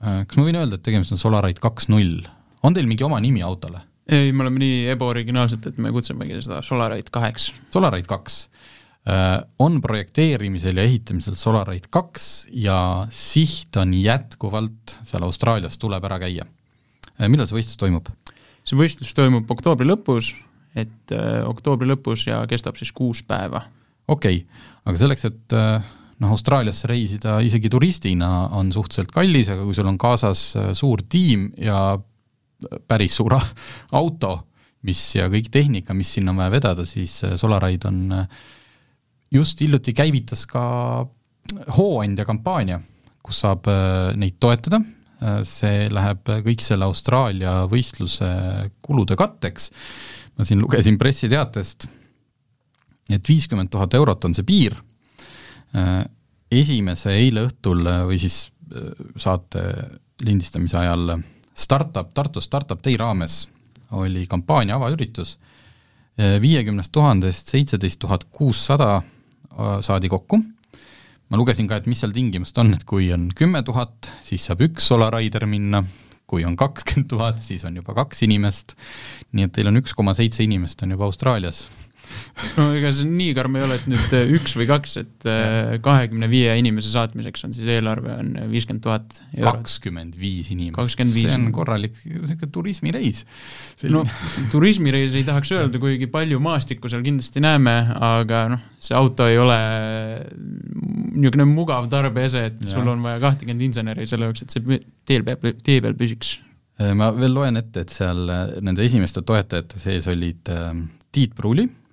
kas 0.00 0.38
ma 0.38 0.46
võin 0.46 0.60
öelda, 0.60 0.78
et 0.78 0.86
tegemist 0.86 1.12
on 1.12 1.20
Solaride 1.20 1.60
kaks 1.60 1.90
null, 1.92 2.24
on 2.62 2.76
teil 2.76 2.88
mingi 2.88 3.04
oma 3.04 3.20
nimi 3.20 3.44
autole? 3.44 3.82
ei, 4.08 4.32
me 4.32 4.44
oleme 4.44 4.60
nii 4.60 4.80
ebaoriginaalsed, 4.94 5.68
et 5.68 5.78
me 5.80 5.92
kutsumegi 5.92 6.40
seda 6.44 6.60
Solaride 6.64 7.12
kaheks. 7.12 7.52
Solaride 7.72 8.08
kaks 8.08 8.46
on 9.60 9.74
projekteerimisel 9.84 10.78
ja 10.80 10.84
ehitamisel 10.88 11.34
Solaride 11.36 11.90
kaks 11.92 12.46
ja 12.56 13.04
siht 13.12 13.76
on 13.76 13.92
jätkuvalt 13.92 14.94
seal 15.04 15.26
Austraalias 15.26 15.76
tuleb 15.76 16.06
ära 16.08 16.16
käia. 16.22 16.46
millal 17.28 17.44
see 17.44 17.58
võistlus 17.58 17.76
toimub? 17.76 18.08
see 18.64 18.78
võistlus 18.78 19.12
toimub 19.16 19.50
oktoobri 19.52 19.86
lõpus, 19.86 20.32
et 20.76 21.12
äh, 21.14 21.42
oktoobri 21.46 21.88
lõpus 21.90 22.26
ja 22.28 22.42
kestab 22.50 22.78
siis 22.80 22.92
kuus 22.96 23.22
päeva. 23.26 23.62
okei 24.08 24.40
okay., 24.40 24.72
aga 24.88 25.00
selleks, 25.00 25.26
et 25.28 25.56
äh, 25.56 25.92
noh, 26.22 26.32
Austraaliasse 26.34 26.88
reisida 26.90 27.38
isegi 27.44 27.70
turistina 27.72 28.48
on 28.56 28.72
suhteliselt 28.72 29.12
kallis, 29.14 29.52
aga 29.52 29.66
kui 29.66 29.76
sul 29.76 29.90
on 29.90 30.00
kaasas 30.00 30.48
äh, 30.56 30.72
suur 30.76 31.04
tiim 31.08 31.50
ja 31.60 31.98
päris 32.88 33.20
suur 33.20 33.36
auto, 34.00 34.34
mis 34.84 35.00
ja 35.16 35.28
kõik 35.32 35.50
tehnika, 35.52 35.96
mis 35.96 36.16
sinna 36.16 36.32
on 36.32 36.42
vaja 36.42 36.52
vedada, 36.52 36.84
siis 36.88 37.20
Solaride 37.40 37.88
on 37.88 38.02
just 39.34 39.60
hiljuti 39.60 39.92
käivitas 39.96 40.46
ka 40.46 40.62
hooandja 41.76 42.24
kampaania, 42.24 42.80
kus 43.24 43.42
saab 43.44 43.68
neid 44.18 44.36
toetada, 44.40 44.80
see 45.46 45.88
läheb 45.92 46.28
kõik 46.44 46.62
selle 46.64 46.86
Austraalia 46.88 47.62
võistluse 47.70 48.28
kulude 48.84 49.16
katteks, 49.16 49.70
ma 50.38 50.46
siin 50.46 50.60
lugesin 50.62 50.98
pressiteatest, 51.00 51.86
et 53.12 53.28
viiskümmend 53.28 53.72
tuhat 53.72 53.94
eurot 53.96 54.24
on 54.28 54.36
see 54.36 54.46
piir, 54.46 54.76
esimese 56.54 57.14
eile 57.16 57.46
õhtul 57.48 57.82
või 58.08 58.18
siis 58.22 58.44
saate 59.20 59.64
lindistamise 60.24 60.78
ajal 60.78 61.18
startup, 61.54 62.12
Tartu 62.14 62.42
Startup 62.42 62.80
Day 62.84 62.96
raames 62.98 63.44
oli 63.94 64.26
kampaania 64.26 64.76
avaüritus, 64.78 65.38
viiekümnest 66.18 66.92
tuhandest 66.94 67.50
seitseteist 67.50 67.98
tuhat 68.02 68.24
kuussada 68.30 69.02
saadi 69.84 70.10
kokku, 70.12 70.40
ma 71.30 71.40
lugesin 71.40 71.68
ka, 71.70 71.78
et 71.80 71.86
mis 71.90 72.00
seal 72.00 72.14
tingimused 72.14 72.58
on, 72.62 72.74
et 72.76 72.84
kui 72.88 73.10
on 73.14 73.28
kümme 73.36 73.62
tuhat, 73.66 74.10
siis 74.24 74.44
saab 74.48 74.64
üks 74.66 74.90
Solarider 74.90 75.46
minna, 75.50 75.84
kui 76.30 76.44
on 76.48 76.56
kakskümmend 76.58 77.08
tuhat, 77.10 77.40
siis 77.44 77.64
on 77.68 77.76
juba 77.80 77.94
kaks 77.96 78.24
inimest, 78.26 78.76
nii 79.32 79.48
et 79.48 79.54
teil 79.54 79.70
on 79.70 79.80
üks 79.82 79.94
koma 79.96 80.16
seitse 80.16 80.44
inimest 80.44 80.82
on 80.84 80.96
juba 80.96 81.08
Austraalias 81.08 81.66
no 82.58 82.66
ega 82.74 82.90
see 82.94 83.06
nii 83.08 83.34
karm 83.36 83.56
ei 83.58 83.64
ole, 83.66 83.76
et 83.78 83.86
nüüd 83.90 84.14
üks 84.36 84.56
või 84.58 84.66
kaks, 84.68 84.96
et 85.02 85.26
kahekümne 85.84 86.28
viie 86.30 86.54
inimese 86.58 86.90
saatmiseks 86.92 87.46
on 87.46 87.54
siis 87.56 87.68
eelarve 87.76 88.14
on 88.14 88.32
viiskümmend 88.50 88.82
tuhat 88.84 89.20
eurot. 89.36 89.60
kakskümmend 89.60 90.16
viis 90.18 90.50
inimest, 90.54 90.78
25. 90.78 91.14
see 91.14 91.36
on 91.38 91.48
korralik 91.54 91.98
niisugune 92.02 92.50
turismireis. 92.54 93.24
no 93.94 94.02
turismireis 94.54 95.14
ei 95.18 95.26
tahaks 95.26 95.54
öelda, 95.54 95.80
kuigi 95.82 96.08
palju 96.10 96.40
maastikku 96.42 96.90
seal 96.90 97.04
kindlasti 97.06 97.42
näeme, 97.44 97.76
aga 97.94 98.46
noh, 98.56 98.64
see 98.82 98.96
auto 98.98 99.28
ei 99.30 99.38
ole 99.40 99.60
niisugune 101.14 101.46
mugav 101.50 101.86
tarbeese, 101.92 102.48
et 102.50 102.58
ja. 102.64 102.72
sul 102.74 102.90
on 102.90 103.04
vaja 103.04 103.22
kahtekümmet 103.22 103.68
inseneri 103.68 104.08
selle 104.10 104.30
jaoks, 104.30 104.42
et 104.42 104.56
see 104.58 104.82
teel 105.06 105.26
peab, 105.26 105.46
tee 105.62 105.78
peal 105.84 105.96
püsiks 105.98 106.38
ma 106.98 107.12
veel 107.14 107.30
loen 107.30 107.60
ette, 107.60 107.84
et 107.84 107.92
seal 107.94 108.26
nende 108.64 108.82
esimeste 108.82 109.22
toetajate 109.22 109.78
sees 109.78 110.08
olid 110.10 110.50
äh, 110.50 110.72
Tiit 111.14 111.36
Pruuli 111.38 111.68
äh,, 111.68 111.83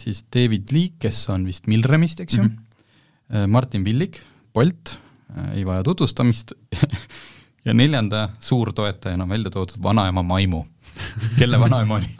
siis 0.00 0.24
David 0.34 0.72
Leak, 0.74 0.98
kes 1.04 1.28
on 1.30 1.46
vist 1.46 1.68
Milremist, 1.70 2.20
eks 2.20 2.38
ju. 2.38 2.42
Mm, 2.42 2.50
-hmm. 2.50 3.36
äh, 3.36 3.46
Martin 3.46 3.84
Villig, 3.84 4.20
Bolt. 4.54 4.98
Äh,, 5.36 5.58
ei 5.58 5.66
vaja 5.66 5.82
tutvustamist. 5.82 6.52
Ja 7.64 7.72
neljanda 7.74 8.28
suurtoetajana 8.38 9.28
välja 9.28 9.50
toodud 9.50 9.82
vanaema 9.82 10.22
Maimu. 10.22 10.64
Kelle 11.38 11.60
vanaema 11.60 11.94
oli? 11.94 12.10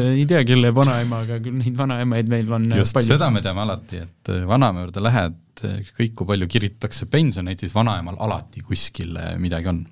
Ei 0.00 0.26
tea, 0.26 0.44
kelle 0.44 0.70
vanaema, 0.74 1.18
aga 1.26 1.36
küll 1.44 1.58
neid 1.58 1.76
vanaemaid 1.76 2.30
meil 2.32 2.52
on 2.52 2.64
just 2.78 2.96
seda 3.04 3.28
me 3.30 3.42
teame 3.44 3.60
alati, 3.60 4.00
et 4.06 4.30
vanaema 4.48 4.86
juurde 4.86 5.02
lähed, 5.04 5.36
ükskõik 5.68 6.14
kui 6.16 6.30
palju 6.32 6.48
kirjutatakse 6.48 7.06
pensioneid, 7.12 7.60
siis 7.60 7.74
vanaemal 7.74 8.16
alati 8.24 8.64
kuskil 8.64 9.18
midagi 9.38 9.68
on. 9.68 9.84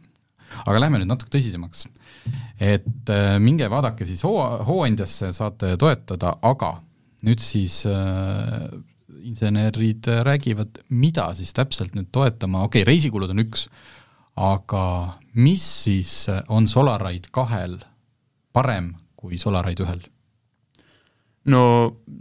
Aga 0.64 0.80
lähme 0.80 1.00
nüüd 1.00 1.10
natuke 1.10 1.32
tõsisemaks. 1.34 1.86
et 2.62 3.10
äh, 3.10 3.36
minge 3.42 3.68
vaadake 3.70 4.06
siis 4.06 4.22
hoo, 4.26 4.38
hooandjasse, 4.68 5.32
saate 5.36 5.76
toetada, 5.80 6.36
aga 6.42 6.76
nüüd 7.26 7.42
siis 7.42 7.82
äh, 7.86 8.68
insenerid 9.22 10.08
räägivad, 10.26 10.82
mida 10.90 11.30
siis 11.38 11.52
täpselt 11.54 11.94
nüüd 11.98 12.10
toetama, 12.14 12.64
okei 12.66 12.82
okay,, 12.82 12.90
reisikulud 12.90 13.30
on 13.30 13.42
üks, 13.44 13.68
aga 14.38 14.84
mis 15.34 15.64
siis 15.84 16.26
on 16.48 16.66
Solaride 16.70 17.30
kahel 17.34 17.78
parem 18.52 18.94
kui 19.16 19.38
Solaride 19.38 19.86
ühel? 19.86 20.02
No 21.50 21.62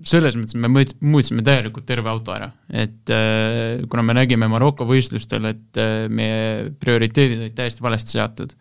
selles 0.07 0.38
mõttes 0.39 0.57
me 0.57 0.69
muutsime 0.72 1.43
täielikult 1.45 1.86
terve 1.89 2.09
auto 2.09 2.34
ära, 2.34 2.49
et 2.69 3.11
äh, 3.13 3.84
kuna 3.91 4.05
me 4.05 4.17
nägime 4.17 4.49
Maroko 4.49 4.88
võistlustel, 4.89 5.49
et 5.51 5.82
äh, 5.82 6.05
meie 6.09 6.72
prioriteedid 6.82 7.43
olid 7.43 7.57
täiesti 7.57 7.86
valesti 7.86 8.17
seatud, 8.17 8.55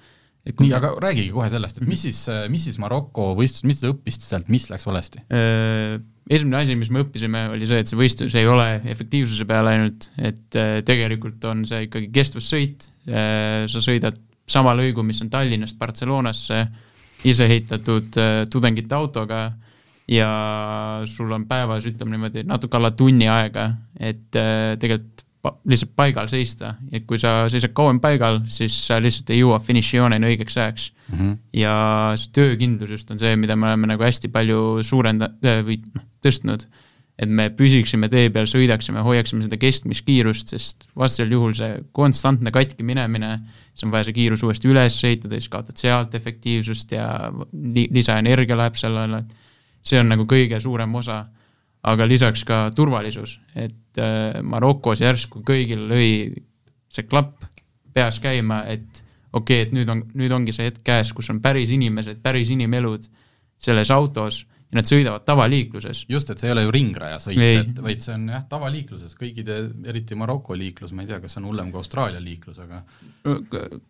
nii, 0.50 0.72
aga 0.76 0.92
räägige 1.00 1.32
kohe 1.34 1.48
sellest, 1.52 1.80
et 1.80 1.88
mis 1.88 2.04
siis, 2.04 2.22
mis 2.52 2.64
siis 2.68 2.80
Maroko 2.80 3.32
võistlus, 3.38 3.64
mis 3.68 3.80
te 3.80 3.90
õppisite 3.92 4.28
sealt, 4.28 4.48
mis 4.52 4.68
läks 4.72 4.88
valesti? 4.88 5.24
Äh, 5.32 5.98
esimene 6.30 6.60
asi, 6.60 6.76
mis 6.80 6.92
me 6.92 7.04
õppisime, 7.06 7.46
oli 7.54 7.68
see, 7.68 7.80
et 7.80 7.90
see 7.90 8.00
võistlus 8.00 8.36
ei 8.36 8.48
ole 8.48 8.68
efektiivsuse 8.92 9.48
peal 9.48 9.72
ainult, 9.72 10.10
et 10.20 10.60
äh, 10.60 10.80
tegelikult 10.86 11.44
on 11.48 11.64
see 11.68 11.86
ikkagi 11.88 12.12
kestvussõit, 12.14 12.90
sa 13.10 13.80
sõidad 13.82 14.18
sama 14.50 14.74
lõigu, 14.76 15.02
mis 15.06 15.18
on 15.24 15.30
Tallinnast 15.32 15.78
Barcelonasse 15.80 16.64
iseehitatud 17.28 18.16
äh, 18.18 18.44
tudengite 18.50 18.94
autoga 18.96 19.50
ja 20.10 20.28
sul 21.06 21.30
on 21.32 21.46
päevas, 21.48 21.86
ütleme 21.86 22.16
niimoodi, 22.16 22.42
natuke 22.48 22.76
alla 22.76 22.90
tunni 22.90 23.28
aega, 23.30 23.70
et 24.00 24.36
äh, 24.38 24.74
tegelikult 24.80 25.26
lihtsalt 25.40 25.94
paigal 25.96 26.28
seista, 26.28 26.74
et 26.92 27.06
kui 27.08 27.16
sa 27.16 27.46
seisad 27.48 27.72
kauem 27.72 27.96
paigal, 28.02 28.42
siis 28.50 28.74
sa 28.90 28.98
lihtsalt 29.00 29.30
ei 29.32 29.38
jõua 29.40 29.56
finišijooneni 29.64 30.28
õigeks 30.34 30.58
ajaks. 30.60 30.90
Ja 31.56 31.72
see 32.20 32.34
töökindlus 32.36 32.90
just 32.90 33.10
on 33.10 33.18
see, 33.18 33.32
mida 33.40 33.56
me 33.56 33.70
oleme 33.70 33.88
nagu 33.88 34.04
hästi 34.04 34.28
palju 34.28 34.82
suurendanud 34.84 35.64
või 35.66 35.80
noh, 35.94 36.04
tõstnud. 36.22 36.66
et 37.20 37.28
me 37.28 37.50
püsiksime 37.52 38.08
tee 38.08 38.30
peal, 38.32 38.46
sõidaksime, 38.48 39.00
hoiaksime 39.04 39.44
seda 39.44 39.56
kestmiskiirust, 39.60 40.52
sest 40.54 40.86
vastasel 40.96 41.32
juhul 41.32 41.52
see 41.56 41.74
konstantne 41.92 42.50
katki 42.50 42.82
minemine, 42.82 43.40
siis 43.74 43.84
on 43.84 43.92
vaja 43.92 44.06
see 44.08 44.16
kiirus 44.16 44.42
uuesti 44.42 44.68
üles 44.68 44.96
ehitada, 45.04 45.36
siis 45.36 45.48
kaotad 45.52 45.76
sealt 45.76 46.14
efektiivsust 46.16 46.92
ja 46.92 47.30
li- 47.52 47.88
lisaenergia 47.92 48.56
läheb 48.56 48.76
sellele, 48.80 49.24
see 49.82 50.00
on 50.00 50.10
nagu 50.12 50.26
kõige 50.28 50.60
suurem 50.60 50.94
osa. 50.94 51.26
aga 51.82 52.04
lisaks 52.04 52.42
ka 52.44 52.70
turvalisus, 52.76 53.38
et 53.56 53.98
äh, 53.98 54.42
Marokos 54.42 55.00
järsku 55.00 55.40
kõigil 55.40 55.86
lõi 55.88 56.10
see 56.92 57.06
klapp 57.08 57.46
peas 57.94 58.18
käima, 58.20 58.64
et 58.68 59.04
okei 59.32 59.62
okay,, 59.62 59.66
et 59.66 59.72
nüüd 59.72 59.88
on, 59.88 60.02
nüüd 60.14 60.32
ongi 60.34 60.52
see 60.52 60.68
hetk 60.68 60.82
käes, 60.84 61.14
kus 61.16 61.30
on 61.32 61.40
päris 61.40 61.72
inimesed, 61.72 62.20
päris 62.22 62.50
inimelud 62.52 63.06
selles 63.56 63.90
autos 63.94 64.42
ja 64.70 64.78
nad 64.78 64.86
sõidavad 64.86 65.24
tavaliikluses. 65.26 66.04
just, 66.08 66.30
et 66.30 66.38
see 66.38 66.48
ei 66.50 66.54
ole 66.54 66.64
ju 66.66 66.72
ringrajasõit 66.74 67.40
et 67.42 67.82
vaid 67.82 68.02
see 68.04 68.14
on 68.14 68.28
jah, 68.30 68.44
tavaliikluses, 68.50 69.16
kõigide, 69.18 69.58
eriti 69.90 70.18
Maroko 70.18 70.56
liiklus, 70.58 70.92
ma 70.94 71.04
ei 71.04 71.10
tea, 71.10 71.20
kas 71.22 71.34
see 71.34 71.42
on 71.42 71.48
hullem 71.50 71.72
kui 71.72 71.82
Austraalia 71.82 72.22
liiklus, 72.22 72.60
aga 72.62 72.84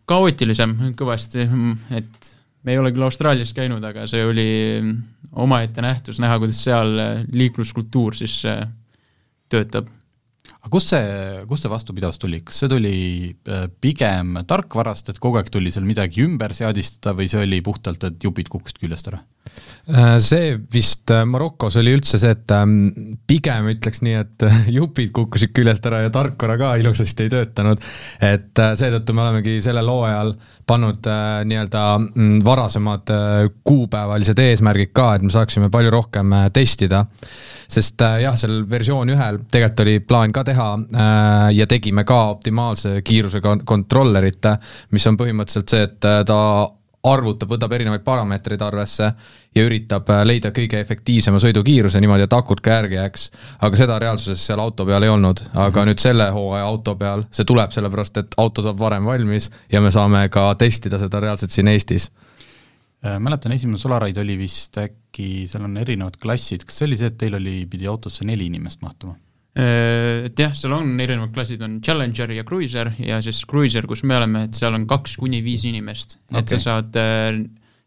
kaootilisem 0.09 0.77
kõvasti, 0.97 1.45
et 1.99 2.31
me 2.63 2.75
ei 2.75 2.81
ole 2.81 2.91
küll 2.93 3.05
Austraalias 3.07 3.53
käinud, 3.57 3.83
aga 3.85 4.05
see 4.09 4.21
oli 4.25 4.49
omaette 5.41 5.83
nähtus 5.83 6.19
näha, 6.21 6.37
kuidas 6.41 6.61
seal 6.65 6.93
liikluskultuur 7.31 8.17
siis 8.17 8.41
äh, 8.49 8.63
töötab. 9.51 9.89
aga 10.61 10.71
kust 10.73 10.93
see, 10.93 11.41
kust 11.49 11.65
see 11.65 11.73
vastupidavus 11.73 12.21
tuli, 12.21 12.41
kas 12.45 12.61
see 12.61 12.71
tuli 12.71 12.95
äh, 13.49 13.67
pigem 13.81 14.41
tarkvarast, 14.47 15.09
et 15.13 15.21
kogu 15.21 15.41
aeg 15.41 15.49
tuli 15.53 15.73
seal 15.73 15.87
midagi 15.87 16.25
ümber 16.25 16.55
seadistada 16.57 17.15
või 17.17 17.29
see 17.31 17.41
oli 17.45 17.61
puhtalt, 17.65 18.03
et 18.07 18.23
jupid 18.29 18.51
kukkusid 18.51 18.81
küljest 18.83 19.11
ära? 19.13 19.23
Äh, 19.89 20.19
see 20.19 20.59
vist 20.71 21.09
äh, 21.11 21.25
Marokos 21.25 21.75
oli 21.81 21.95
üldse 21.97 22.19
see, 22.21 22.31
et 22.35 22.51
ähm, 22.53 23.17
pigem 23.27 23.65
ütleks 23.73 24.03
nii, 24.05 24.13
et 24.21 24.43
äh, 24.45 24.57
jupid 24.77 25.09
kukkusid 25.15 25.51
küljest 25.57 25.85
ära 25.89 26.03
ja 26.05 26.11
tarkvara 26.13 26.55
ka 26.59 26.69
ilusasti 26.79 27.25
ei 27.25 27.31
töötanud. 27.33 27.81
et 28.21 28.61
seetõttu 28.77 29.15
me 29.17 29.23
olemegi 29.25 29.57
sellel 29.63 29.89
hooajal 29.89 30.35
pannud 30.69 31.07
nii-öelda 31.49 31.83
mm, 31.97 32.35
varasemad 32.45 33.09
kuupäevalised 33.67 34.39
eesmärgid 34.39 34.93
ka, 34.95 35.15
et 35.15 35.25
me 35.25 35.33
saaksime 35.33 35.71
palju 35.73 35.91
rohkem 35.91 36.35
testida. 36.53 37.03
sest 37.67 38.03
jah, 38.21 38.37
seal 38.37 38.61
versioon 38.69 39.09
ühel 39.11 39.41
tegelikult 39.51 39.81
oli 39.81 39.97
plaan 40.05 40.31
ka 40.35 40.43
teha 40.45 40.67
ja 41.55 41.67
tegime 41.67 42.03
ka 42.07 42.19
optimaalse 42.35 43.01
kiirusega 43.07 43.57
kontrollerit, 43.65 44.49
mis 44.91 45.07
on 45.07 45.17
põhimõtteliselt 45.17 45.73
see, 45.73 45.89
et 45.89 45.99
ta 46.27 46.41
arvutab, 47.03 47.49
võtab 47.49 47.73
erinevaid 47.73 48.03
parameetreid 48.05 48.61
arvesse 48.61 49.07
ja 49.55 49.63
üritab 49.65 50.09
äh, 50.13 50.21
leida 50.27 50.51
kõige 50.53 50.79
efektiivsema 50.83 51.39
sõidukiiruse 51.41 52.01
niimoodi, 52.01 52.27
et 52.27 52.35
akud 52.37 52.61
ka 52.61 52.77
järgi 52.77 52.99
jääks. 52.99 53.29
aga 53.59 53.79
seda 53.79 53.97
reaalsuses 53.99 54.45
seal 54.45 54.61
auto 54.61 54.85
peal 54.85 55.03
ei 55.03 55.09
olnud, 55.09 55.41
aga 55.65 55.85
nüüd 55.89 56.01
selle 56.03 56.29
hooaja 56.35 56.67
auto 56.67 56.95
peal 56.95 57.25
see 57.31 57.47
tuleb 57.47 57.73
sellepärast, 57.73 58.21
et 58.21 58.37
auto 58.37 58.65
saab 58.65 58.79
varem 58.79 59.09
valmis 59.09 59.49
ja 59.71 59.81
me 59.81 59.91
saame 59.91 60.27
ka 60.29 60.51
testida 60.55 61.01
seda 61.01 61.23
reaalselt 61.23 61.51
siin 61.51 61.71
Eestis. 61.73 62.11
Äh, 63.05 63.17
mäletan, 63.19 63.51
esimene 63.57 63.81
Solaraid 63.81 64.17
oli 64.21 64.37
vist 64.37 64.77
äkki, 64.77 65.47
seal 65.49 65.65
on 65.65 65.77
erinevad 65.81 66.21
klassid, 66.21 66.67
kas 66.67 66.77
see 66.77 66.91
oli 66.91 67.01
see, 67.01 67.09
et 67.09 67.17
teil 67.17 67.35
oli, 67.39 67.63
pidi 67.69 67.89
autosse 67.89 68.27
neli 68.27 68.45
inimest 68.51 68.85
mahtuma? 68.85 69.17
Äh, 69.51 70.27
et 70.29 70.39
jah, 70.39 70.53
seal 70.55 70.71
on 70.71 70.93
erinevad 71.03 71.33
klassid, 71.35 71.59
on 71.65 71.81
Challenger 71.83 72.31
ja 72.31 72.45
Cruiser 72.47 72.93
ja 73.03 73.17
siis 73.23 73.41
Cruiser, 73.43 73.83
kus 73.89 74.05
me 74.07 74.15
oleme, 74.15 74.45
et 74.47 74.55
seal 74.55 74.77
on 74.77 74.85
kaks 74.87 75.17
kuni 75.19 75.41
viis 75.43 75.65
inimest, 75.67 76.21
et 76.31 76.45
Okei. 76.45 76.55
sa 76.55 76.77
saad 76.77 76.95
äh, 77.01 77.41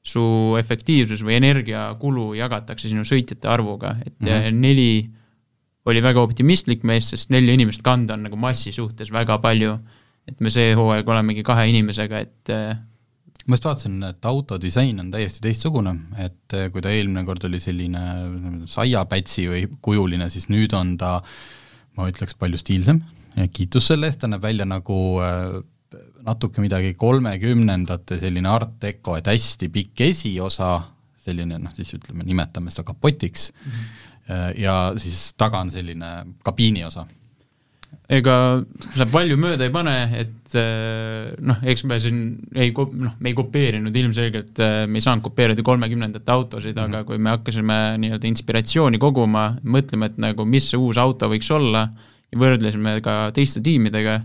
su 0.04 0.24
efektiivsus 0.60 1.22
või 1.24 1.38
energiakulu 1.38 2.34
jagatakse 2.36 2.90
sinu 2.90 3.06
sõitjate 3.08 3.48
arvuga, 3.48 3.94
et 4.04 4.12
mm 4.20 4.28
-hmm. 4.28 4.60
neli 4.60 4.90
oli 5.88 6.00
väga 6.04 6.20
optimistlik 6.20 6.84
mees, 6.84 7.08
sest 7.12 7.32
nelja 7.32 7.56
inimest 7.56 7.82
kanda 7.84 8.14
on 8.14 8.24
nagu 8.28 8.36
massi 8.36 8.72
suhtes 8.72 9.12
väga 9.12 9.38
palju. 9.38 9.78
et 10.28 10.40
me 10.40 10.48
see 10.48 10.72
hooaeg 10.72 11.08
olemegi 11.08 11.42
kahe 11.44 11.66
inimesega, 11.68 12.18
et 12.18 12.48
äh, 12.48 12.76
ma 13.44 13.58
just 13.58 13.66
vaatasin, 13.68 13.98
et 14.08 14.28
auto 14.28 14.56
disain 14.60 15.00
on 15.02 15.10
täiesti 15.12 15.42
teistsugune, 15.44 15.92
et 16.24 16.56
eh, 16.56 16.70
kui 16.72 16.84
ta 16.84 16.92
eelmine 16.94 17.24
kord 17.28 17.44
oli 17.48 17.60
selline 17.60 18.04
saiapätsi 18.70 19.48
või 19.50 19.66
kujuline, 19.84 20.30
siis 20.32 20.48
nüüd 20.52 20.72
on 20.76 20.94
ta 21.00 21.18
ma 21.98 22.08
ütleks 22.10 22.36
palju 22.38 22.58
stiilsem. 22.60 23.02
Ja 23.34 23.46
kiitus 23.50 23.90
selle 23.90 24.08
eest, 24.08 24.20
ta 24.22 24.30
näeb 24.30 24.42
välja 24.44 24.66
nagu 24.68 24.96
äh, 25.22 25.58
natuke 26.24 26.62
midagi 26.62 26.94
kolmekümnendate 26.98 28.18
selline 28.22 28.50
art 28.50 28.78
deco, 28.82 29.18
et 29.18 29.28
hästi 29.28 29.68
pikk 29.74 30.06
esiosa, 30.08 30.76
selline 31.24 31.58
noh, 31.60 31.74
siis 31.76 31.92
ütleme, 31.98 32.24
nimetame 32.26 32.72
seda 32.72 32.86
kapotiks. 32.88 33.50
Mm, 33.52 33.70
-hmm. 33.70 34.58
ja 34.60 34.74
siis 34.96 35.34
taga 35.36 35.60
on 35.60 35.70
selline 35.72 36.10
kabiini 36.44 36.84
osa 36.84 37.06
ega 38.10 38.36
sa 38.94 39.06
palju 39.10 39.36
mööda 39.40 39.66
ei 39.66 39.72
pane, 39.74 39.94
et 40.20 40.56
äh, 40.60 41.34
noh, 41.44 41.60
eks 41.66 41.84
me 41.88 41.98
siin 42.02 42.22
ei, 42.54 42.72
noh, 42.72 43.16
me 43.18 43.32
ei 43.32 43.36
kopeerinud 43.36 43.96
ilmselgelt, 44.00 44.62
me 44.88 45.00
ei 45.00 45.04
saanud 45.04 45.24
kopeerida 45.26 45.64
kolmekümnendate 45.66 46.34
autosid 46.34 46.74
mm, 46.74 46.80
-hmm. 46.80 46.94
aga 46.94 47.08
kui 47.08 47.18
me 47.18 47.34
hakkasime 47.34 47.78
nii-öelda 48.02 48.30
inspiratsiooni 48.30 49.00
koguma, 49.02 49.50
mõtlema, 49.64 50.10
et 50.10 50.18
nagu 50.22 50.46
mis 50.48 50.70
see 50.70 50.80
uus 50.80 51.00
auto 51.00 51.30
võiks 51.32 51.50
olla 51.54 51.88
ja 52.32 52.40
võrdlesime 52.40 52.98
ka 53.04 53.30
teiste 53.34 53.62
tiimidega, 53.64 54.20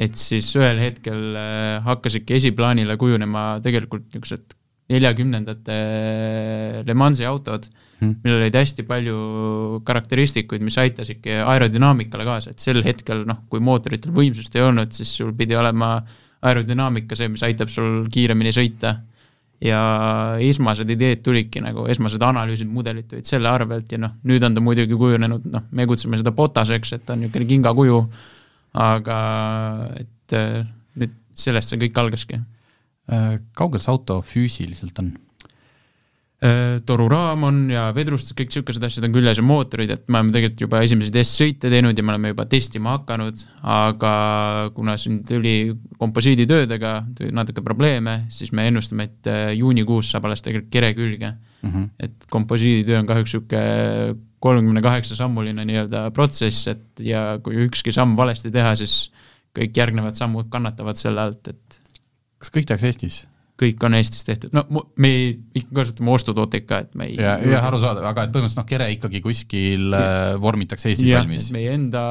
et 0.00 0.16
siis 0.16 0.48
ühel 0.56 0.80
hetkel 0.80 1.36
äh, 1.36 1.82
hakkasidki 1.84 2.38
esiplaanile 2.40 2.96
kujunema 3.00 3.60
tegelikult 3.64 4.08
niisugused 4.10 4.56
neljakümnendate 4.90 5.76
Le 6.86 6.94
Mansi 6.98 7.24
autod 7.28 7.68
Hmm. 8.00 8.16
millel 8.24 8.40
olid 8.40 8.56
hästi 8.56 8.84
palju 8.88 9.16
karakteristikuid, 9.84 10.62
mis 10.64 10.78
aitasidki 10.80 11.34
aerodünaamikale 11.44 12.24
kaasa, 12.24 12.54
et 12.54 12.62
sel 12.62 12.80
hetkel 12.86 13.26
noh, 13.28 13.42
kui 13.52 13.60
mootoritel 13.60 14.14
võimsust 14.16 14.56
ei 14.56 14.64
olnud, 14.64 14.92
siis 14.96 15.12
sul 15.20 15.34
pidi 15.36 15.56
olema 15.58 15.98
aerodünaamika 16.48 17.18
see, 17.18 17.28
mis 17.28 17.44
aitab 17.44 17.68
sul 17.72 18.06
kiiremini 18.12 18.54
sõita. 18.56 18.96
ja 19.60 19.78
esmased 20.40 20.88
ideed 20.88 21.20
tulidki 21.20 21.60
nagu, 21.60 21.82
esmased 21.92 22.22
analüüsid, 22.24 22.68
mudelid 22.72 23.10
tulid 23.10 23.26
selle 23.28 23.50
arvelt 23.50 23.90
ja 23.92 23.98
noh, 24.00 24.14
nüüd 24.24 24.44
on 24.46 24.54
ta 24.56 24.62
muidugi 24.64 24.96
kujunenud, 24.96 25.44
noh, 25.52 25.66
me 25.76 25.84
kutsume 25.86 26.16
seda 26.16 26.32
botaseks, 26.32 26.94
et 26.96 27.04
ta 27.04 27.12
on 27.12 27.20
niisugune 27.20 27.48
kingakuju, 27.50 27.98
aga 28.80 29.18
et 30.00 30.36
äh, 30.38 30.64
nüüd 30.96 31.12
sellest 31.36 31.74
see 31.74 31.82
kõik 31.82 32.00
algaski 32.00 32.40
Äh, 33.10 33.40
kaugel 33.58 33.82
see 33.82 33.90
auto 33.90 34.20
füüsiliselt 34.22 34.98
on? 35.02 35.10
Äh, 36.40 36.78
toruraam 36.88 37.42
on 37.44 37.56
ja 37.68 37.90
vedrustused, 37.92 38.32
kõik 38.38 38.48
niisugused 38.48 38.84
asjad 38.86 39.04
on 39.04 39.12
küljes 39.12 39.36
ja 39.36 39.42
mootorid, 39.44 39.90
et 39.92 40.06
me 40.08 40.22
oleme 40.22 40.32
tegelikult 40.32 40.62
juba 40.64 40.78
esimesi 40.86 41.12
testsõite 41.12 41.68
teinud 41.68 41.98
ja 41.98 42.04
me 42.06 42.14
oleme 42.14 42.30
juba 42.32 42.46
testima 42.48 42.94
hakanud, 42.94 43.42
aga 43.68 44.12
kuna 44.72 44.94
siin 44.96 45.18
tuli 45.28 45.74
komposiiditöödega 46.00 46.94
tuli 47.18 47.34
natuke 47.36 47.60
probleeme, 47.60 48.22
siis 48.32 48.54
me 48.56 48.64
ennustame, 48.70 49.10
et 49.10 49.28
äh, 49.28 49.42
juunikuus 49.58 50.14
saab 50.14 50.30
alles 50.30 50.46
tegelikult 50.46 50.72
kere 50.72 50.94
külge 50.96 51.34
Mm 51.60 51.70
-hmm. 51.70 51.88
et 52.00 52.26
komposiiditöö 52.30 52.98
on 52.98 53.06
kahjuks 53.06 53.34
niisugune 53.34 54.16
kolmekümne 54.38 54.82
kaheksa 54.82 55.16
sammuline 55.16 55.64
nii-öelda 55.64 56.10
protsess, 56.10 56.68
et 56.68 57.00
ja 57.00 57.38
kui 57.42 57.54
ükski 57.66 57.92
samm 57.92 58.16
valesti 58.16 58.50
teha, 58.50 58.76
siis 58.76 59.12
kõik 59.58 59.76
järgnevad 59.76 60.16
sammud 60.16 60.48
kannatavad 60.48 60.96
selle 60.96 61.20
alt, 61.20 61.48
et 61.48 61.80
kas 62.38 62.50
kõik 62.50 62.64
tehakse 62.64 62.86
Eestis? 62.86 63.26
Kõik 63.60 63.84
on 63.86 63.96
Eestis 63.98 64.24
tehtud, 64.26 64.54
no 64.56 64.64
me 65.00 65.10
ikka 65.56 65.74
kasutame 65.80 66.14
ostutooteid 66.14 66.66
ka, 66.68 66.80
et 66.86 66.96
me 66.98 67.10
ei 67.10 67.18
ja, 67.18 67.36
jah, 67.44 67.66
arusaadav, 67.68 68.06
aga 68.08 68.24
et 68.26 68.34
põhimõtteliselt 68.34 68.62
noh, 68.62 68.68
kere 68.68 68.88
ikkagi 68.94 69.22
kuskil 69.24 69.96
äh, 69.96 70.34
vormitakse 70.40 70.90
Eestis 70.92 71.10
jah, 71.10 71.24
valmis 71.24 71.50
meie 71.54 71.74
enda 71.76 72.02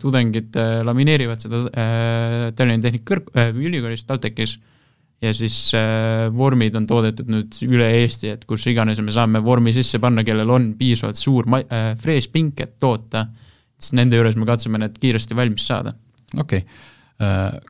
tudengid 0.00 0.56
äh, 0.60 0.80
lamineerivad 0.86 1.44
seda 1.44 1.64
äh, 1.68 2.50
Tallinna 2.56 2.86
Tehnikakõrg- 2.88 3.32
äh,, 3.36 3.52
ülikoolis 3.56 4.06
TalTechis 4.08 4.56
ja 5.20 5.32
siis 5.36 5.58
äh, 5.76 6.28
vormid 6.32 6.76
on 6.78 6.86
toodetud 6.88 7.28
nüüd 7.30 7.58
üle 7.68 7.90
Eesti, 8.00 8.32
et 8.34 8.46
kus 8.48 8.64
iganes 8.70 9.02
me 9.04 9.12
saame 9.14 9.42
vormi 9.44 9.74
sisse 9.76 10.00
panna, 10.02 10.24
kellel 10.26 10.48
on 10.52 10.70
piisavalt 10.80 11.20
suur 11.20 11.48
ma- 11.50 11.64
äh, 11.66 11.90
freespink, 12.00 12.62
et 12.64 12.78
toota, 12.80 13.26
siis 13.80 13.94
nende 13.98 14.16
juures 14.16 14.38
me 14.40 14.48
katsume 14.48 14.80
need 14.80 14.96
kiiresti 15.02 15.36
valmis 15.36 15.68
saada. 15.68 15.94
okei 16.38 16.64
okay., 16.64 17.68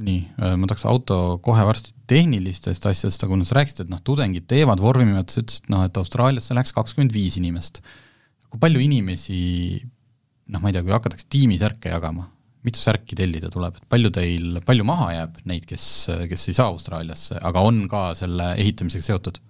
nii, 0.00 0.20
ma 0.58 0.68
tahaks 0.68 0.86
auto 0.88 1.16
kohe 1.44 1.64
varsti 1.68 1.94
tehnilistest 2.10 2.86
asjadest, 2.90 3.22
aga 3.24 3.34
kuna 3.34 3.46
sa 3.46 3.58
rääkisid, 3.58 3.84
et 3.84 3.92
noh, 3.92 4.00
tudengid 4.04 4.46
teevad 4.50 4.82
vormimimet, 4.82 5.30
sa 5.30 5.42
ütlesid, 5.44 5.68
noh, 5.72 5.84
et 5.86 6.00
Austraaliasse 6.00 6.56
läks 6.56 6.74
kakskümmend 6.76 7.14
viis 7.14 7.36
inimest. 7.40 7.82
kui 8.50 8.58
palju 8.58 8.80
inimesi 8.82 9.40
noh, 10.50 10.60
ma 10.60 10.70
ei 10.70 10.76
tea, 10.76 10.84
kui 10.84 10.94
hakatakse 10.94 11.28
tiimisärke 11.30 11.92
jagama, 11.92 12.26
mitu 12.66 12.80
särki 12.82 13.16
tellida 13.18 13.50
tuleb, 13.52 13.78
et 13.78 13.86
palju 13.92 14.10
teil, 14.14 14.58
palju 14.66 14.86
maha 14.88 15.12
jääb 15.14 15.38
neid, 15.48 15.68
kes, 15.68 15.84
kes 16.32 16.48
ei 16.50 16.58
saa 16.58 16.68
Austraaliasse, 16.72 17.38
aga 17.38 17.62
on 17.64 17.84
ka 17.90 18.10
selle 18.18 18.52
ehitamisega 18.60 19.06
seotud? 19.06 19.40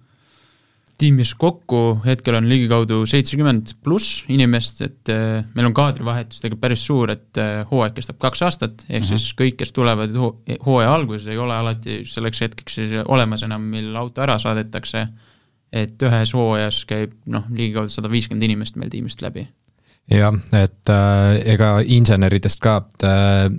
Tiimis 1.01 1.33
kokku 1.39 1.99
hetkel 2.05 2.37
on 2.37 2.47
ligikaudu 2.49 3.01
seitsekümmend 3.09 3.73
pluss 3.83 4.21
inimest, 4.31 4.81
et 4.85 5.11
äh, 5.13 5.41
meil 5.55 5.69
on 5.69 5.75
kaadrivahetus 5.77 6.41
tegelikult 6.41 6.61
päris 6.61 6.85
suur, 6.85 7.13
et 7.13 7.39
äh, 7.41 7.61
hooaeg 7.71 7.95
kestab 7.97 8.19
kaks 8.21 8.43
aastat, 8.47 8.85
ehk 8.87 9.01
mm 9.01 9.03
-hmm. 9.03 9.09
siis 9.09 9.35
kõik, 9.39 9.57
kes 9.61 9.73
tulevad 9.73 10.15
hooaja 10.65 10.93
alguses, 10.93 11.27
ei 11.27 11.37
ole 11.41 11.55
alati 11.55 12.01
selleks 12.07 12.41
hetkeks 12.45 12.79
olemas 13.05 13.43
enam, 13.47 13.65
mil 13.73 13.95
auto 13.95 14.21
ära 14.21 14.37
saadetakse, 14.39 15.07
et 15.71 16.03
ühes 16.03 16.33
hooajas 16.37 16.83
käib 16.85 17.15
noh, 17.25 17.47
ligikaudu 17.49 17.89
sada 17.89 18.11
viiskümmend 18.11 18.43
inimest 18.43 18.75
meil 18.75 18.89
tiimist 18.89 19.21
läbi. 19.21 19.47
Jah, 20.11 20.35
et 20.53 20.89
äh, 20.89 21.39
ega 21.53 21.79
inseneridest 21.85 22.59
ka 22.59 22.75
äh, 23.03 23.49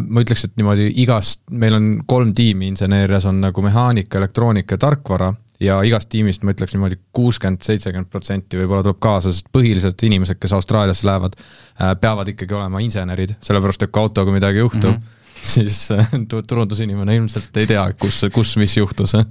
ma 0.00 0.20
ütleks, 0.20 0.44
et 0.44 0.56
niimoodi 0.60 0.90
igast, 1.00 1.42
meil 1.50 1.78
on 1.78 1.88
kolm 2.06 2.34
tiimi 2.34 2.68
insenerias 2.72 3.24
on 3.30 3.40
nagu 3.40 3.62
mehaanika, 3.62 4.18
elektroonika 4.18 4.74
ja 4.74 4.78
tarkvara 4.78 5.32
ja 5.64 5.78
igast 5.86 6.10
tiimist 6.12 6.44
ma 6.44 6.54
ütleks 6.54 6.74
niimoodi 6.76 6.98
kuuskümmend, 7.16 7.64
seitsekümmend 7.66 8.10
protsenti 8.12 8.60
võib-olla 8.60 8.84
tuleb 8.86 9.00
kaasa, 9.02 9.32
sest 9.32 9.50
põhiliselt 9.54 10.00
inimesed, 10.06 10.40
kes 10.40 10.54
Austraaliasse 10.56 11.08
lähevad 11.08 11.38
äh,, 11.38 11.94
peavad 12.00 12.30
ikkagi 12.32 12.56
olema 12.56 12.82
insenerid, 12.84 13.36
sellepärast 13.44 13.86
et 13.86 13.94
kui 13.94 14.04
autoga 14.04 14.34
midagi 14.34 14.62
juhtub 14.62 14.92
mm, 14.92 15.00
-hmm. 15.00 15.40
siis 15.54 15.88
äh, 15.94 16.12
turundusinimene 16.30 17.16
ilmselt 17.20 17.56
ei 17.62 17.70
tea, 17.70 17.86
kus, 17.98 18.24
kus 18.34 18.56
mis 18.60 18.76
juhtus 18.76 19.16
okei 19.16 19.30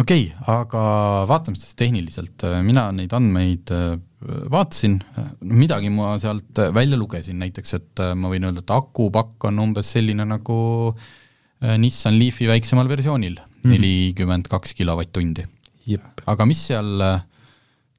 okay,, 0.00 0.24
aga 0.46 0.82
vaatame 1.28 1.56
siis 1.56 1.74
tehniliselt, 1.78 2.48
mina 2.62 2.90
neid 2.92 3.12
andmeid 3.16 3.72
äh, 3.74 3.96
vaatasin, 4.50 4.98
midagi 5.40 5.90
ma 5.92 6.16
sealt 6.18 6.58
välja 6.74 6.98
lugesin, 6.98 7.38
näiteks 7.38 7.74
et 7.78 8.02
ma 8.16 8.30
võin 8.32 8.48
öelda, 8.48 8.64
et 8.64 8.74
akupakk 8.74 9.44
on 9.50 9.58
umbes 9.68 9.92
selline 9.92 10.24
nagu 10.26 10.56
Nissan 11.80 12.18
Leafi 12.18 12.48
väiksemal 12.48 12.88
versioonil. 12.88 13.38
Nelikümmend 13.72 14.50
kaks 14.52 14.74
kilovatt-tundi. 14.78 15.46
aga 16.26 16.48
mis 16.48 16.66
seal, 16.70 17.06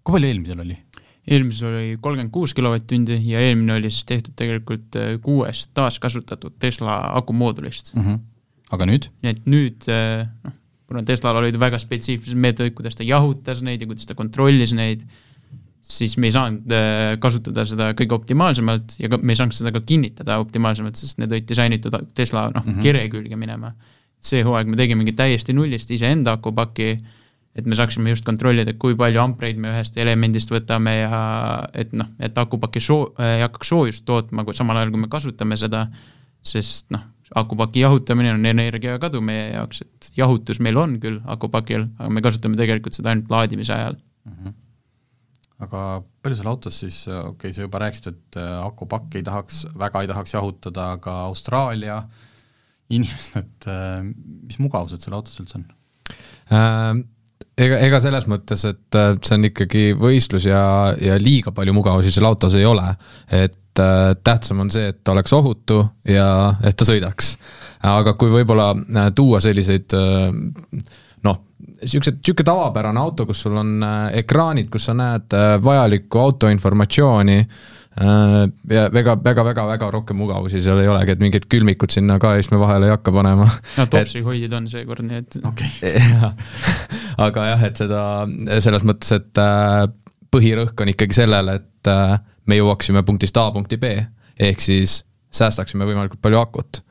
kui 0.03 0.17
palju 0.17 0.33
eelmisel 0.33 0.65
oli? 0.65 0.77
eelmisel 1.27 1.73
oli 1.73 1.97
kolmkümmend 1.99 2.31
kuus 2.31 2.53
kilovatt-tundi 2.57 3.19
ja 3.27 3.41
eelmine 3.43 3.75
oli 3.79 3.91
siis 3.91 4.05
tehtud 4.07 4.35
tegelikult 4.39 4.95
kuuest 5.23 5.73
taaskasutatud 5.75 6.55
Tesla 6.59 7.01
akumoodulist 7.19 7.93
mm. 7.95 8.05
-hmm. 8.05 8.23
aga 8.71 8.85
nüüd? 8.87 9.09
nii 9.23 9.35
et 9.35 9.45
nüüd 9.45 9.89
noh, 9.91 10.55
kuna 10.87 11.03
Teslal 11.07 11.37
olid 11.41 11.57
väga 11.59 11.79
spetsiifilised 11.81 12.39
meetodid, 12.39 12.75
kuidas 12.77 12.95
ta 12.97 13.05
jahutas 13.07 13.63
neid 13.65 13.83
ja 13.83 13.89
kuidas 13.89 14.07
ta 14.07 14.15
kontrollis 14.17 14.73
neid, 14.77 15.03
siis 15.83 16.15
me 16.19 16.29
ei 16.29 16.35
saanud 16.35 16.73
äh, 16.73 17.13
kasutada 17.23 17.65
seda 17.67 17.91
kõige 17.97 18.15
optimaalsemalt 18.15 18.97
ja 19.01 19.11
ka 19.11 19.19
me 19.21 19.35
ei 19.35 19.39
saanud 19.39 19.55
seda 19.55 19.73
ka 19.75 19.83
kinnitada 19.87 20.39
optimaalsemalt, 20.43 20.99
sest 20.99 21.19
need 21.21 21.33
olid 21.35 21.47
disainitud 21.49 21.95
Tesla 22.15 22.47
noh 22.53 22.63
mm 22.63 22.73
-hmm., 22.73 22.83
kere 22.83 23.03
külge 23.11 23.39
minema. 23.39 23.73
See 24.23 24.43
hooaeg 24.45 24.69
me 24.71 24.79
tegimegi 24.79 25.13
täiesti 25.17 25.55
nullist 25.55 25.91
iseenda 25.93 26.37
akupaki, 26.37 26.97
et 27.57 27.65
me 27.65 27.77
saaksime 27.77 28.11
just 28.13 28.25
kontrollida, 28.25 28.73
kui 28.77 28.95
palju 28.97 29.21
ampreid 29.21 29.57
me 29.61 29.71
ühest 29.73 29.97
elemendist 29.97 30.51
võtame 30.53 30.93
ja 30.99 31.21
et 31.73 31.93
noh, 31.97 32.09
et 32.21 32.37
akupaki 32.37 32.81
soo-, 32.83 33.13
ei 33.23 33.41
hakkaks 33.45 33.73
soojust 33.73 34.05
tootma, 34.05 34.45
kui 34.45 34.57
samal 34.57 34.77
ajal, 34.77 34.93
kui 34.93 35.05
me 35.05 35.09
kasutame 35.11 35.57
seda, 35.57 35.87
sest 36.45 36.91
noh, 36.93 37.05
akupaki 37.35 37.81
jahutamine 37.83 38.31
on 38.33 38.45
energiakadu 38.45 39.21
meie 39.25 39.49
jaoks, 39.55 39.81
et 39.83 40.11
jahutus 40.17 40.61
meil 40.63 40.77
on 40.79 40.95
küll 41.03 41.19
akupakil, 41.25 41.89
aga 41.97 42.13
me 42.13 42.23
kasutame 42.23 42.59
tegelikult 42.59 42.95
seda 42.95 43.11
ainult 43.11 43.31
laadimise 43.31 43.73
ajal 43.73 43.97
mm. 43.97 44.37
-hmm. 44.37 44.53
aga 45.65 45.81
palju 46.23 46.39
seal 46.39 46.51
autos 46.53 46.79
siis, 46.79 47.01
okei 47.07 47.29
okay,, 47.31 47.53
sa 47.53 47.65
juba 47.65 47.81
rääkisid, 47.83 48.07
et 48.13 48.39
äh, 48.43 48.53
akupakk 48.65 49.15
ei 49.15 49.23
tahaks, 49.23 49.65
väga 49.77 50.01
ei 50.01 50.07
tahaks 50.07 50.33
jahutada, 50.33 50.91
aga 50.91 51.19
Austraalia 51.25 52.03
inimesed, 52.93 53.67
äh, 53.67 54.01
mis 54.47 54.59
mugavused 54.63 55.03
seal 55.03 55.17
autos 55.17 55.39
üldse 55.41 55.61
on 55.61 55.69
ähm.? 56.55 57.05
ega, 57.57 57.79
ega 57.87 58.01
selles 58.01 58.27
mõttes, 58.29 58.63
et 58.69 58.97
äh, 58.97 59.15
see 59.25 59.37
on 59.37 59.47
ikkagi 59.49 59.85
võistlus 59.97 60.47
ja, 60.49 60.61
ja 61.01 61.17
liiga 61.21 61.53
palju 61.55 61.75
mugavusi 61.77 62.13
seal 62.13 62.29
autos 62.29 62.57
ei 62.57 62.67
ole, 62.69 62.85
et 63.33 63.81
äh, 63.81 64.11
tähtsam 64.23 64.63
on 64.65 64.71
see, 64.73 64.91
et 64.93 65.01
ta 65.03 65.15
oleks 65.15 65.33
ohutu 65.37 65.81
ja 66.09 66.29
et 66.65 66.77
ta 66.77 66.87
sõidaks. 66.87 67.35
aga 67.87 68.13
kui 68.19 68.31
võib-olla 68.33 68.71
äh, 68.75 69.09
tuua 69.15 69.41
selliseid 69.43 69.97
äh, 69.97 70.29
noh, 71.25 71.41
siuksed, 71.81 72.21
sihuke 72.25 72.45
tavapärane 72.45 73.01
auto, 73.01 73.25
kus 73.29 73.41
sul 73.47 73.57
on 73.57 73.77
äh, 73.83 74.19
ekraanid, 74.23 74.69
kus 74.73 74.89
sa 74.89 74.97
näed 74.97 75.33
vajalikku 75.63 76.21
auto 76.21 76.53
informatsiooni 76.53 77.41
ja 77.97 78.83
väga, 78.93 79.15
väga, 79.23 79.43
väga, 79.47 79.65
väga 79.71 79.89
rohkem 79.91 80.19
mugavusi 80.21 80.61
seal 80.61 80.81
ei 80.83 80.89
olegi, 80.91 81.15
et 81.15 81.23
mingid 81.23 81.47
külmikud 81.49 81.93
sinna 81.93 82.19
ka 82.21 82.35
istme 82.37 82.59
vahele 82.61 82.89
ei 82.89 82.93
hakka 82.93 83.13
panema. 83.15 83.47
no 83.77 83.85
topsi 83.89 84.21
et... 84.21 84.27
hoidjad 84.27 84.53
on 84.59 84.69
seekord, 84.69 85.05
nii 85.07 85.23
et 85.23 85.39
okei 85.41 85.71
okay. 85.71 86.31
aga 87.27 87.47
jah, 87.51 87.65
et 87.69 87.81
seda 87.81 88.01
selles 88.61 88.85
mõttes, 88.87 89.15
et 89.17 89.43
põhirõhk 90.33 90.85
on 90.85 90.93
ikkagi 90.93 91.23
sellele, 91.23 91.57
et 91.61 91.93
me 92.47 92.59
jõuaksime 92.59 93.03
punktist 93.07 93.37
A 93.41 93.49
punkti 93.55 93.79
B, 93.81 93.93
ehk 94.39 94.61
siis 94.63 95.01
säästaksime 95.33 95.87
võimalikult 95.87 96.21
palju 96.23 96.39
akut. 96.39 96.81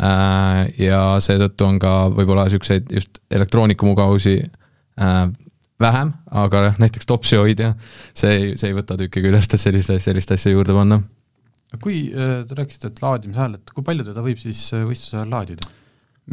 Äh, 0.00 0.70
ja 0.80 1.02
seetõttu 1.20 1.66
on 1.66 1.78
ka 1.82 1.92
võib-olla 2.14 2.46
niisuguseid 2.46 2.88
just 2.94 3.18
elektroonikamugavusi 3.36 4.36
äh, 4.40 5.24
vähem, 5.80 6.12
aga 6.42 6.70
näiteks 6.80 7.08
topsi 7.08 7.40
hoidja, 7.40 7.74
see 8.14 8.36
ei, 8.36 8.52
see 8.60 8.70
ei 8.70 8.76
võta 8.76 8.98
tükki 9.00 9.24
küljest, 9.24 9.56
et 9.56 9.62
sellist, 9.62 9.96
sellist 10.04 10.36
asja 10.36 10.52
juurde 10.54 10.76
panna. 10.76 11.00
kui 11.80 12.08
äh, 12.10 12.40
te 12.46 12.56
rääkisite, 12.58 12.90
et 12.90 13.02
laadimise 13.02 13.40
ajal, 13.40 13.60
et 13.60 13.76
kui 13.76 13.86
palju 13.86 14.08
teda 14.10 14.24
võib 14.24 14.40
siis 14.42 14.64
võistluse 14.74 15.20
ajal 15.20 15.36
laadida? 15.36 15.76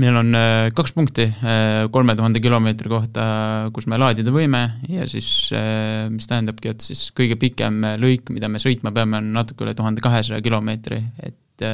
meil 0.02 0.18
on 0.20 0.36
äh, 0.38 0.70
kaks 0.78 0.94
punkti 0.96 1.26
äh, 1.26 1.88
kolme 1.94 2.16
tuhande 2.18 2.42
kilomeetri 2.44 2.90
kohta, 2.92 3.26
kus 3.74 3.88
me 3.90 3.98
laadida 4.00 4.34
võime 4.34 4.62
ja 4.92 5.08
siis 5.10 5.50
äh, 5.56 6.06
mis 6.14 6.30
tähendabki, 6.30 6.74
et 6.74 6.86
siis 6.86 7.08
kõige 7.18 7.38
pikem 7.40 7.82
lõik, 8.02 8.32
mida 8.34 8.50
me 8.52 8.62
sõitma 8.62 8.94
peame, 8.96 9.22
on 9.22 9.32
natuke 9.36 9.66
üle 9.66 9.74
tuhande 9.78 10.04
kahesaja 10.06 10.44
kilomeetri, 10.46 11.02
et 11.26 11.66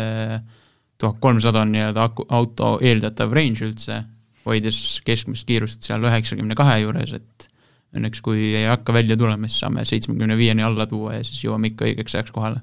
tuhat 1.01 1.17
kolmsada 1.19 1.65
on 1.65 1.73
nii-öelda 1.73 2.05
aku, 2.07 2.25
auto 2.31 2.77
eeldatav 2.83 3.33
range 3.35 3.65
üldse, 3.67 3.99
hoides 4.47 4.77
keskmist 5.03 5.47
kiirust 5.47 5.83
seal 5.83 6.03
üheksakümne 6.07 6.55
kahe 6.55 6.79
juures, 6.85 7.17
et 7.17 7.49
õnneks 7.93 8.21
kui 8.25 8.53
ei 8.57 8.67
hakka 8.67 8.93
välja 8.95 9.17
tulema, 9.19 9.47
siis 9.47 9.63
saame 9.63 9.85
seitsmekümne 9.85 10.37
viieni 10.37 10.65
alla 10.65 10.87
tuua 10.89 11.19
ja 11.19 11.25
siis 11.25 11.43
jõuame 11.45 11.71
ikka 11.71 11.85
õigeks 11.89 12.17
ajaks 12.17 12.33
kohale. 12.35 12.61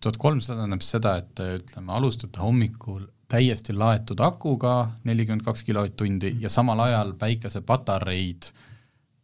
tuhat 0.00 0.16
kolmsada 0.16 0.60
tähendab 0.60 0.84
seda, 0.86 1.16
et 1.22 1.40
ütleme, 1.40 1.92
alustate 1.92 2.40
hommikul 2.40 3.06
täiesti 3.28 3.74
laetud 3.76 4.20
akuga, 4.24 4.90
nelikümmend 5.04 5.44
kaks 5.44 5.64
kilovatt-tundi 5.66 6.36
ja 6.40 6.48
samal 6.52 6.80
ajal 6.86 7.12
päikesepatareid 7.18 8.50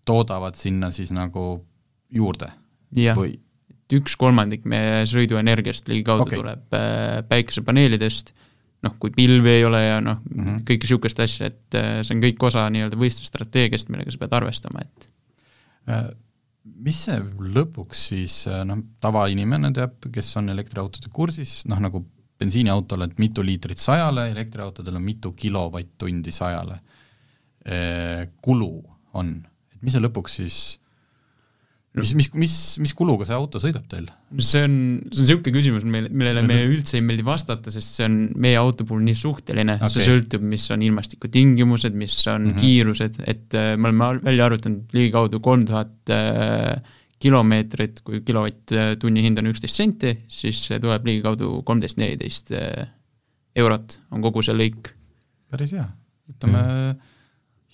toodavad 0.06 0.58
sinna 0.60 0.90
siis 0.92 1.12
nagu 1.14 1.64
juurde? 2.12 2.50
jah, 2.94 3.18
üks 3.94 4.16
kolmandik 4.20 4.64
meie 4.68 5.04
sõiduenergiast 5.08 5.88
ligikaudu 5.90 6.26
okay. 6.26 6.40
tuleb 6.40 6.76
äh, 6.76 7.22
päikesepaneelidest, 7.28 8.34
noh, 8.84 8.94
kui 9.00 9.12
pilvi 9.14 9.58
ei 9.58 9.64
ole 9.64 9.80
ja 9.82 9.98
noh 10.04 10.20
mm 10.22 10.44
-hmm., 10.44 10.62
kõike 10.68 10.86
niisugust 10.86 11.20
asja, 11.20 11.50
et 11.52 11.78
äh, 11.78 11.98
see 12.02 12.16
on 12.16 12.22
kõik 12.22 12.46
osa 12.48 12.68
nii-öelda 12.70 13.00
võistlusstrateegiast, 13.00 13.90
millega 13.92 14.14
sa 14.14 14.22
pead 14.22 14.36
arvestama, 14.40 14.84
et 14.84 15.10
mis 15.86 17.00
see 17.06 17.18
lõpuks 17.54 18.06
siis, 18.10 18.36
noh, 18.66 18.80
tavainimene 19.04 19.72
teab, 19.76 19.98
kes 20.12 20.30
on 20.40 20.48
elektriautode 20.54 21.10
kursis, 21.12 21.62
noh 21.70 21.82
nagu 21.82 22.02
bensiiniautol 22.40 23.06
on 23.06 23.12
mitu 23.20 23.44
liitrit 23.46 23.78
sajale, 23.78 24.30
elektriautodel 24.32 24.96
on 24.98 25.04
mitu 25.04 25.32
kilovatt-tundi 25.38 26.32
sajale 26.34 26.80
kulu 28.44 28.72
on, 29.16 29.28
et 29.72 29.84
mis 29.84 29.94
see 29.94 30.02
lõpuks 30.02 30.40
siis 30.40 30.56
mis, 31.94 32.12
mis, 32.18 32.28
mis, 32.34 32.54
mis 32.82 32.94
kuluga 32.98 33.26
see 33.28 33.36
auto 33.36 33.60
sõidab 33.62 33.84
teil? 33.90 34.08
see 34.38 34.64
on, 34.66 34.74
see 35.10 35.22
on 35.22 35.28
niisugune 35.28 35.54
küsimus, 35.54 35.86
mille, 35.86 36.10
millele 36.10 36.42
meile 36.46 36.66
üldse 36.72 36.98
ei 36.98 37.04
meeldi 37.06 37.26
vastata, 37.26 37.70
sest 37.74 38.00
see 38.00 38.08
on 38.08 38.18
meie 38.40 38.58
auto 38.58 38.86
puhul 38.88 39.04
nii 39.06 39.18
suhteline 39.18 39.78
okay., 39.78 39.92
see 39.92 40.08
sõltub, 40.08 40.42
mis 40.54 40.66
on 40.74 40.82
ilmastikutingimused, 40.88 41.94
mis 41.98 42.18
on 42.26 42.48
mm 42.48 42.50
-hmm. 42.50 42.60
kiirused, 42.60 43.22
et 43.30 43.56
äh, 43.60 43.72
me 43.78 43.92
oleme 43.92 44.26
välja 44.26 44.50
arvutanud 44.50 44.98
ligikaudu 44.98 45.40
kolm 45.44 45.64
tuhat 45.70 46.14
äh, 46.14 47.00
kilomeetrit, 47.24 48.02
kui 48.04 48.20
kilovatt-tunni 48.26 49.22
hind 49.24 49.40
on 49.40 49.48
üksteist 49.52 49.78
senti, 49.78 50.12
siis 50.28 50.60
see 50.68 50.80
tuleb 50.82 51.06
ligikaudu 51.08 51.62
kolmteist, 51.66 51.98
neliteist 52.00 52.52
eh, 52.56 52.84
eurot 53.56 54.00
on 54.12 54.24
kogu 54.24 54.42
see 54.44 54.56
lõik. 54.56 54.90
päris 55.54 55.72
hea, 55.76 55.86
ütleme 56.32 56.60
mm. 56.60 56.98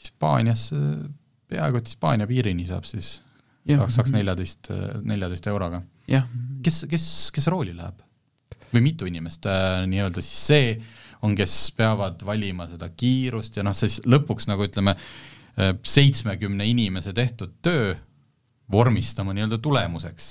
Hispaanias, 0.00 0.68
peaaegu 1.50 1.80
et 1.80 1.90
Hispaania 1.90 2.28
piirini 2.28 2.68
saab 2.68 2.86
siis, 2.88 3.18
saaks, 3.78 3.98
saaks 3.98 4.14
neljateist, 4.14 4.70
neljateist 5.06 5.50
euroga. 5.50 5.82
kes, 6.64 6.84
kes, 6.90 7.04
kes 7.34 7.50
rooli 7.52 7.76
läheb? 7.76 8.06
või 8.70 8.84
mitu 8.84 9.06
inimest 9.10 9.46
äh, 9.50 9.80
nii-öelda 9.90 10.22
siis 10.22 10.46
see 10.46 10.66
on, 11.26 11.34
kes 11.36 11.54
peavad 11.76 12.22
valima 12.26 12.68
seda 12.70 12.88
kiirust 12.94 13.58
ja 13.58 13.64
noh, 13.66 13.74
siis 13.76 13.98
lõpuks 14.08 14.46
nagu 14.48 14.64
ütleme, 14.64 14.94
seitsmekümne 15.82 16.64
inimese 16.70 17.12
tehtud 17.16 17.58
töö 17.64 17.94
vormistama 18.72 19.34
nii-öelda 19.34 19.58
tulemuseks? 19.62 20.28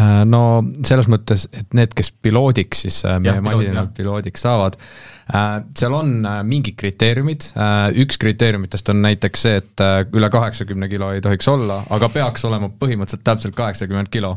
Äh, 0.00 0.22
no 0.28 0.62
selles 0.86 1.08
mõttes, 1.12 1.46
et 1.52 1.74
need, 1.76 1.92
kes 1.96 2.12
piloodiks 2.24 2.84
siis 2.86 3.02
äh, 3.08 3.18
meie 3.22 3.42
masinad 3.44 3.92
piloodiks 3.96 4.44
saavad, 4.46 4.78
äh, 5.34 5.48
seal 5.78 5.96
on 5.96 6.14
mingid 6.48 6.76
kriteeriumid, 6.80 7.50
üks 8.02 8.18
kriteeriumitest 8.22 8.88
on 8.92 9.02
näiteks 9.04 9.44
see, 9.46 9.60
et 9.60 9.84
üle 10.16 10.30
kaheksakümne 10.32 10.88
kilo 10.92 11.12
ei 11.12 11.22
tohiks 11.24 11.48
olla, 11.52 11.82
aga 11.92 12.08
peaks 12.12 12.44
olema 12.48 12.70
põhimõtteliselt 12.72 13.24
täpselt 13.26 13.56
kaheksakümmend 13.58 14.12
kilo. 14.12 14.36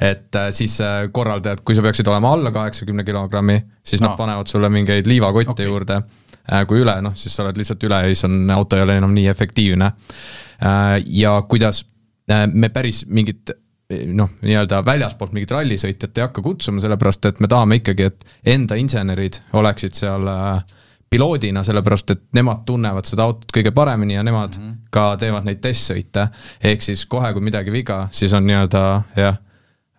et 0.00 0.38
siis 0.54 0.78
korraldajad, 1.12 1.62
kui 1.64 1.74
sa 1.74 1.82
peaksid 1.84 2.08
olema 2.08 2.32
alla 2.36 2.52
kaheksakümne 2.54 3.04
kilogrammi, 3.04 3.58
siis 3.82 4.02
no. 4.02 4.10
nad 4.10 4.18
panevad 4.18 4.50
sulle 4.50 4.70
mingeid 4.72 5.10
liivakotte 5.10 5.54
okay. 5.56 5.66
juurde, 5.66 6.02
kui 6.68 6.82
üle, 6.82 6.94
noh 7.02 7.14
siis 7.18 7.34
sa 7.34 7.44
oled 7.46 7.58
lihtsalt 7.58 7.84
üle 7.88 8.02
ja 8.04 8.12
siis 8.12 8.26
on, 8.28 8.44
auto 8.54 8.78
ei 8.78 8.86
ole 8.86 8.98
enam 9.02 9.14
nii 9.14 9.28
efektiivne. 9.32 9.92
ja 11.06 11.42
kuidas 11.48 11.84
me 12.54 12.68
päris 12.68 13.04
mingit 13.06 13.50
noh, 14.06 14.30
nii-öelda 14.42 14.82
väljaspoolt 14.86 15.34
mingit 15.36 15.50
rallisõitjat 15.52 16.18
ei 16.18 16.26
hakka 16.26 16.42
kutsuma, 16.44 16.80
sellepärast 16.82 17.28
et 17.28 17.40
me 17.42 17.50
tahame 17.50 17.80
ikkagi, 17.80 18.08
et 18.08 18.54
enda 18.54 18.78
insenerid 18.80 19.40
oleksid 19.58 19.96
seal 19.96 20.28
äh, 20.30 20.64
piloodina, 21.12 21.64
sellepärast 21.66 22.14
et 22.14 22.22
nemad 22.36 22.64
tunnevad 22.68 23.08
seda 23.08 23.26
autot 23.28 23.52
kõige 23.54 23.72
paremini 23.76 24.16
ja 24.16 24.24
nemad 24.24 24.56
mm 24.58 24.68
-hmm. 24.68 24.76
ka 24.90 25.16
teevad 25.20 25.48
neid 25.48 25.60
testsõite. 25.60 26.28
ehk 26.64 26.82
siis 26.82 27.06
kohe, 27.06 27.32
kui 27.32 27.42
midagi 27.42 27.72
viga, 27.72 28.08
siis 28.10 28.32
on 28.32 28.46
nii-öelda 28.46 29.02
jah 29.16 29.36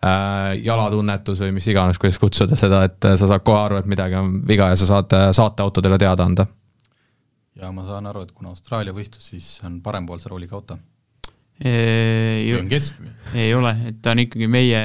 äh,, 0.04 0.64
jalatunnetus 0.64 1.40
või 1.40 1.52
mis 1.52 1.68
iganes, 1.68 1.98
kuidas 1.98 2.18
kutsuda 2.18 2.56
seda, 2.56 2.84
et 2.84 2.98
sa 3.16 3.26
saad 3.26 3.44
kohe 3.44 3.58
aru, 3.58 3.76
et 3.76 3.86
midagi 3.86 4.14
on 4.14 4.42
viga 4.48 4.68
ja 4.68 4.76
sa 4.76 4.86
saad 4.86 5.14
saateautodele 5.32 5.98
teada 5.98 6.24
anda. 6.24 6.46
ja 7.56 7.72
ma 7.72 7.86
saan 7.86 8.06
aru, 8.06 8.22
et 8.22 8.32
kuna 8.32 8.48
Austraalia 8.48 8.92
võistlus, 8.92 9.30
siis 9.30 9.60
on 9.64 9.82
parempoolse 9.82 10.28
rooliga 10.28 10.56
auto 10.56 10.78
ei, 11.62 12.50
ei 13.34 13.54
ole, 13.54 13.72
et 13.88 13.98
ta 14.02 14.14
on 14.14 14.22
ikkagi 14.24 14.48
meie, 14.50 14.80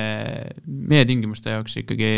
meie 0.67 1.05
tingimuste 1.09 1.55
jaoks 1.55 1.79
ikkagi 1.81 2.11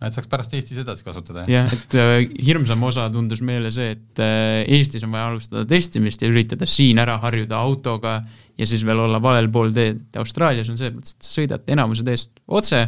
et 0.00 0.16
saaks 0.16 0.30
pärast 0.30 0.54
Eestis 0.56 0.78
edasi 0.80 1.04
kasutada? 1.04 1.44
jah, 1.50 1.68
et 1.74 1.96
äh, 1.98 2.14
hirmsam 2.46 2.82
osa 2.88 3.08
tundus 3.12 3.42
meile 3.44 3.72
see, 3.74 3.92
et 3.96 4.22
äh, 4.22 4.62
Eestis 4.78 5.04
on 5.04 5.12
vaja 5.12 5.28
alustada 5.32 5.66
testimist 5.68 6.22
ja 6.22 6.30
üritada 6.30 6.68
siin 6.68 7.00
ära 7.02 7.18
harjuda 7.20 7.58
autoga 7.60 8.20
ja 8.56 8.68
siis 8.68 8.84
veel 8.86 9.02
olla 9.04 9.20
valel 9.22 9.50
pool 9.52 9.74
teed, 9.76 10.00
et 10.08 10.20
Austraalias 10.22 10.70
on 10.72 10.80
see, 10.80 10.92
et 10.94 11.12
sa 11.12 11.34
sõidad 11.40 11.68
enamuse 11.74 12.06
teest 12.06 12.32
otse, 12.48 12.80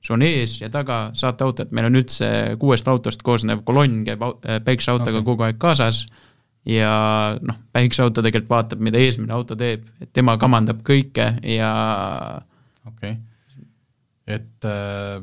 sul 0.00 0.16
on 0.16 0.24
ees 0.28 0.60
ja 0.60 0.70
taga 0.72 1.02
saateauto, 1.18 1.66
et 1.66 1.74
meil 1.76 1.90
on 1.90 1.98
üldse 2.00 2.30
kuuest 2.60 2.88
autost 2.88 3.24
koosnev 3.26 3.64
kolonn 3.66 4.04
käib 4.06 4.22
äh, 4.28 4.60
päikseautoga 4.64 5.18
okay. 5.18 5.26
kogu 5.32 5.48
aeg 5.48 5.58
kaasas 5.62 6.04
ja 6.68 6.92
noh, 7.40 7.58
päikseauto 7.72 8.22
tegelikult 8.24 8.52
vaatab, 8.52 8.84
mida 8.84 9.00
eesmine 9.00 9.32
auto 9.34 9.56
teeb, 9.58 9.86
et 10.02 10.12
tema 10.16 10.36
kamandab 10.40 10.82
kõike 10.86 11.32
ja 11.46 11.72
okei 12.86 13.14
okay., 13.16 13.18
et 14.30 14.66
äh, 14.68 15.20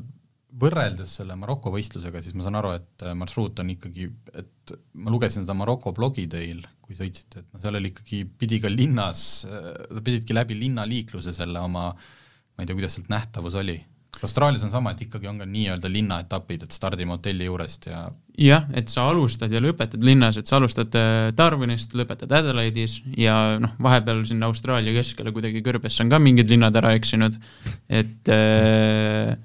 võrreldes 0.59 1.13
selle 1.19 1.37
Maroko 1.39 1.71
võistlusega, 1.71 2.19
siis 2.23 2.35
ma 2.35 2.43
saan 2.43 2.57
aru, 2.59 2.73
et 2.75 3.05
äh, 3.05 3.13
marsruut 3.17 3.59
on 3.63 3.69
ikkagi, 3.71 4.09
et 4.35 4.73
ma 4.99 5.13
lugesin 5.13 5.45
seda 5.45 5.55
Maroko 5.55 5.93
blogi 5.95 6.25
teil, 6.31 6.65
kui 6.83 6.97
sõitsite, 6.97 7.43
et 7.43 7.51
noh, 7.53 7.61
seal 7.63 7.77
oli 7.79 7.93
ikkagi, 7.93 8.23
pidi 8.41 8.59
ka 8.63 8.71
linnas, 8.71 9.21
äh, 9.47 9.69
sa 9.93 10.03
pididki 10.03 10.35
läbi 10.35 10.57
linnaliikluse 10.59 11.35
selle 11.35 11.61
oma, 11.63 11.91
ma 11.93 12.65
ei 12.65 12.67
tea, 12.67 12.75
kuidas 12.75 12.97
sealt 12.97 13.13
nähtavus 13.13 13.55
oli 13.61 13.77
kas 14.17 14.25
Austraalias 14.25 14.63
on 14.65 14.71
sama, 14.73 14.95
et 14.95 15.03
ikkagi 15.05 15.29
on 15.29 15.37
ka 15.37 15.45
nii-öelda 15.45 15.91
linnaetapid, 15.93 16.63
et 16.65 16.73
stardime 16.73 17.13
hotelli 17.13 17.45
juurest 17.45 17.85
ja 17.91 18.07
jah, 18.41 18.65
et 18.77 18.89
sa 18.89 19.07
alustad 19.11 19.53
ja 19.53 19.61
lõpetad 19.61 20.01
linnas, 20.05 20.39
et 20.41 20.49
sa 20.49 20.57
alustad 20.57 20.93
äh, 20.97 21.27
Darwinist, 21.37 21.93
lõpetad 21.97 22.33
Adelaide'is 22.39 22.99
ja 23.17 23.57
noh, 23.61 23.75
vahepeal 23.83 24.23
sinna 24.29 24.49
Austraalia 24.49 24.95
keskele 24.97 25.33
kuidagi 25.35 25.61
kõrbesse 25.65 26.01
on 26.05 26.13
ka 26.13 26.21
mingid 26.21 26.49
linnad 26.49 26.75
ära 26.81 26.95
eksinud, 26.97 27.37
et 27.89 28.33
äh, 28.33 29.37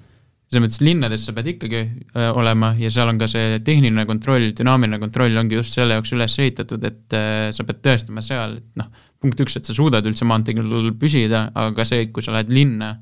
selles 0.53 0.67
mõttes 0.67 0.83
linnades 0.85 1.25
sa 1.25 1.33
pead 1.33 1.49
ikkagi 1.55 1.79
äh, 1.81 2.29
olema 2.37 2.73
ja 2.77 2.91
seal 2.93 3.09
on 3.09 3.21
ka 3.21 3.29
see 3.31 3.57
tehniline 3.65 4.05
kontroll, 4.09 4.51
dünaamiline 4.57 5.01
kontroll 5.01 5.41
ongi 5.41 5.57
just 5.57 5.73
selle 5.77 5.97
jaoks 5.97 6.13
üles 6.13 6.37
ehitatud, 6.45 6.85
et 6.89 7.17
äh, 7.17 7.49
sa 7.55 7.65
pead 7.65 7.81
tõestama 7.85 8.25
seal, 8.25 8.59
et 8.61 8.81
noh, 8.81 8.89
punkt 9.23 9.41
üks, 9.45 9.57
et 9.57 9.65
sa 9.65 9.73
suudad 9.75 10.05
üldse 10.05 10.27
maanteel 10.29 10.93
püsida, 10.99 11.47
aga 11.57 11.85
see, 11.87 12.09
kui 12.13 12.25
sa 12.25 12.35
lähed 12.35 12.53
linna, 12.53 12.93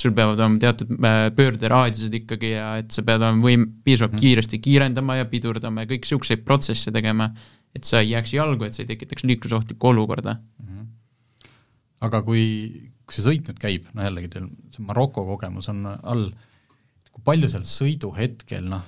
sul 0.00 0.14
peavad 0.14 0.40
olema 0.40 0.60
teatud 0.62 0.90
äh, 0.96 1.18
pöörderaadiused 1.36 2.14
ikkagi 2.18 2.54
ja 2.54 2.70
et 2.82 2.94
sa 2.94 3.04
pead 3.06 3.22
olema 3.22 3.46
võim-, 3.46 3.68
piisavalt 3.86 4.16
-hmm. 4.16 4.24
kiiresti 4.24 4.58
kiirendama 4.64 5.20
ja 5.20 5.28
pidurdama 5.30 5.84
ja 5.84 5.90
kõiki 5.90 6.08
niisuguseid 6.08 6.42
protsesse 6.46 6.92
tegema, 6.94 7.30
et 7.74 7.84
sa 7.84 8.00
ei 8.02 8.10
jääks 8.10 8.34
jalgu, 8.34 8.64
et 8.64 8.74
sa 8.74 8.82
ei 8.82 8.90
tekitaks 8.90 9.24
liiklusohtlikku 9.24 9.88
olukorda. 9.88 10.36
-hmm. 10.62 10.88
aga 12.00 12.22
kui, 12.22 12.90
kui 13.06 13.14
see 13.14 13.26
sõit 13.28 13.46
nüüd 13.48 13.60
käib, 13.60 13.86
no 13.94 14.02
jällegi 14.02 14.28
teil 14.34 14.50
see 14.74 14.84
Maroko 14.84 15.24
kogemus 15.24 15.68
on 15.68 15.86
all, 15.86 16.26
kui 17.12 17.22
palju 17.24 17.48
seal 17.48 17.62
sõiduhetkel 17.62 18.68
noh, 18.68 18.82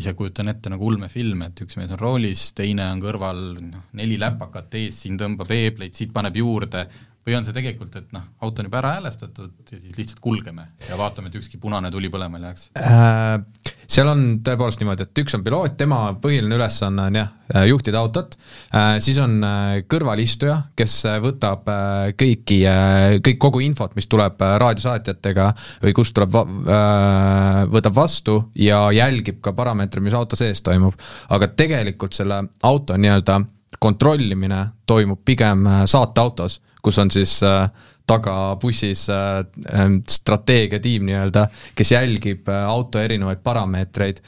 ise 0.00 0.14
kujutan 0.16 0.48
ette 0.48 0.70
nagu 0.72 0.86
ulmefilm, 0.86 1.42
et 1.46 1.60
üks 1.64 1.76
mees 1.78 1.92
on 1.92 2.00
roolis, 2.00 2.46
teine 2.56 2.86
on 2.94 3.02
kõrval, 3.02 3.42
noh, 3.60 3.84
neli 3.98 4.16
läpakat 4.20 4.74
ees, 4.80 5.02
siin 5.04 5.18
tõmbab 5.20 5.50
eebleid, 5.54 5.94
siit 5.96 6.14
paneb 6.14 6.38
juurde, 6.40 6.86
või 7.26 7.36
on 7.36 7.44
see 7.44 7.52
tegelikult, 7.52 7.96
et 8.00 8.14
noh, 8.16 8.22
auto 8.40 8.62
on 8.62 8.68
juba 8.70 8.78
ära 8.80 8.94
häälestatud 8.96 9.50
ja 9.68 9.78
siis 9.78 9.96
lihtsalt 9.98 10.22
kulgeme 10.24 10.70
ja 10.88 10.96
vaatame, 10.96 11.28
et 11.28 11.36
ükski 11.36 11.58
punane 11.60 11.90
tuli 11.92 12.08
põlema 12.12 12.38
ei 12.38 12.46
läheks 12.46 12.70
äh,? 12.80 13.74
seal 13.90 14.08
on 14.08 14.22
tõepoolest 14.46 14.80
niimoodi, 14.80 15.04
et 15.04 15.20
üks 15.20 15.36
on 15.36 15.44
piloot, 15.44 15.74
tema 15.76 15.98
põhiline 16.22 16.56
ülesanne 16.56 17.08
on 17.10 17.18
jah, 17.20 17.28
äh, 17.52 17.66
juhtida 17.68 18.00
autot 18.00 18.38
äh,, 18.38 18.96
siis 19.04 19.20
on 19.20 19.36
äh, 19.44 19.82
kõrvalistuja, 19.90 20.56
kes 20.78 20.94
äh, 21.10 21.18
võtab 21.20 21.68
äh, 21.68 22.14
kõiki 22.16 22.62
äh,, 22.70 23.18
kõik, 23.26 23.40
kogu 23.42 23.60
infot, 23.66 23.92
mis 23.98 24.08
tuleb 24.08 24.40
äh, 24.40 24.56
raadiosaatjatega 24.64 25.50
või 25.84 25.94
kust 26.00 26.16
tuleb 26.16 26.40
äh,, 26.40 27.60
võtab 27.76 28.00
vastu 28.00 28.38
ja 28.56 28.86
jälgib 28.96 29.42
ka 29.44 29.52
parameetreid, 29.56 30.08
mis 30.08 30.16
auto 30.16 30.40
sees 30.40 30.64
toimub. 30.64 30.96
aga 31.28 31.52
tegelikult 31.52 32.16
selle 32.16 32.46
auto 32.64 32.96
nii-öelda 32.96 33.42
kontrollimine 33.80 34.64
toimub 34.88 35.20
pigem 35.24 35.68
saateautos 35.88 36.58
kus 36.82 36.98
on 36.98 37.10
siis 37.10 37.42
äh, 37.42 37.70
taga 38.06 38.56
bussis 38.60 39.06
äh, 39.10 39.44
ähm, 39.74 40.00
strateegiatiim 40.08 41.06
nii-öelda, 41.06 41.46
kes 41.74 41.92
jälgib 41.92 42.48
äh, 42.48 42.64
auto 42.68 42.98
erinevaid 42.98 43.42
parameetreid 43.44 44.20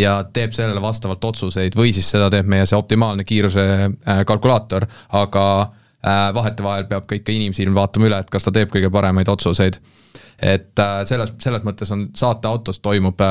ja 0.00 0.18
teeb 0.32 0.52
sellele 0.54 0.82
vastavalt 0.82 1.24
otsuseid 1.24 1.76
või 1.76 1.92
siis 1.96 2.10
seda 2.10 2.28
teeb 2.30 2.46
meie 2.46 2.66
see 2.66 2.78
optimaalne 2.78 3.24
kiiruse 3.26 3.64
kalkulaator, 4.26 4.86
aga 5.18 5.44
vahetevahel 6.34 6.84
peab 6.86 7.06
ka 7.10 7.16
ikka 7.18 7.34
inimsilm 7.34 7.74
vaatama 7.74 8.06
üle, 8.06 8.18
et 8.22 8.28
kas 8.30 8.46
ta 8.46 8.52
teeb 8.54 8.70
kõige 8.70 8.92
paremaid 8.94 9.26
otsuseid. 9.32 9.80
Et 10.38 10.82
selles, 11.08 11.32
selles 11.42 11.64
mõttes 11.66 11.90
on 11.90 12.04
saateautos 12.14 12.78
toimub 12.84 13.24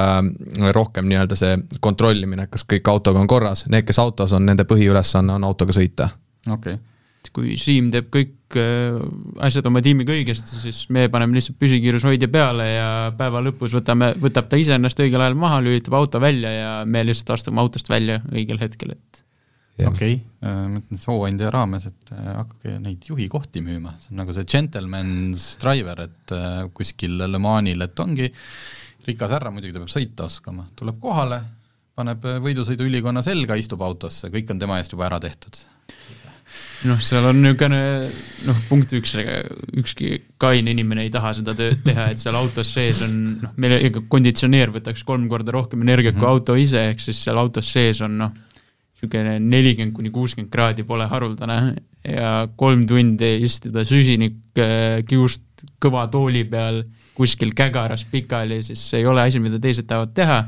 rohkem 0.75 1.07
nii-öelda 1.07 1.37
see 1.39 1.53
kontrollimine, 1.79 2.49
kas 2.51 2.65
kõik 2.67 2.89
autoga 2.91 3.21
on 3.21 3.31
korras, 3.31 3.63
need, 3.71 3.85
kes 3.87 4.01
autos 4.03 4.35
on, 4.35 4.43
nende 4.49 4.67
põhiülesanne 4.67 5.37
on 5.37 5.47
autoga 5.47 5.77
sõita. 5.77 6.09
okei. 6.49 6.73
okay 6.73 6.94
kui 7.33 7.55
Siim 7.59 7.89
teeb 7.93 8.07
kõik 8.13 8.57
äh, 8.59 8.97
asjad 9.45 9.67
oma 9.69 9.81
tiimiga 9.85 10.13
õigesti, 10.15 10.59
siis 10.61 10.85
me 10.93 11.07
paneme 11.11 11.37
lihtsalt 11.37 11.57
püsikiirushoidja 11.61 12.29
peale 12.31 12.67
ja 12.69 12.87
päeva 13.17 13.41
lõpus 13.45 13.75
võtame, 13.77 14.11
võtab 14.21 14.49
ta 14.51 14.59
ise 14.59 14.75
ennast 14.77 14.99
õigel 15.01 15.23
ajal 15.23 15.37
maha, 15.39 15.61
lülitab 15.65 15.97
auto 15.99 16.21
välja 16.23 16.51
ja 16.53 16.71
me 16.89 17.03
lihtsalt 17.05 17.35
astume 17.37 17.61
autost 17.63 17.89
välja 17.91 18.21
õigel 18.31 18.61
hetkel, 18.61 18.95
et 18.95 19.21
okei. 19.85 19.89
Okay., 19.89 20.15
äh, 20.45 20.63
ma 20.71 20.81
ütlen 20.81 21.01
sooandja 21.01 21.51
raames, 21.53 21.89
et 21.91 22.15
äh, 22.15 22.31
hakake 22.41 22.79
neid 22.83 23.11
juhikohti 23.11 23.63
müüma, 23.65 23.97
see 24.01 24.15
on 24.15 24.23
nagu 24.23 24.35
see 24.35 24.47
gentleman's 24.55 25.51
driver, 25.61 26.05
et 26.07 26.35
kuskil 26.75 27.19
Le 27.25 27.41
Manil, 27.41 27.85
et 27.85 28.03
ongi 28.03 28.31
rikas 29.05 29.35
härra, 29.37 29.53
muidugi 29.53 29.75
ta 29.75 29.83
peab 29.83 29.93
sõita 29.93 30.25
oskama, 30.25 30.65
tuleb 30.75 30.97
kohale, 31.01 31.43
paneb 31.95 32.25
võidusõiduülikonna 32.43 33.21
selga, 33.23 33.55
istub 33.55 33.85
autosse, 33.85 34.27
kõik 34.33 34.49
on 34.51 34.59
tema 34.59 34.81
eest 34.81 34.91
juba 34.95 35.07
ära 35.07 35.21
tehtud 35.23 35.61
noh, 36.89 36.99
seal 37.01 37.25
on 37.29 37.41
niisugune 37.41 37.81
noh, 38.45 38.61
punkt 38.69 38.93
üks, 38.97 39.15
ükski 39.81 40.19
kaine 40.41 40.73
inimene 40.75 41.05
ei 41.05 41.13
taha 41.13 41.33
seda 41.37 41.55
tööd 41.57 41.81
teha, 41.85 42.09
et 42.13 42.21
seal 42.21 42.37
autos 42.37 42.73
sees 42.75 43.01
on 43.05 43.15
noh, 43.43 43.53
meil 43.61 44.01
konditsioneer 44.11 44.73
võtaks 44.75 45.05
kolm 45.07 45.29
korda 45.31 45.55
rohkem 45.55 45.85
energiat 45.85 46.15
mm 46.15 46.19
-hmm. 46.19 46.25
kui 46.25 46.27
mhm. 46.27 46.41
auto 46.41 46.55
ise, 46.59 46.89
ehk 46.91 46.99
siis 47.03 47.23
seal 47.23 47.39
autos 47.41 47.71
sees 47.71 48.01
on 48.05 48.17
noh, 48.17 48.35
niisugune 48.95 49.39
nelikümmend 49.39 49.93
kuni 49.95 50.11
kuuskümmend 50.11 50.51
kraadi 50.51 50.83
pole 50.83 51.07
haruldane 51.07 51.75
ja 52.05 52.47
kolm 52.55 52.85
tundi 52.87 53.35
istuda 53.43 53.85
süsinikkiust 53.85 55.65
kõva 55.81 56.05
tooli 56.11 56.43
peal 56.45 56.83
kuskil 57.15 57.53
kägaras 57.55 58.05
pikali, 58.11 58.61
siis 58.63 58.81
see 58.89 58.99
ei 58.99 59.05
ole 59.05 59.23
asi, 59.23 59.39
mida 59.39 59.59
teised 59.59 59.87
tahavad 59.87 60.13
teha 60.13 60.39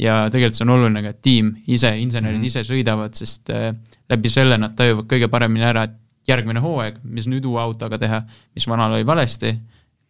ja 0.00 0.16
tegelikult 0.32 0.56
see 0.56 0.64
on 0.64 0.74
oluline 0.76 1.02
ka, 1.04 1.12
et 1.12 1.22
tiim 1.22 1.50
ise, 1.66 1.92
insenerid 2.00 2.38
mm 2.38 2.42
-hmm. 2.42 2.46
ise 2.46 2.64
sõidavad, 2.64 3.14
sest 3.14 3.50
äh, 3.50 3.74
läbi 4.10 4.32
selle 4.32 4.58
nad 4.58 4.74
tajuvad 4.78 5.08
kõige 5.10 5.28
paremini 5.30 5.66
ära, 5.66 5.86
et 5.86 5.98
järgmine 6.28 6.62
hooaeg, 6.62 7.00
mis 7.04 7.28
nüüd 7.30 7.46
uue 7.48 7.60
autoga 7.62 7.98
teha, 8.00 8.22
mis 8.56 8.66
vanal 8.70 8.96
oli 8.96 9.06
valesti, 9.06 9.54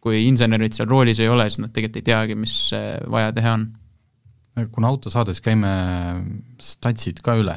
kui 0.01 0.25
insenerid 0.27 0.75
seal 0.75 0.89
roolis 0.91 1.21
ei 1.21 1.29
ole, 1.31 1.47
siis 1.49 1.63
nad 1.63 1.75
tegelikult 1.75 2.01
ei 2.01 2.09
teagi, 2.09 2.37
mis 2.39 2.57
vaja 3.13 3.35
teha 3.37 3.55
on. 3.59 3.69
kuna 4.73 4.89
autosaades 4.91 5.41
käime 5.41 5.71
statsid 6.61 7.21
ka 7.25 7.37
üle, 7.39 7.55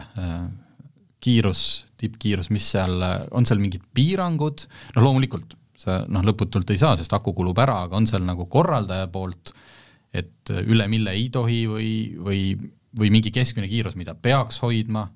kiirus, 1.24 1.64
tippkiirus, 2.00 2.52
mis 2.54 2.68
seal, 2.76 3.02
on 3.32 3.48
seal 3.48 3.60
mingid 3.64 3.84
piirangud, 3.96 4.66
no 4.96 5.04
loomulikult, 5.08 5.56
sa 5.80 6.04
noh, 6.08 6.24
lõputult 6.24 6.70
ei 6.72 6.80
saa, 6.80 6.98
sest 7.00 7.16
aku 7.16 7.34
kulub 7.36 7.60
ära, 7.64 7.82
aga 7.88 7.98
on 8.00 8.08
seal 8.08 8.24
nagu 8.28 8.46
korraldaja 8.52 9.08
poolt, 9.12 9.54
et 10.14 10.54
üle 10.62 10.88
mille 10.92 11.16
ei 11.16 11.30
tohi 11.34 11.64
või, 11.68 11.92
või, 12.20 12.42
või 13.00 13.12
mingi 13.16 13.34
keskmine 13.34 13.72
kiirus, 13.72 13.98
mida 14.00 14.16
peaks 14.16 14.62
hoidma? 14.64 15.08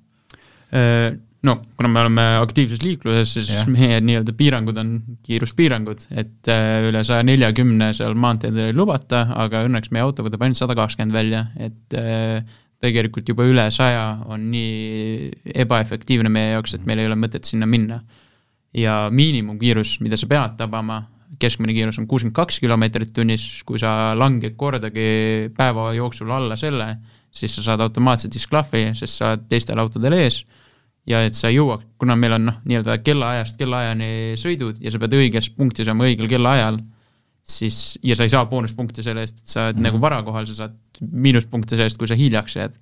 No 1.48 1.54
kuna 1.78 1.90
me 1.92 2.02
oleme 2.02 2.26
aktiivses 2.42 2.82
liikluses, 2.84 3.34
siis 3.38 3.50
yeah. 3.54 3.68
meie 3.72 4.00
nii-öelda 4.04 4.34
piirangud 4.38 4.78
on 4.82 4.94
kiiruspiirangud, 5.24 6.08
et 6.20 6.52
üle 6.90 7.04
saja 7.08 7.24
neljakümne 7.28 7.94
seal 7.96 8.18
maanteedel 8.20 8.72
ei 8.72 8.76
lubata, 8.76 9.28
aga 9.38 9.64
õnneks 9.68 9.94
meie 9.96 10.04
auto 10.04 10.26
võtab 10.26 10.44
ainult 10.44 10.60
sada 10.60 10.76
kakskümmend 10.78 11.16
välja, 11.16 11.46
et 11.56 11.98
tegelikult 12.84 13.30
juba 13.30 13.46
üle 13.48 13.68
saja 13.74 14.06
on 14.30 14.48
nii 14.52 15.30
ebaefektiivne 15.66 16.32
meie 16.34 16.56
jaoks, 16.56 16.78
et 16.78 16.88
meil 16.90 17.02
ei 17.02 17.10
ole 17.10 17.18
mõtet 17.20 17.48
sinna 17.48 17.70
minna. 17.70 18.02
ja 18.78 19.08
miinimumkiirus, 19.10 19.96
mida 20.06 20.18
sa 20.20 20.28
pead 20.30 20.58
tabama, 20.60 21.00
keskmine 21.42 21.74
kiirus 21.74 21.98
on 21.98 22.06
kuuskümmend 22.10 22.36
kaks 22.36 22.60
kilomeetrit 22.62 23.14
tunnis, 23.16 23.64
kui 23.66 23.80
sa 23.82 24.14
langed 24.18 24.54
kordagi 24.60 25.50
päeva 25.58 25.88
jooksul 25.96 26.30
alla 26.32 26.58
selle, 26.60 26.92
siis 27.38 27.56
sa 27.56 27.64
saad 27.66 27.84
automaatse 27.86 28.30
disklahvi, 28.34 28.90
sest 28.98 29.20
sa 29.20 29.34
oled 29.34 29.46
teistel 29.52 29.80
autodel 29.82 30.16
ees 30.18 30.42
ja 31.08 31.22
et 31.26 31.38
sa 31.38 31.52
jõuaks, 31.52 31.88
kuna 32.02 32.18
meil 32.20 32.36
on 32.38 32.50
noh, 32.50 32.60
nii-öelda 32.68 32.98
kellaajast 33.06 33.58
kellaajani 33.60 34.10
sõidud 34.40 34.82
ja 34.84 34.92
sa 34.92 35.00
pead 35.02 35.16
õiges 35.18 35.50
punktis 35.56 35.88
olema 35.88 36.08
õigel 36.10 36.30
kellaajal, 36.32 36.82
siis, 37.48 37.96
ja 38.04 38.18
sa 38.18 38.28
ei 38.28 38.34
saa 38.34 38.44
boonuspunkte 38.50 39.06
selle 39.06 39.24
eest, 39.24 39.40
et 39.42 39.54
sa 39.54 39.68
oled 39.68 39.78
mm 39.78 39.80
-hmm. 39.80 39.88
nagu 39.88 40.02
varakohal, 40.04 40.48
sa 40.50 40.58
saad 40.64 40.76
miinuspunkte 41.00 41.76
selle 41.76 41.88
eest, 41.88 41.98
kui 41.98 42.08
sa 42.08 42.20
hiljaks 42.20 42.56
jääd. 42.56 42.76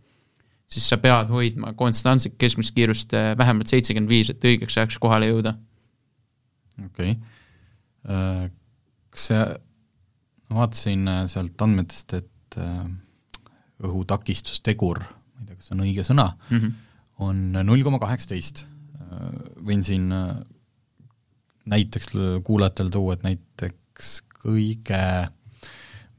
siis 0.66 0.90
sa 0.90 0.98
pead 0.98 1.30
hoidma 1.30 1.74
konstantset 1.78 2.34
keskmist 2.42 2.74
kiirust 2.74 3.14
äh, 3.14 3.38
vähemalt 3.38 3.68
seitsekümmend 3.68 4.10
viis, 4.10 4.30
et 4.30 4.44
õigeks 4.44 4.78
ajaks 4.78 4.98
kohale 5.00 5.30
jõuda. 5.30 5.54
okei 6.86 7.12
okay., 7.12 7.16
äh, 8.10 8.50
kas 9.10 9.28
see, 9.28 9.46
ma 10.50 10.56
vaatasin 10.56 11.08
äh, 11.08 11.26
sealt 11.28 11.62
andmetest, 11.62 12.14
et 12.14 12.58
õhutakistustegur, 13.84 15.02
ma 15.02 15.44
ei 15.44 15.50
tea, 15.50 15.60
kas 15.60 15.70
see 15.70 15.76
on 15.76 15.84
õige 15.84 16.06
sõna 16.08 16.30
mm, 16.32 16.58
-hmm. 16.58 16.72
on 17.28 17.42
null 17.68 17.84
koma 17.84 18.00
kaheksateist. 18.00 18.68
võin 19.66 19.84
siin 19.84 20.12
näiteks 21.66 22.12
kuulajatele 22.44 22.90
tuua, 22.90 23.14
et 23.14 23.24
näiteks 23.24 24.22
kõige 24.46 25.02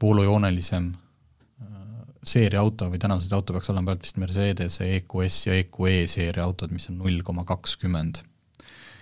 voolujoonelisem 0.03 0.91
äh, 0.93 1.83
seeriaauto 2.27 2.91
või 2.93 3.01
tänased 3.03 3.33
auto 3.33 3.55
peaks 3.57 3.71
olema 3.73 3.93
pealt 3.93 4.07
vist 4.07 4.21
Mercedese 4.21 4.89
EQS 4.99 5.43
ja 5.49 5.59
EQE 5.61 5.99
seeria 6.11 6.45
autod, 6.45 6.75
mis 6.75 6.89
on 6.91 6.99
null 7.03 7.23
koma 7.27 7.47
kakskümmend. 7.49 8.23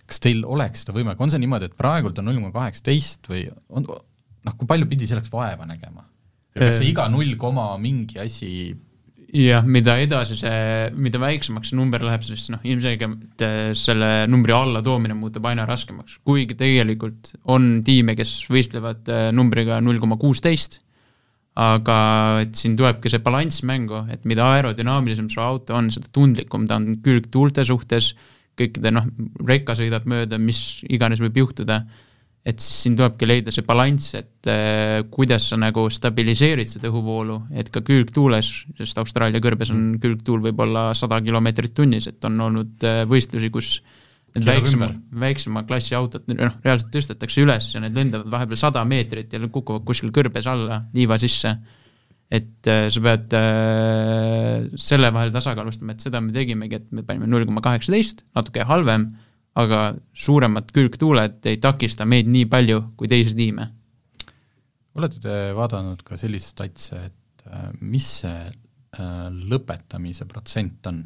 kas 0.05 0.21
teil 0.21 0.45
oleks 0.45 0.85
seda 0.85 0.93
võimalik, 0.93 1.21
on 1.21 1.33
see 1.33 1.41
niimoodi, 1.41 1.71
et 1.71 1.79
praegult 1.79 2.19
on 2.21 2.29
null 2.29 2.43
koma 2.43 2.53
kaheksateist 2.53 3.31
või 3.31 3.47
on, 3.71 3.87
noh, 3.89 4.57
kui 4.59 4.69
palju 4.69 4.89
pidi 4.91 5.09
selleks 5.09 5.33
vaeva 5.33 5.67
nägema? 5.67 6.05
Ja 6.55 6.69
kas 6.69 6.81
see 6.81 6.91
iga 6.93 7.09
null 7.11 7.35
koma 7.41 7.73
mingi 7.83 8.21
asi 8.23 8.51
jah, 9.35 9.65
mida 9.67 9.97
edasi 10.03 10.37
see, 10.39 10.91
mida 10.95 11.19
väiksemaks 11.23 11.73
see 11.73 11.79
number 11.79 12.03
läheb, 12.07 12.23
siis 12.27 12.47
noh, 12.55 12.63
ilmselgelt 12.63 13.43
eh, 13.43 13.73
selle 13.79 14.11
numbri 14.31 14.55
allatoomine 14.55 15.17
muutub 15.19 15.47
aina 15.51 15.67
raskemaks, 15.69 16.21
kuigi 16.27 16.57
tegelikult 16.59 17.35
on 17.51 17.83
tiime, 17.87 18.15
kes 18.19 18.37
võistlevad 18.53 19.11
eh, 19.11 19.27
numbriga 19.35 19.81
null 19.83 19.99
koma 20.03 20.19
kuusteist, 20.21 20.81
aga 21.59 21.97
et 22.43 22.55
siin 22.59 22.79
tulebki 22.79 23.11
see 23.11 23.23
balanss 23.23 23.63
mängu, 23.67 24.05
et 24.11 24.25
mida 24.27 24.47
aerodünaamilisem 24.57 25.29
su 25.31 25.43
auto 25.43 25.77
on, 25.79 25.91
seda 25.95 26.11
tundlikum 26.15 26.69
ta 26.71 26.79
on 26.81 26.99
külgtuulte 27.03 27.67
suhtes, 27.67 28.13
kõikide 28.59 28.95
noh, 28.95 29.07
rekka 29.47 29.75
sõidab 29.79 30.07
mööda, 30.11 30.39
mis 30.39 30.85
iganes 30.87 31.23
võib 31.23 31.43
juhtuda 31.43 31.83
et 32.45 32.61
siis 32.61 32.83
siin 32.85 32.97
tulebki 32.99 33.27
leida 33.27 33.53
see 33.55 33.65
balanss, 33.65 34.13
et 34.19 34.49
äh, 34.53 35.01
kuidas 35.13 35.49
sa 35.49 35.57
nagu 35.61 35.87
stabiliseerid 35.93 36.69
seda 36.69 36.91
õhuvoolu, 36.91 37.39
et 37.57 37.71
ka 37.73 37.81
külgtuules, 37.85 38.51
sest 38.81 39.01
Austraalia 39.01 39.41
kõrbes 39.45 39.73
on 39.73 39.81
mm. 39.81 40.01
külgtuul 40.03 40.45
võib-olla 40.45 40.91
sada 40.99 41.23
kilomeetrit 41.25 41.73
tunnis, 41.77 42.11
et 42.13 42.29
on 42.29 42.37
olnud 42.49 42.85
äh, 42.85 43.03
võistlusi, 43.09 43.49
kus 43.55 43.79
need 44.35 44.49
väiksema, 44.51 44.91
väiksema 45.25 45.65
klassi 45.69 45.97
autod 45.97 46.29
noh, 46.29 46.59
reaalselt 46.67 46.93
tõstetakse 46.93 47.41
üles 47.45 47.71
ja 47.73 47.81
need 47.81 47.97
lendavad 47.97 48.29
vahepeal 48.35 48.61
sada 48.61 48.83
meetrit 48.89 49.33
ja 49.33 49.41
kukuvad 49.47 49.87
kuskil 49.89 50.13
kõrbes 50.15 50.49
alla, 50.51 50.83
liiva 50.93 51.17
sisse. 51.23 51.55
et 52.35 52.67
äh, 52.69 52.91
sa 52.93 53.01
pead 53.05 53.35
äh, 53.41 54.65
selle 54.81 55.09
vahel 55.17 55.33
tasakaalustama, 55.33 55.97
et 55.97 56.05
seda 56.05 56.21
me 56.21 56.35
tegimegi, 56.35 56.77
et 56.77 56.93
me 56.93 57.05
panime 57.07 57.31
null 57.31 57.49
koma 57.49 57.65
kaheksateist, 57.65 58.27
natuke 58.37 58.69
halvem 58.69 59.09
aga 59.61 59.81
suuremad 60.13 60.71
külgtuuled 60.75 61.47
ei 61.51 61.59
takista 61.63 62.07
meid 62.09 62.29
nii 62.31 62.47
palju 62.51 62.81
kui 62.99 63.11
teisi 63.11 63.37
tiime. 63.39 63.69
olete 64.95 65.21
te 65.23 65.37
vaadanud 65.55 66.03
ka 66.07 66.19
selliseid 66.19 66.55
statse, 66.55 67.03
et 67.11 67.47
äh, 67.51 67.69
mis 67.81 68.09
see 68.23 68.41
äh, 68.47 69.13
lõpetamise 69.31 70.27
protsent 70.31 70.91
on? 70.91 71.05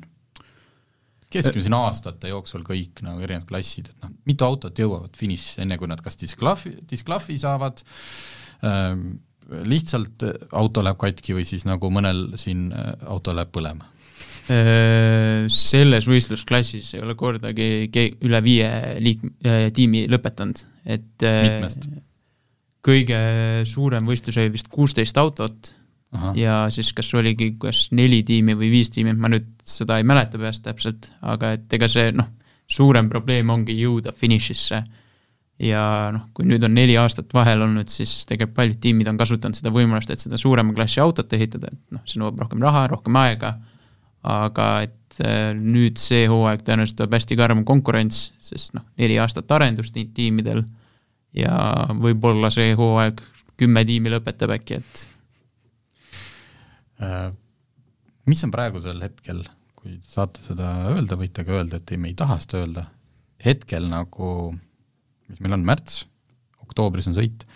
keskmisena 1.29 1.83
aastate 1.85 2.31
jooksul 2.31 2.63
kõik 2.65 3.03
nagu 3.05 3.21
erinevad 3.21 3.45
klassid, 3.51 3.91
et 3.93 4.05
noh, 4.05 4.15
mitu 4.25 4.47
autot 4.47 4.79
jõuavad 4.81 5.17
finišisse, 5.17 5.61
enne 5.61 5.77
kui 5.77 5.91
nad 5.91 6.01
kas 6.01 6.17
disklahvi, 6.17 6.79
disklahvi 6.89 7.37
saavad 7.41 7.83
äh,, 8.65 8.95
lihtsalt 9.69 10.25
auto 10.57 10.85
läheb 10.85 10.97
katki 11.01 11.37
või 11.37 11.45
siis 11.49 11.69
nagu 11.69 11.93
mõnel 11.93 12.31
siin 12.41 12.71
äh, 12.73 12.95
auto 13.13 13.37
läheb 13.37 13.53
põlema 13.53 13.89
Äh, 13.89 13.98
selles 14.49 16.07
võistlusklassis 16.09 16.95
ei 16.97 17.03
ole 17.05 17.15
kordagi 17.19 17.89
üle 18.25 18.43
viie 18.45 18.69
liik-, 19.05 19.27
äh, 19.45 19.67
tiimi 19.75 20.07
lõpetanud, 20.11 20.63
et 20.89 21.27
äh, 21.27 21.41
mitmest? 21.45 21.89
kõige 22.89 23.19
suurem 23.69 24.07
võistlus 24.09 24.39
oli 24.41 24.55
vist 24.55 24.71
kuusteist 24.73 25.19
autot 25.21 25.75
Aha. 26.17 26.33
ja 26.39 26.55
siis 26.73 26.95
kas 26.97 27.11
oligi 27.19 27.51
kas 27.61 27.89
neli 27.93 28.23
tiimi 28.25 28.55
või 28.57 28.71
viis 28.73 28.89
tiimi, 28.95 29.13
ma 29.13 29.29
nüüd 29.29 29.51
seda 29.69 29.99
ei 30.01 30.07
mäleta 30.09 30.41
peast 30.41 30.65
täpselt, 30.65 31.11
aga 31.21 31.53
et 31.59 31.77
ega 31.77 31.89
see 31.91 32.15
noh, 32.17 32.31
suurem 32.69 33.11
probleem 33.13 33.51
ongi 33.53 33.77
jõuda 33.77 34.15
finišisse. 34.17 34.83
ja 35.59 35.83
noh, 36.15 36.29
kui 36.33 36.47
nüüd 36.47 36.63
on 36.65 36.73
neli 36.73 36.95
aastat 36.97 37.35
vahel 37.35 37.67
olnud, 37.67 37.91
siis 37.91 38.23
tegelikult 38.31 38.57
paljud 38.57 38.79
tiimid 38.81 39.09
on 39.11 39.19
kasutanud 39.19 39.59
seda 39.59 39.73
võimalust, 39.75 40.13
et 40.15 40.23
seda 40.23 40.39
suurema 40.39 40.73
klassi 40.73 41.03
autot 41.03 41.33
ehitada, 41.35 41.73
et 41.73 41.97
noh, 41.97 42.05
see 42.07 42.23
nõuab 42.23 42.39
rohkem 42.45 42.63
raha, 42.63 42.87
rohkem 42.95 43.19
aega 43.19 43.57
aga 44.27 44.69
et 44.87 45.21
äh, 45.25 45.53
nüüd 45.55 46.01
see 46.03 46.27
hooaeg 46.31 46.65
tõenäoliselt 46.67 46.99
tuleb 47.01 47.17
hästi 47.19 47.39
karm 47.39 47.65
konkurents, 47.69 48.33
sest 48.43 48.75
noh, 48.77 48.87
neli 49.01 49.19
aastat 49.21 49.51
arendust 49.55 49.97
tiimidel 50.15 50.65
ja 51.37 51.55
võib-olla 51.99 52.51
see 52.55 52.73
hooaeg 52.79 53.23
kümme 53.59 53.85
tiimi 53.87 54.13
lõpetab 54.13 54.55
äkki, 54.55 54.79
et 54.79 55.05
äh, 57.05 57.31
mis 58.31 58.45
on 58.47 58.55
praegusel 58.55 59.01
hetkel, 59.03 59.43
kui 59.79 59.99
saate 60.05 60.43
seda 60.45 60.73
öelda, 60.93 61.19
võite 61.19 61.45
ka 61.47 61.59
öelda, 61.59 61.81
et 61.81 61.95
ei, 61.95 62.01
me 62.01 62.13
ei 62.13 62.19
taha 62.19 62.39
seda 62.43 62.63
öelda, 62.63 62.87
hetkel 63.45 63.89
nagu, 63.91 64.53
mis 65.31 65.43
meil 65.45 65.59
on, 65.59 65.67
märts, 65.67 66.03
oktoobris 66.65 67.09
on 67.11 67.17
sõit, 67.19 67.47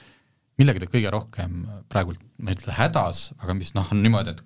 millega 0.60 0.82
te 0.82 0.90
kõige 0.90 1.10
rohkem 1.12 1.64
praegult, 1.92 2.22
ma 2.38 2.52
ei 2.52 2.58
ütle 2.58 2.74
hädas, 2.76 3.30
aga 3.42 3.56
mis 3.58 3.72
noh, 3.76 3.88
on 3.94 4.02
niimoodi, 4.04 4.34
et 4.34 4.42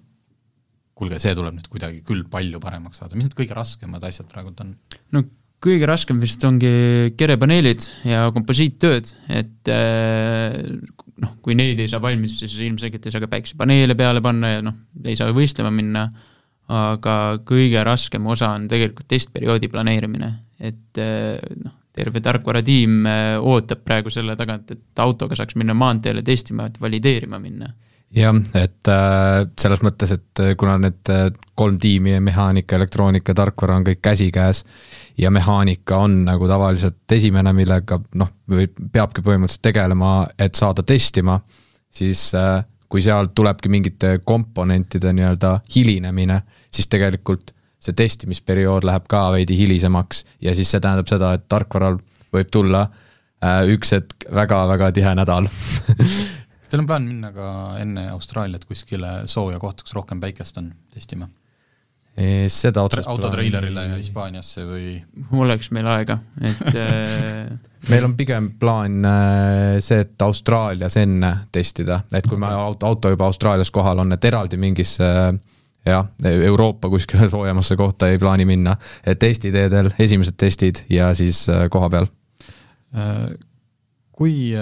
kuulge, 0.96 1.18
see 1.20 1.34
tuleb 1.36 1.58
nüüd 1.58 1.66
kuidagi 1.72 2.00
küll 2.06 2.24
palju 2.32 2.60
paremaks 2.62 3.02
saada, 3.02 3.16
mis 3.18 3.28
need 3.28 3.36
kõige 3.36 3.56
raskemad 3.56 4.04
asjad 4.08 4.28
praegult 4.30 4.62
on? 4.64 4.76
no 5.12 5.24
kõige 5.62 5.88
raskem 5.88 6.20
vist 6.20 6.42
ongi 6.46 7.12
kerepaneelid 7.18 7.86
ja 8.06 8.26
komposiittööd, 8.34 9.10
et 9.32 9.70
äh, 9.72 10.56
noh, 11.22 11.36
kui 11.44 11.56
neid 11.58 11.80
ei 11.80 11.90
saa 11.90 12.02
valmis, 12.02 12.38
siis 12.42 12.56
ilmselgelt 12.66 13.08
ei 13.08 13.14
saa 13.14 13.24
ka 13.24 13.30
päiksepaneele 13.32 13.96
peale 13.98 14.22
panna 14.24 14.56
ja 14.56 14.64
noh, 14.64 14.76
ei 15.04 15.16
saa 15.18 15.34
võistlema 15.36 15.72
minna, 15.74 16.06
aga 16.72 17.16
kõige 17.46 17.82
raskem 17.86 18.26
osa 18.28 18.50
on 18.56 18.66
tegelikult 18.70 19.08
testperioodi 19.10 19.70
planeerimine, 19.72 20.30
et 20.60 21.00
äh, 21.02 21.36
noh, 21.62 21.76
terve 21.96 22.20
tarkvaratiim 22.20 23.08
äh, 23.08 23.32
ootab 23.40 23.84
praegu 23.86 24.12
selle 24.12 24.36
tagant, 24.36 24.72
et 24.76 25.04
autoga 25.04 25.38
saaks 25.38 25.56
minna 25.56 25.76
maanteele 25.76 26.24
testima, 26.24 26.68
et 26.68 26.80
valideerima 26.80 27.40
minna 27.40 27.72
jah, 28.14 28.36
et 28.54 28.90
äh, 28.90 29.46
selles 29.60 29.82
mõttes, 29.84 30.12
et 30.14 30.42
äh, 30.42 30.54
kuna 30.58 30.76
need 30.80 31.10
äh, 31.12 31.26
kolm 31.58 31.78
tiimi, 31.82 32.18
mehaanika, 32.24 32.76
elektroonika, 32.78 33.34
tarkvara 33.34 33.80
on 33.80 33.86
kõik 33.86 34.02
käsikäes 34.04 34.62
ja 35.18 35.30
mehaanika 35.34 35.98
on 36.04 36.22
nagu 36.28 36.48
tavaliselt 36.48 37.12
esimene, 37.12 37.52
millega 37.56 37.98
noh, 38.14 38.32
peabki 38.46 39.24
põhimõtteliselt 39.26 39.64
tegelema, 39.66 40.14
et 40.38 40.54
saada 40.54 40.84
testima, 40.86 41.40
siis 41.90 42.28
äh, 42.38 42.62
kui 42.88 43.02
sealt 43.02 43.34
tulebki 43.34 43.70
mingite 43.72 44.18
komponentide 44.24 45.12
nii-öelda 45.16 45.58
hilinemine, 45.74 46.40
siis 46.70 46.88
tegelikult 46.92 47.52
see 47.82 47.96
testimisperiood 47.96 48.86
läheb 48.86 49.06
ka 49.10 49.26
veidi 49.34 49.56
hilisemaks 49.58 50.24
ja 50.42 50.54
siis 50.56 50.70
see 50.70 50.82
tähendab 50.82 51.10
seda, 51.10 51.34
et 51.36 51.44
tarkvaral 51.50 51.98
võib 52.34 52.50
tulla 52.54 52.86
äh, 52.86 53.66
üks 53.74 53.92
hetk 53.96 54.28
väga-väga 54.34 54.92
tihe 54.96 55.12
nädal 55.18 55.48
kas 56.66 56.72
teil 56.72 56.82
on 56.82 56.86
plaan 56.90 57.04
minna 57.06 57.28
ka 57.30 57.48
enne 57.78 58.08
Austraaliat 58.10 58.64
kuskile 58.66 59.20
sooja 59.30 59.60
kohta, 59.62 59.86
kus 59.86 59.94
rohkem 59.94 60.18
päikest 60.22 60.58
on, 60.58 60.72
testima? 60.90 61.28
seda 62.48 62.80
otsast 62.80 63.10
autotreilerile 63.12 63.82
ja 63.90 63.96
Hispaaniasse 64.00 64.62
või? 64.64 64.86
oleks 65.36 65.68
meil 65.76 65.86
aega, 65.92 66.16
et 66.40 66.62
äh, 66.80 67.50
meil 67.92 68.06
on 68.08 68.14
pigem 68.16 68.48
plaan 68.58 69.04
äh, 69.04 69.76
see, 69.84 70.00
et 70.00 70.24
Austraalias 70.24 70.96
enne 70.96 71.34
testida, 71.52 72.00
et 72.08 72.26
kui 72.26 72.40
me 72.40 72.48
auto, 72.48 72.88
auto 72.88 73.12
juba 73.12 73.28
Austraalias 73.28 73.70
kohal 73.70 74.00
on, 74.00 74.16
et 74.16 74.24
eraldi 74.24 74.56
mingisse 74.56 75.12
jah, 75.86 76.08
Euroopa 76.24 76.88
kuskile 76.90 77.28
soojemasse 77.30 77.76
kohta 77.76 78.08
ei 78.08 78.18
plaani 78.18 78.48
minna, 78.48 78.78
et 79.06 79.22
Eesti 79.22 79.52
teedel 79.54 79.92
esimesed 80.00 80.40
testid 80.40 80.86
ja 80.90 81.12
siis 81.14 81.44
äh, 81.52 81.68
koha 81.70 81.92
peal. 81.92 82.08
kui 84.16 84.56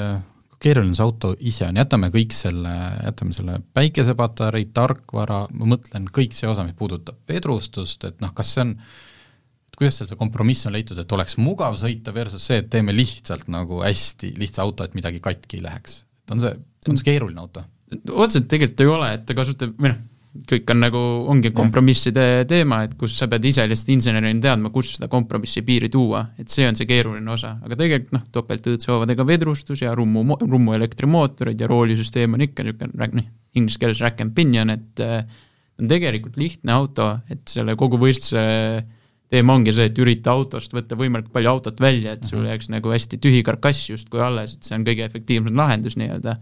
keeruline 0.64 0.96
see 0.96 1.04
auto 1.04 1.32
ise 1.44 1.66
on, 1.68 1.80
jätame 1.80 2.10
kõik 2.14 2.34
selle, 2.36 2.74
jätame 3.04 3.36
selle 3.36 3.58
päikesepatarei, 3.76 4.68
tarkvara, 4.76 5.44
ma 5.52 5.68
mõtlen 5.74 6.08
kõik 6.14 6.36
see 6.36 6.48
osa, 6.50 6.64
mis 6.66 6.76
puudutab 6.78 7.20
vedrustust, 7.30 8.06
et 8.08 8.24
noh, 8.24 8.32
kas 8.36 8.54
see 8.54 8.64
on, 8.64 8.72
et 9.68 9.78
kuidas 9.80 10.00
seal 10.00 10.10
see 10.10 10.20
kompromiss 10.20 10.68
on 10.68 10.76
leitud, 10.76 10.98
et 11.00 11.16
oleks 11.16 11.38
mugav 11.42 11.76
sõita 11.80 12.14
versus 12.16 12.48
see, 12.48 12.62
et 12.62 12.72
teeme 12.72 12.94
lihtsalt 12.96 13.50
nagu 13.52 13.82
hästi 13.84 14.34
lihtsa 14.40 14.64
auto, 14.64 14.86
et 14.86 14.96
midagi 14.98 15.22
katki 15.24 15.60
ei 15.60 15.68
läheks. 15.68 16.02
et 16.24 16.34
on 16.36 16.42
see, 16.42 16.56
on 16.88 17.00
see 17.00 17.12
keeruline 17.12 17.40
auto? 17.44 17.66
otseselt 17.94 18.48
tegelikult 18.50 18.80
ei 18.82 18.90
ole, 18.90 19.12
et 19.14 19.24
ta 19.28 19.36
kasutab, 19.36 19.76
või 19.78 19.92
noh, 19.92 20.02
kõik 20.34 20.70
on 20.72 20.80
nagu, 20.82 21.00
ongi 21.30 21.52
kompromisside 21.54 22.44
teema, 22.50 22.80
et 22.86 22.96
kus 22.98 23.14
sa 23.18 23.28
pead 23.30 23.44
ise 23.46 23.66
lihtsalt 23.70 23.92
insenerina 23.94 24.42
teadma, 24.42 24.72
kus 24.74 24.96
seda 24.96 25.06
kompromissi 25.12 25.62
piiri 25.66 25.90
tuua, 25.92 26.24
et 26.40 26.50
see 26.50 26.66
on 26.66 26.74
see 26.78 26.88
keeruline 26.90 27.30
osa, 27.30 27.54
aga 27.62 27.78
tegelikult 27.78 28.16
noh, 28.16 28.24
topeltõõtsehoovadega 28.34 29.26
vedrustus 29.28 29.84
ja 29.84 29.94
rummu, 29.94 30.24
rummu 30.42 30.74
elektrimootorid 30.74 31.60
ja 31.62 31.70
roolisüsteem 31.70 32.34
on 32.34 32.46
ikka 32.48 32.66
niisugune 32.66 33.14
noh, 33.14 33.28
inglise 33.54 33.78
keeles 33.78 34.02
rack 34.02 34.24
and 34.24 34.34
pinion, 34.34 34.74
et 34.74 35.04
äh, 35.04 35.22
on 35.78 35.90
tegelikult 35.90 36.38
lihtne 36.40 36.74
auto, 36.74 37.12
et 37.30 37.46
selle 37.50 37.76
kogu 37.78 38.00
võistluse 38.02 38.42
teema 39.30 39.54
ongi 39.54 39.74
see, 39.74 39.86
et 39.90 40.02
ürita 40.02 40.34
autost 40.34 40.74
võtta 40.74 40.98
võimalikult 40.98 41.34
palju 41.34 41.50
autot 41.50 41.80
välja, 41.82 42.14
et 42.14 42.26
sul 42.26 42.42
jääks 42.46 42.70
nagu 42.74 42.90
hästi 42.90 43.18
tühi 43.22 43.42
karkass 43.46 43.88
justkui 43.90 44.22
alles, 44.22 44.56
et 44.56 44.66
see 44.66 44.76
on 44.78 44.86
kõige 44.86 45.06
efektiivsem 45.06 45.54
lahendus 45.58 45.98
nii-öelda 46.00 46.36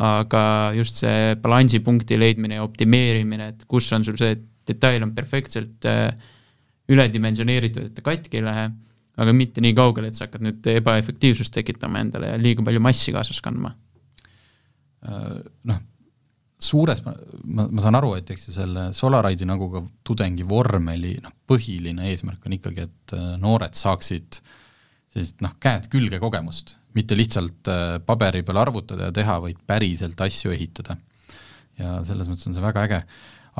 aga 0.00 0.72
just 0.76 1.02
see 1.02 1.34
balansipunkti 1.42 2.16
leidmine 2.20 2.56
ja 2.56 2.64
optimeerimine, 2.64 3.50
et 3.52 3.66
kus 3.68 3.90
on 3.92 4.04
sul 4.06 4.16
see, 4.20 4.32
et 4.36 4.46
detail 4.72 5.04
on 5.04 5.12
perfektselt 5.14 5.84
äh, 5.90 6.08
üledimensioneeritud, 6.92 7.90
et 7.90 7.96
ta 7.96 8.04
katki 8.06 8.40
ei 8.40 8.46
lähe, 8.46 8.66
aga 9.22 9.36
mitte 9.36 9.60
nii 9.64 9.74
kaugele, 9.76 10.08
et 10.08 10.16
sa 10.16 10.26
hakkad 10.26 10.44
nüüd 10.46 10.68
ebaefektiivsust 10.72 11.52
tekitama 11.54 12.00
endale 12.00 12.32
ja 12.32 12.40
liiga 12.40 12.64
palju 12.64 12.80
massi 12.82 13.12
kaasas 13.12 13.42
kandma. 13.44 13.74
Äh, 15.04 15.42
noh, 15.68 15.82
suures, 16.62 17.02
ma, 17.04 17.12
ma, 17.44 17.68
ma 17.68 17.84
saan 17.84 17.98
aru, 17.98 18.14
et 18.16 18.32
eks 18.32 18.48
ju 18.48 18.56
selle 18.56 18.88
Solaride'i 18.96 19.48
nagu 19.50 19.68
ka 19.72 19.84
tudengi 20.06 20.46
vormeli 20.48 21.16
noh, 21.20 21.34
põhiline 21.48 22.08
eesmärk 22.12 22.48
on 22.48 22.56
ikkagi, 22.56 22.88
et 22.88 23.16
äh, 23.18 23.32
noored 23.42 23.76
saaksid 23.76 24.40
sellist 25.12 25.42
noh, 25.44 25.58
käed 25.60 25.90
külge 25.92 26.22
kogemust 26.22 26.78
mitte 26.96 27.16
lihtsalt 27.18 27.70
äh, 27.70 27.96
paberi 28.06 28.42
peal 28.46 28.60
arvutada 28.62 29.08
ja 29.08 29.14
teha, 29.14 29.38
vaid 29.44 29.60
päriselt 29.66 30.20
asju 30.20 30.54
ehitada. 30.54 30.98
ja 31.80 32.00
selles 32.06 32.28
mõttes 32.28 32.46
on 32.50 32.56
see 32.56 32.64
väga 32.64 32.84
äge. 32.88 33.02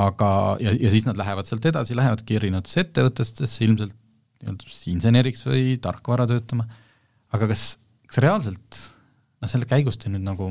aga, 0.03 0.29
ja, 0.61 0.73
ja 0.73 0.91
siis 0.93 1.07
nad 1.09 1.19
lähevad 1.21 1.49
sealt 1.49 1.67
edasi, 1.69 1.97
lähevadki 1.97 2.39
erinevatesse 2.39 2.87
ettevõtetesse 2.87 3.65
ilmselt 3.67 3.97
inseneriks 4.91 5.45
või 5.47 5.77
tarkvara 5.83 6.27
töötama, 6.27 6.67
aga 7.33 7.49
kas, 7.53 7.77
kas 8.09 8.23
reaalselt 8.25 8.79
noh, 9.43 9.51
selle 9.51 9.69
käigus 9.69 10.01
te 10.01 10.11
nüüd 10.11 10.25
nagu 10.25 10.51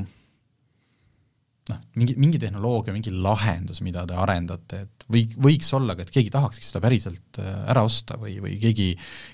noh, 1.70 1.82
mingi, 1.98 2.16
mingi 2.18 2.40
tehnoloogia, 2.42 2.94
mingi 2.94 3.12
lahendus, 3.14 3.82
mida 3.84 4.04
te 4.08 4.16
arendate, 4.18 4.82
et 4.86 5.06
või, 5.12 5.26
võiks 5.48 5.70
olla 5.76 5.96
ka, 5.96 6.06
et 6.06 6.14
keegi 6.14 6.32
tahakski 6.34 6.66
seda 6.66 6.82
päriselt 6.84 7.42
äh, 7.42 7.52
ära 7.72 7.84
osta 7.86 8.18
või, 8.20 8.38
või 8.42 8.56
keegi, 8.62 8.92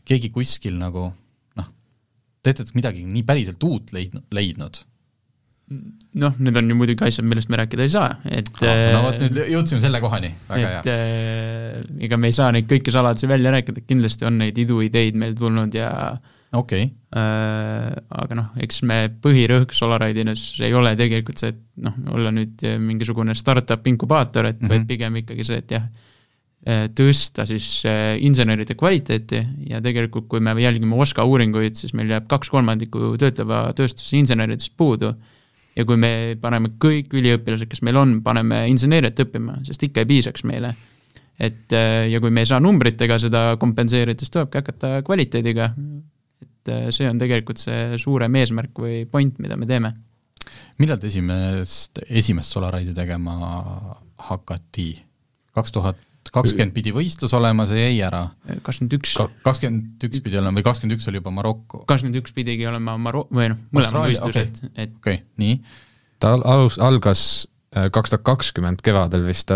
keegi 0.08 0.32
kuskil 0.34 0.78
nagu 0.80 1.08
te 2.42 2.54
olete 2.54 2.76
midagi 2.76 3.04
nii 3.06 3.24
päriselt 3.26 3.64
uut 3.66 3.92
leidnud, 3.96 4.26
leidnud? 4.34 4.84
noh, 5.68 6.36
need 6.40 6.56
on 6.56 6.70
ju 6.70 6.76
muidugi 6.78 7.04
asjad, 7.04 7.26
millest 7.28 7.50
me 7.52 7.58
rääkida 7.60 7.84
ei 7.84 7.90
saa, 7.92 8.14
et 8.24 8.48
ah, 8.64 8.78
no 8.94 9.02
vot, 9.04 9.18
nüüd 9.20 9.50
jõudsime 9.52 9.82
selle 9.82 10.00
kohani, 10.00 10.30
väga 10.48 10.70
et, 10.70 10.88
hea. 10.88 10.94
Äh, 10.94 11.82
ega 12.08 12.18
me 12.20 12.30
ei 12.30 12.36
saa 12.36 12.48
neid 12.54 12.68
kõiki 12.70 12.94
saladusi 12.94 13.28
välja 13.28 13.52
rääkida, 13.52 13.84
kindlasti 13.84 14.24
on 14.28 14.40
neid 14.40 14.58
iduideid 14.64 15.18
meil 15.20 15.36
tulnud 15.36 15.76
ja 15.76 15.90
okei 16.56 16.88
okay. 16.88 17.20
äh,. 17.20 17.92
aga 18.22 18.40
noh, 18.40 18.48
eks 18.64 18.80
me 18.88 19.02
põhirõhk 19.22 19.76
Solaride'is 19.76 20.48
ei 20.64 20.72
ole 20.76 20.94
tegelikult 20.96 21.44
see, 21.44 21.52
et 21.52 21.62
noh, 21.84 22.00
olla 22.16 22.32
nüüd 22.32 22.64
mingisugune 22.80 23.36
startup 23.36 23.92
inkubaator, 23.92 24.48
et 24.48 24.62
mm 24.62 24.64
-hmm. 24.64 24.72
vaid 24.72 24.88
pigem 24.88 25.20
ikkagi 25.20 25.50
see, 25.52 25.60
et 25.60 25.76
jah 25.76 25.84
Äh, 25.84 26.07
tõsta 26.68 27.46
siis 27.48 27.68
äh, 27.88 28.18
inseneride 28.24 28.74
kvaliteeti 28.76 29.40
ja 29.70 29.80
tegelikult, 29.84 30.26
kui 30.28 30.42
me 30.44 30.52
jälgime 30.60 30.98
OSKA 31.00 31.24
uuringuid, 31.24 31.78
siis 31.78 31.94
meil 31.96 32.10
jääb 32.12 32.26
kaks 32.28 32.50
kolmandikku 32.52 33.14
töötleva 33.20 33.62
tööstuse 33.76 34.18
inseneridest 34.18 34.74
puudu. 34.76 35.14
ja 35.78 35.84
kui 35.86 35.96
me 35.96 36.36
paneme 36.40 36.72
kõik 36.82 37.14
üliõpilased, 37.14 37.70
kes 37.70 37.80
meil 37.86 37.96
on, 37.96 38.16
paneme 38.22 38.64
inseneeriat 38.68 39.20
õppima, 39.22 39.60
sest 39.64 39.82
ikka 39.86 40.02
ei 40.02 40.10
piisaks 40.10 40.44
meile. 40.44 40.74
et 41.38 41.72
äh, 41.72 42.08
ja 42.12 42.20
kui 42.20 42.30
me 42.30 42.44
ei 42.44 42.50
saa 42.50 42.60
numbritega 42.60 43.18
seda 43.18 43.56
kompenseerida, 43.56 44.18
siis 44.18 44.30
tulebki 44.30 44.60
hakata 44.60 45.02
kvaliteediga. 45.06 45.70
et 46.42 46.92
see 46.92 47.08
on 47.08 47.18
tegelikult 47.18 47.56
see 47.56 47.96
suurem 47.96 48.34
eesmärk 48.34 48.76
või 48.76 49.06
point, 49.06 49.38
mida 49.38 49.56
me 49.56 49.66
teeme. 49.66 49.94
millal 50.78 51.00
te 51.00 51.06
esimest, 51.06 52.04
esimest 52.10 52.52
Solaride'i 52.52 52.92
tegema 52.94 53.38
hakati? 54.28 54.90
kaks 55.54 55.72
tuhat 55.72 56.07
kakskümmend 56.34 56.74
pidi 56.76 56.92
võistlus 56.94 57.34
olema, 57.36 57.66
see 57.68 57.80
jäi 57.80 57.98
ära. 58.06 58.24
kakskümmend 58.62 58.96
üks. 58.98 59.14
kakskümmend 59.46 60.08
üks 60.08 60.22
pidi 60.24 60.40
olema 60.40 60.60
või 60.60 60.66
kakskümmend 60.66 60.98
üks 60.98 61.10
oli 61.10 61.20
juba 61.20 61.34
Maroko? 61.34 61.82
kakskümmend 61.88 62.20
üks 62.20 62.34
pidigi 62.36 62.66
olema 62.68 62.96
Maro-, 63.00 63.26
või 63.32 63.52
noh, 63.52 63.60
mõlemad 63.74 64.08
võistlused 64.08 64.62
okay., 64.64 64.72
et 64.74 64.96
okei 64.96 65.20
okay,, 65.20 65.22
nii. 65.40 65.60
ta 66.22 66.34
alus, 66.38 66.78
algas 66.82 67.22
äh, 67.76 67.88
kaks 67.94 68.14
tuhat 68.14 68.26
kakskümmend 68.26 68.82
kevadel 68.84 69.26
vist, 69.28 69.54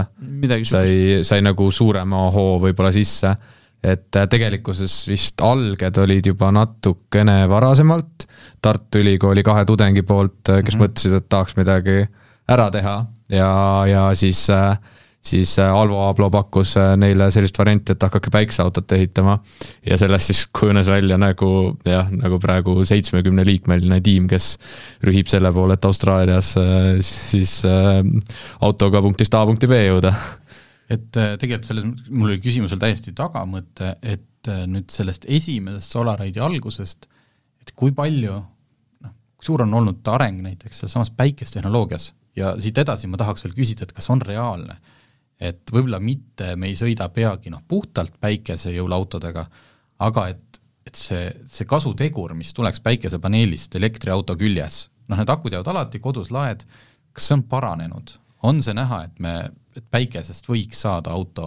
sai, 0.70 0.94
sai 1.26 1.42
nagu 1.44 1.70
suurema 1.74 2.28
hoo 2.34 2.56
võib-olla 2.62 2.92
sisse, 2.94 3.34
et 3.82 4.18
äh, 4.18 4.28
tegelikkuses 4.30 5.02
vist 5.10 5.42
alged 5.44 6.02
olid 6.02 6.32
juba 6.32 6.52
natukene 6.54 7.42
varasemalt, 7.50 8.28
Tartu 8.62 9.00
Ülikooli 9.02 9.42
kahe 9.42 9.64
tudengi 9.66 10.04
poolt, 10.06 10.40
äh, 10.48 10.62
kes 10.62 10.76
mm 10.76 10.80
-hmm. 10.80 10.84
mõtlesid, 10.86 11.16
et 11.18 11.28
tahaks 11.28 11.56
midagi 11.58 12.04
ära 12.52 12.70
teha 12.70 12.96
ja, 13.32 13.50
ja 13.88 14.02
siis 14.18 14.44
äh, 14.50 14.78
siis 15.22 15.58
äh, 15.58 15.74
Alvo 15.74 16.00
Aablo 16.02 16.28
pakkus 16.30 16.74
äh, 16.76 16.92
neile 16.98 17.28
sellist 17.30 17.58
varianti, 17.58 17.94
et 17.94 18.02
hakake 18.02 18.30
päikseautot 18.34 18.92
ehitama. 18.96 19.38
ja 19.86 19.98
sellest 19.98 20.30
siis 20.32 20.42
kujunes 20.58 20.90
välja 20.90 21.18
nagu 21.18 21.50
jah, 21.86 22.10
nagu 22.10 22.38
praegu 22.42 22.82
seitsmekümneliikmeline 22.88 24.00
tiim, 24.02 24.26
kes 24.30 24.56
rühib 25.06 25.30
selle 25.30 25.52
poole, 25.54 25.78
et 25.78 25.84
Austraalias 25.88 26.54
äh, 26.58 26.98
siis 27.06 27.60
autoga 28.60 29.02
punktist 29.02 29.34
A 29.38 29.44
punkti 29.46 29.70
B 29.70 29.78
jõuda. 29.86 30.14
et 30.90 31.10
tegelikult 31.14 31.68
selles, 31.70 31.86
mul 32.10 32.32
oli 32.32 32.40
küsimusel 32.42 32.80
täiesti 32.82 33.14
tagamõte, 33.16 33.94
et 34.02 34.50
nüüd 34.66 34.90
sellest 34.90 35.24
esimesest 35.30 35.94
Solaride'i 35.94 36.42
algusest, 36.42 37.06
et 37.62 37.70
kui 37.78 37.94
palju, 37.94 38.40
noh, 39.06 39.12
suur 39.40 39.62
on 39.62 39.78
olnud 39.78 40.08
areng 40.10 40.42
näiteks 40.42 40.82
selles 40.82 40.96
samas 40.98 41.12
päikestehnoloogias 41.14 42.10
ja 42.36 42.56
siit 42.60 42.80
edasi 42.82 43.06
ma 43.06 43.20
tahaks 43.20 43.46
veel 43.46 43.54
küsida, 43.54 43.86
et 43.86 43.94
kas 43.94 44.10
on 44.10 44.20
reaalne 44.26 44.80
et 45.40 45.72
võib-olla 45.72 46.00
mitte 46.02 46.54
me 46.56 46.70
ei 46.70 46.78
sõida 46.78 47.08
peagi 47.14 47.50
noh, 47.50 47.62
puhtalt 47.68 48.18
päikesejõulautodega, 48.22 49.44
aga 50.06 50.26
et, 50.32 50.60
et 50.86 50.98
see, 50.98 51.28
see 51.46 51.68
kasutegur, 51.68 52.34
mis 52.38 52.52
tuleks 52.54 52.82
päikesepaneelist 52.84 53.76
elektriauto 53.78 54.36
küljes, 54.38 54.86
noh 55.08 55.18
need 55.20 55.30
akud 55.32 55.54
jäävad 55.54 55.72
alati 55.74 56.02
kodus 56.02 56.32
laed, 56.34 56.64
kas 57.12 57.30
see 57.30 57.40
on 57.40 57.46
paranenud? 57.50 58.18
on 58.42 58.58
see 58.62 58.74
näha, 58.74 59.04
et 59.06 59.20
me, 59.22 59.32
et 59.76 59.84
päikesest 59.90 60.48
võiks 60.50 60.80
saada 60.82 61.12
auto, 61.14 61.46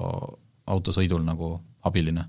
autosõidul 0.72 1.26
nagu 1.28 1.58
abiline? 1.84 2.24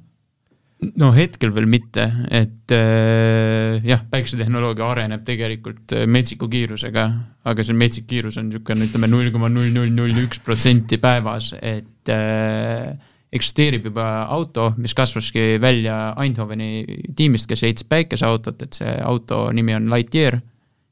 No 1.00 1.10
hetkel 1.14 1.52
veel 1.54 1.66
mitte, 1.70 2.04
et 2.30 2.72
äh, 2.74 3.82
jah, 3.86 4.04
päikesetehnoloogia 4.10 4.86
areneb 4.86 5.24
tegelikult 5.26 5.94
äh, 5.96 6.06
metsiku 6.10 6.48
kiirusega, 6.52 7.06
aga 7.46 7.66
see 7.66 7.76
metsik 7.76 8.06
kiirus 8.10 8.38
on 8.40 8.48
niisugune, 8.50 8.86
ütleme 8.88 9.10
null 9.10 9.32
koma 9.34 9.50
null 9.52 9.72
null 9.74 9.92
null 9.94 10.22
üks 10.24 10.40
protsenti 10.44 11.00
päevas, 11.02 11.52
et 11.60 12.12
äh, 12.12 12.94
eksisteerib 13.36 13.90
juba 13.90 14.06
auto, 14.32 14.70
mis 14.80 14.94
kasvaski 14.96 15.58
välja 15.62 16.14
Eindhoveni 16.22 16.84
tiimist, 17.16 17.48
kes 17.50 17.66
ehitas 17.66 17.88
päikeseautot, 17.90 18.62
et 18.62 18.78
see 18.78 18.96
auto 19.04 19.46
nimi 19.52 19.74
on 19.76 19.90
Lightyear. 19.92 20.38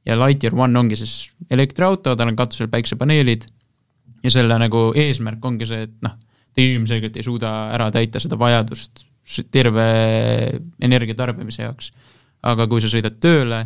Ja 0.04 0.18
Lightyear 0.20 0.52
One 0.58 0.76
ongi 0.76 0.98
siis 1.00 1.30
elektriauto, 1.50 2.12
tal 2.18 2.28
on 2.28 2.36
katusel 2.36 2.68
päiksepaneelid 2.72 3.46
ja 4.24 4.32
selle 4.34 4.58
nagu 4.60 4.90
eesmärk 4.98 5.44
ongi 5.46 5.68
see, 5.68 5.86
et 5.86 5.96
noh, 6.04 6.18
ta 6.54 6.62
ilmselgelt 6.62 7.16
ei 7.16 7.24
suuda 7.24 7.54
ära 7.74 7.88
täita 7.94 8.20
seda 8.20 8.36
vajadust 8.40 9.06
terve 9.50 9.86
energia 10.84 11.16
tarbimise 11.16 11.64
jaoks. 11.64 11.92
aga 12.44 12.66
kui 12.68 12.82
sa 12.84 12.90
sõidad 12.92 13.16
tööle, 13.24 13.62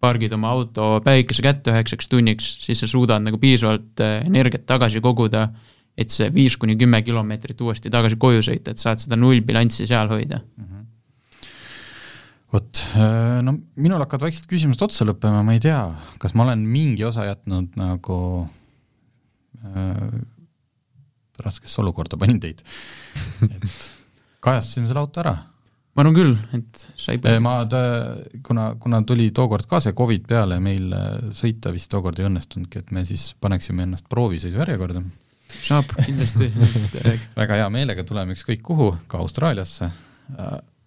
pargid 0.00 0.32
oma 0.32 0.52
auto 0.54 1.00
päikese 1.04 1.42
kätte 1.44 1.72
üheksaks 1.74 2.08
tunniks, 2.08 2.46
siis 2.64 2.78
sa 2.80 2.88
suudad 2.88 3.22
nagu 3.24 3.40
piisavalt 3.42 4.00
äh, 4.00 4.20
energiat 4.26 4.64
tagasi 4.66 5.02
koguda, 5.04 5.48
et 5.98 6.12
see 6.14 6.30
viis 6.32 6.56
kuni 6.56 6.78
kümme 6.78 7.02
kilomeetrit 7.02 7.60
uuesti 7.60 7.90
tagasi 7.92 8.16
koju 8.20 8.44
sõita, 8.46 8.72
et 8.72 8.80
saad 8.80 9.02
seda 9.02 9.18
nullbilanssi 9.18 9.88
seal 9.90 10.08
hoida 10.12 10.40
mm. 10.40 10.64
-hmm 10.64 10.80
vot, 12.50 12.82
äh, 12.98 13.38
no 13.46 13.54
minul 13.78 14.02
hakkavad 14.02 14.26
vaikselt 14.26 14.48
küsimused 14.50 14.82
otsa 14.82 15.06
lõppema, 15.06 15.44
ma 15.46 15.54
ei 15.54 15.62
tea, 15.62 15.84
kas 16.18 16.34
ma 16.34 16.48
olen 16.48 16.64
mingi 16.66 17.04
osa 17.06 17.28
jätnud 17.28 17.78
nagu 17.78 18.18
äh, 19.62 20.18
raskesse 21.40 21.80
olukorda 21.82 22.18
panin 22.20 22.40
teid. 22.42 22.64
et 23.54 23.78
kajastasime 24.44 24.90
selle 24.90 25.02
auto 25.02 25.22
ära. 25.22 25.36
ma 25.94 26.04
arvan 26.04 26.16
küll, 26.16 26.34
et 26.56 26.84
sai 26.96 27.18
äh, 27.18 27.38
ma, 27.42 27.56
kuna, 28.46 28.70
kuna 28.80 29.02
tuli 29.06 29.30
tookord 29.36 29.66
ka 29.70 29.80
see 29.82 29.96
Covid 29.96 30.26
peale, 30.28 30.60
meil 30.62 30.92
äh, 30.96 31.08
sõita 31.36 31.74
vist 31.74 31.90
tookord 31.92 32.20
ei 32.20 32.28
õnnestunudki, 32.28 32.84
et 32.84 32.92
me 32.94 33.04
siis 33.08 33.32
paneksime 33.40 33.86
ennast 33.88 34.08
proovisõidu 34.10 34.62
järjekorda. 34.62 35.02
saab 35.50 35.90
kindlasti 35.98 36.52
väga 37.40 37.62
hea 37.62 37.70
meelega 37.70 38.04
tuleme 38.06 38.36
ükskõik 38.38 38.62
kuhu, 38.62 38.92
ka 39.10 39.18
Austraaliasse, 39.18 39.90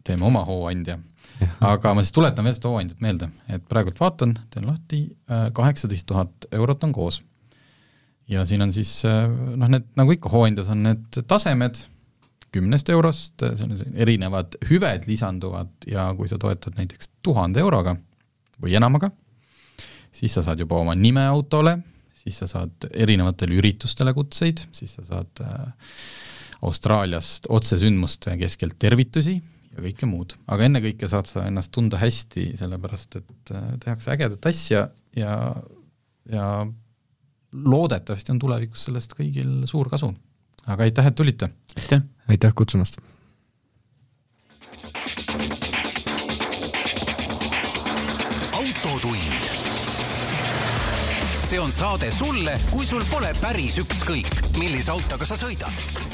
teeme 0.03 0.25
oma 0.25 0.45
hooandja 0.47 0.99
aga 1.73 1.93
ma 1.95 2.03
siis 2.03 2.13
tuletan 2.15 2.45
veel 2.45 2.55
seda 2.57 2.71
hooandjat 2.71 3.03
meelde, 3.03 3.29
et 3.51 3.63
praegult 3.69 3.99
vaatan, 4.01 4.35
teen 4.53 4.67
lahti, 4.69 5.03
äh, 5.31 5.47
kaheksateist 5.55 6.07
tuhat 6.09 6.49
eurot 6.51 6.83
on 6.87 6.93
koos. 6.95 7.21
ja 8.27 8.45
siin 8.47 8.61
on 8.63 8.71
siis 8.73 9.01
äh, 9.05 9.25
noh, 9.27 9.69
need 9.69 9.89
nagu 9.99 10.13
ikka 10.15 10.31
hooandjas 10.31 10.69
on 10.71 10.83
need 10.87 11.23
tasemed 11.27 11.81
kümnest 12.53 12.89
eurost, 12.93 13.41
see 13.41 13.65
on 13.65 13.97
erinevad 14.05 14.57
hüved 14.69 15.07
lisanduvad 15.09 15.87
ja 15.89 16.09
kui 16.17 16.29
sa 16.29 16.39
toetad 16.41 16.77
näiteks 16.77 17.11
tuhande 17.25 17.63
euroga 17.63 17.95
või 18.61 18.75
enamaga, 18.77 19.09
siis 20.13 20.35
sa 20.37 20.43
saad 20.45 20.61
juba 20.61 20.79
oma 20.81 20.95
nime 20.97 21.25
autole, 21.27 21.77
siis 22.23 22.37
sa 22.43 22.49
saad 22.49 22.87
erinevatele 22.93 23.57
üritustele 23.59 24.13
kutseid, 24.15 24.63
siis 24.75 24.93
sa 24.99 25.05
saad 25.07 25.43
äh, 25.43 25.65
Austraaliast 26.63 27.49
otsesündmuste 27.51 28.37
keskelt 28.39 28.77
tervitusi 28.79 29.35
ja 29.73 29.81
kõike 29.81 30.07
muud. 30.07 30.37
aga 30.47 30.69
ennekõike 30.69 31.09
saad 31.11 31.27
sa 31.27 31.47
ennast 31.49 31.73
tunda 31.73 31.99
hästi, 32.01 32.51
sellepärast 32.59 33.19
et 33.19 33.53
äh, 33.55 33.73
tehakse 33.83 34.13
ägedat 34.13 34.47
asja 34.51 34.87
ja, 35.17 35.33
ja 36.29 36.47
loodetavasti 37.53 38.33
on 38.33 38.39
tulevikus 38.41 38.87
sellest 38.87 39.17
kõigil 39.17 39.63
suur 39.69 39.89
kasu. 39.91 40.13
Aga 40.67 40.83
aitäh, 40.83 41.07
et 41.07 41.15
tulite! 41.15 41.49
aitäh! 41.77 42.01
aitäh 42.29 42.53
kutsumast! 42.55 42.97
autotund. 48.51 49.17
see 51.41 51.59
on 51.59 51.71
saade 51.71 52.11
sulle, 52.11 52.59
kui 52.71 52.85
sul 52.85 53.03
pole 53.11 53.35
päris 53.41 53.77
ükskõik, 53.77 54.57
millise 54.57 54.91
autoga 54.91 55.25
sa 55.25 55.37
sõidad 55.37 56.12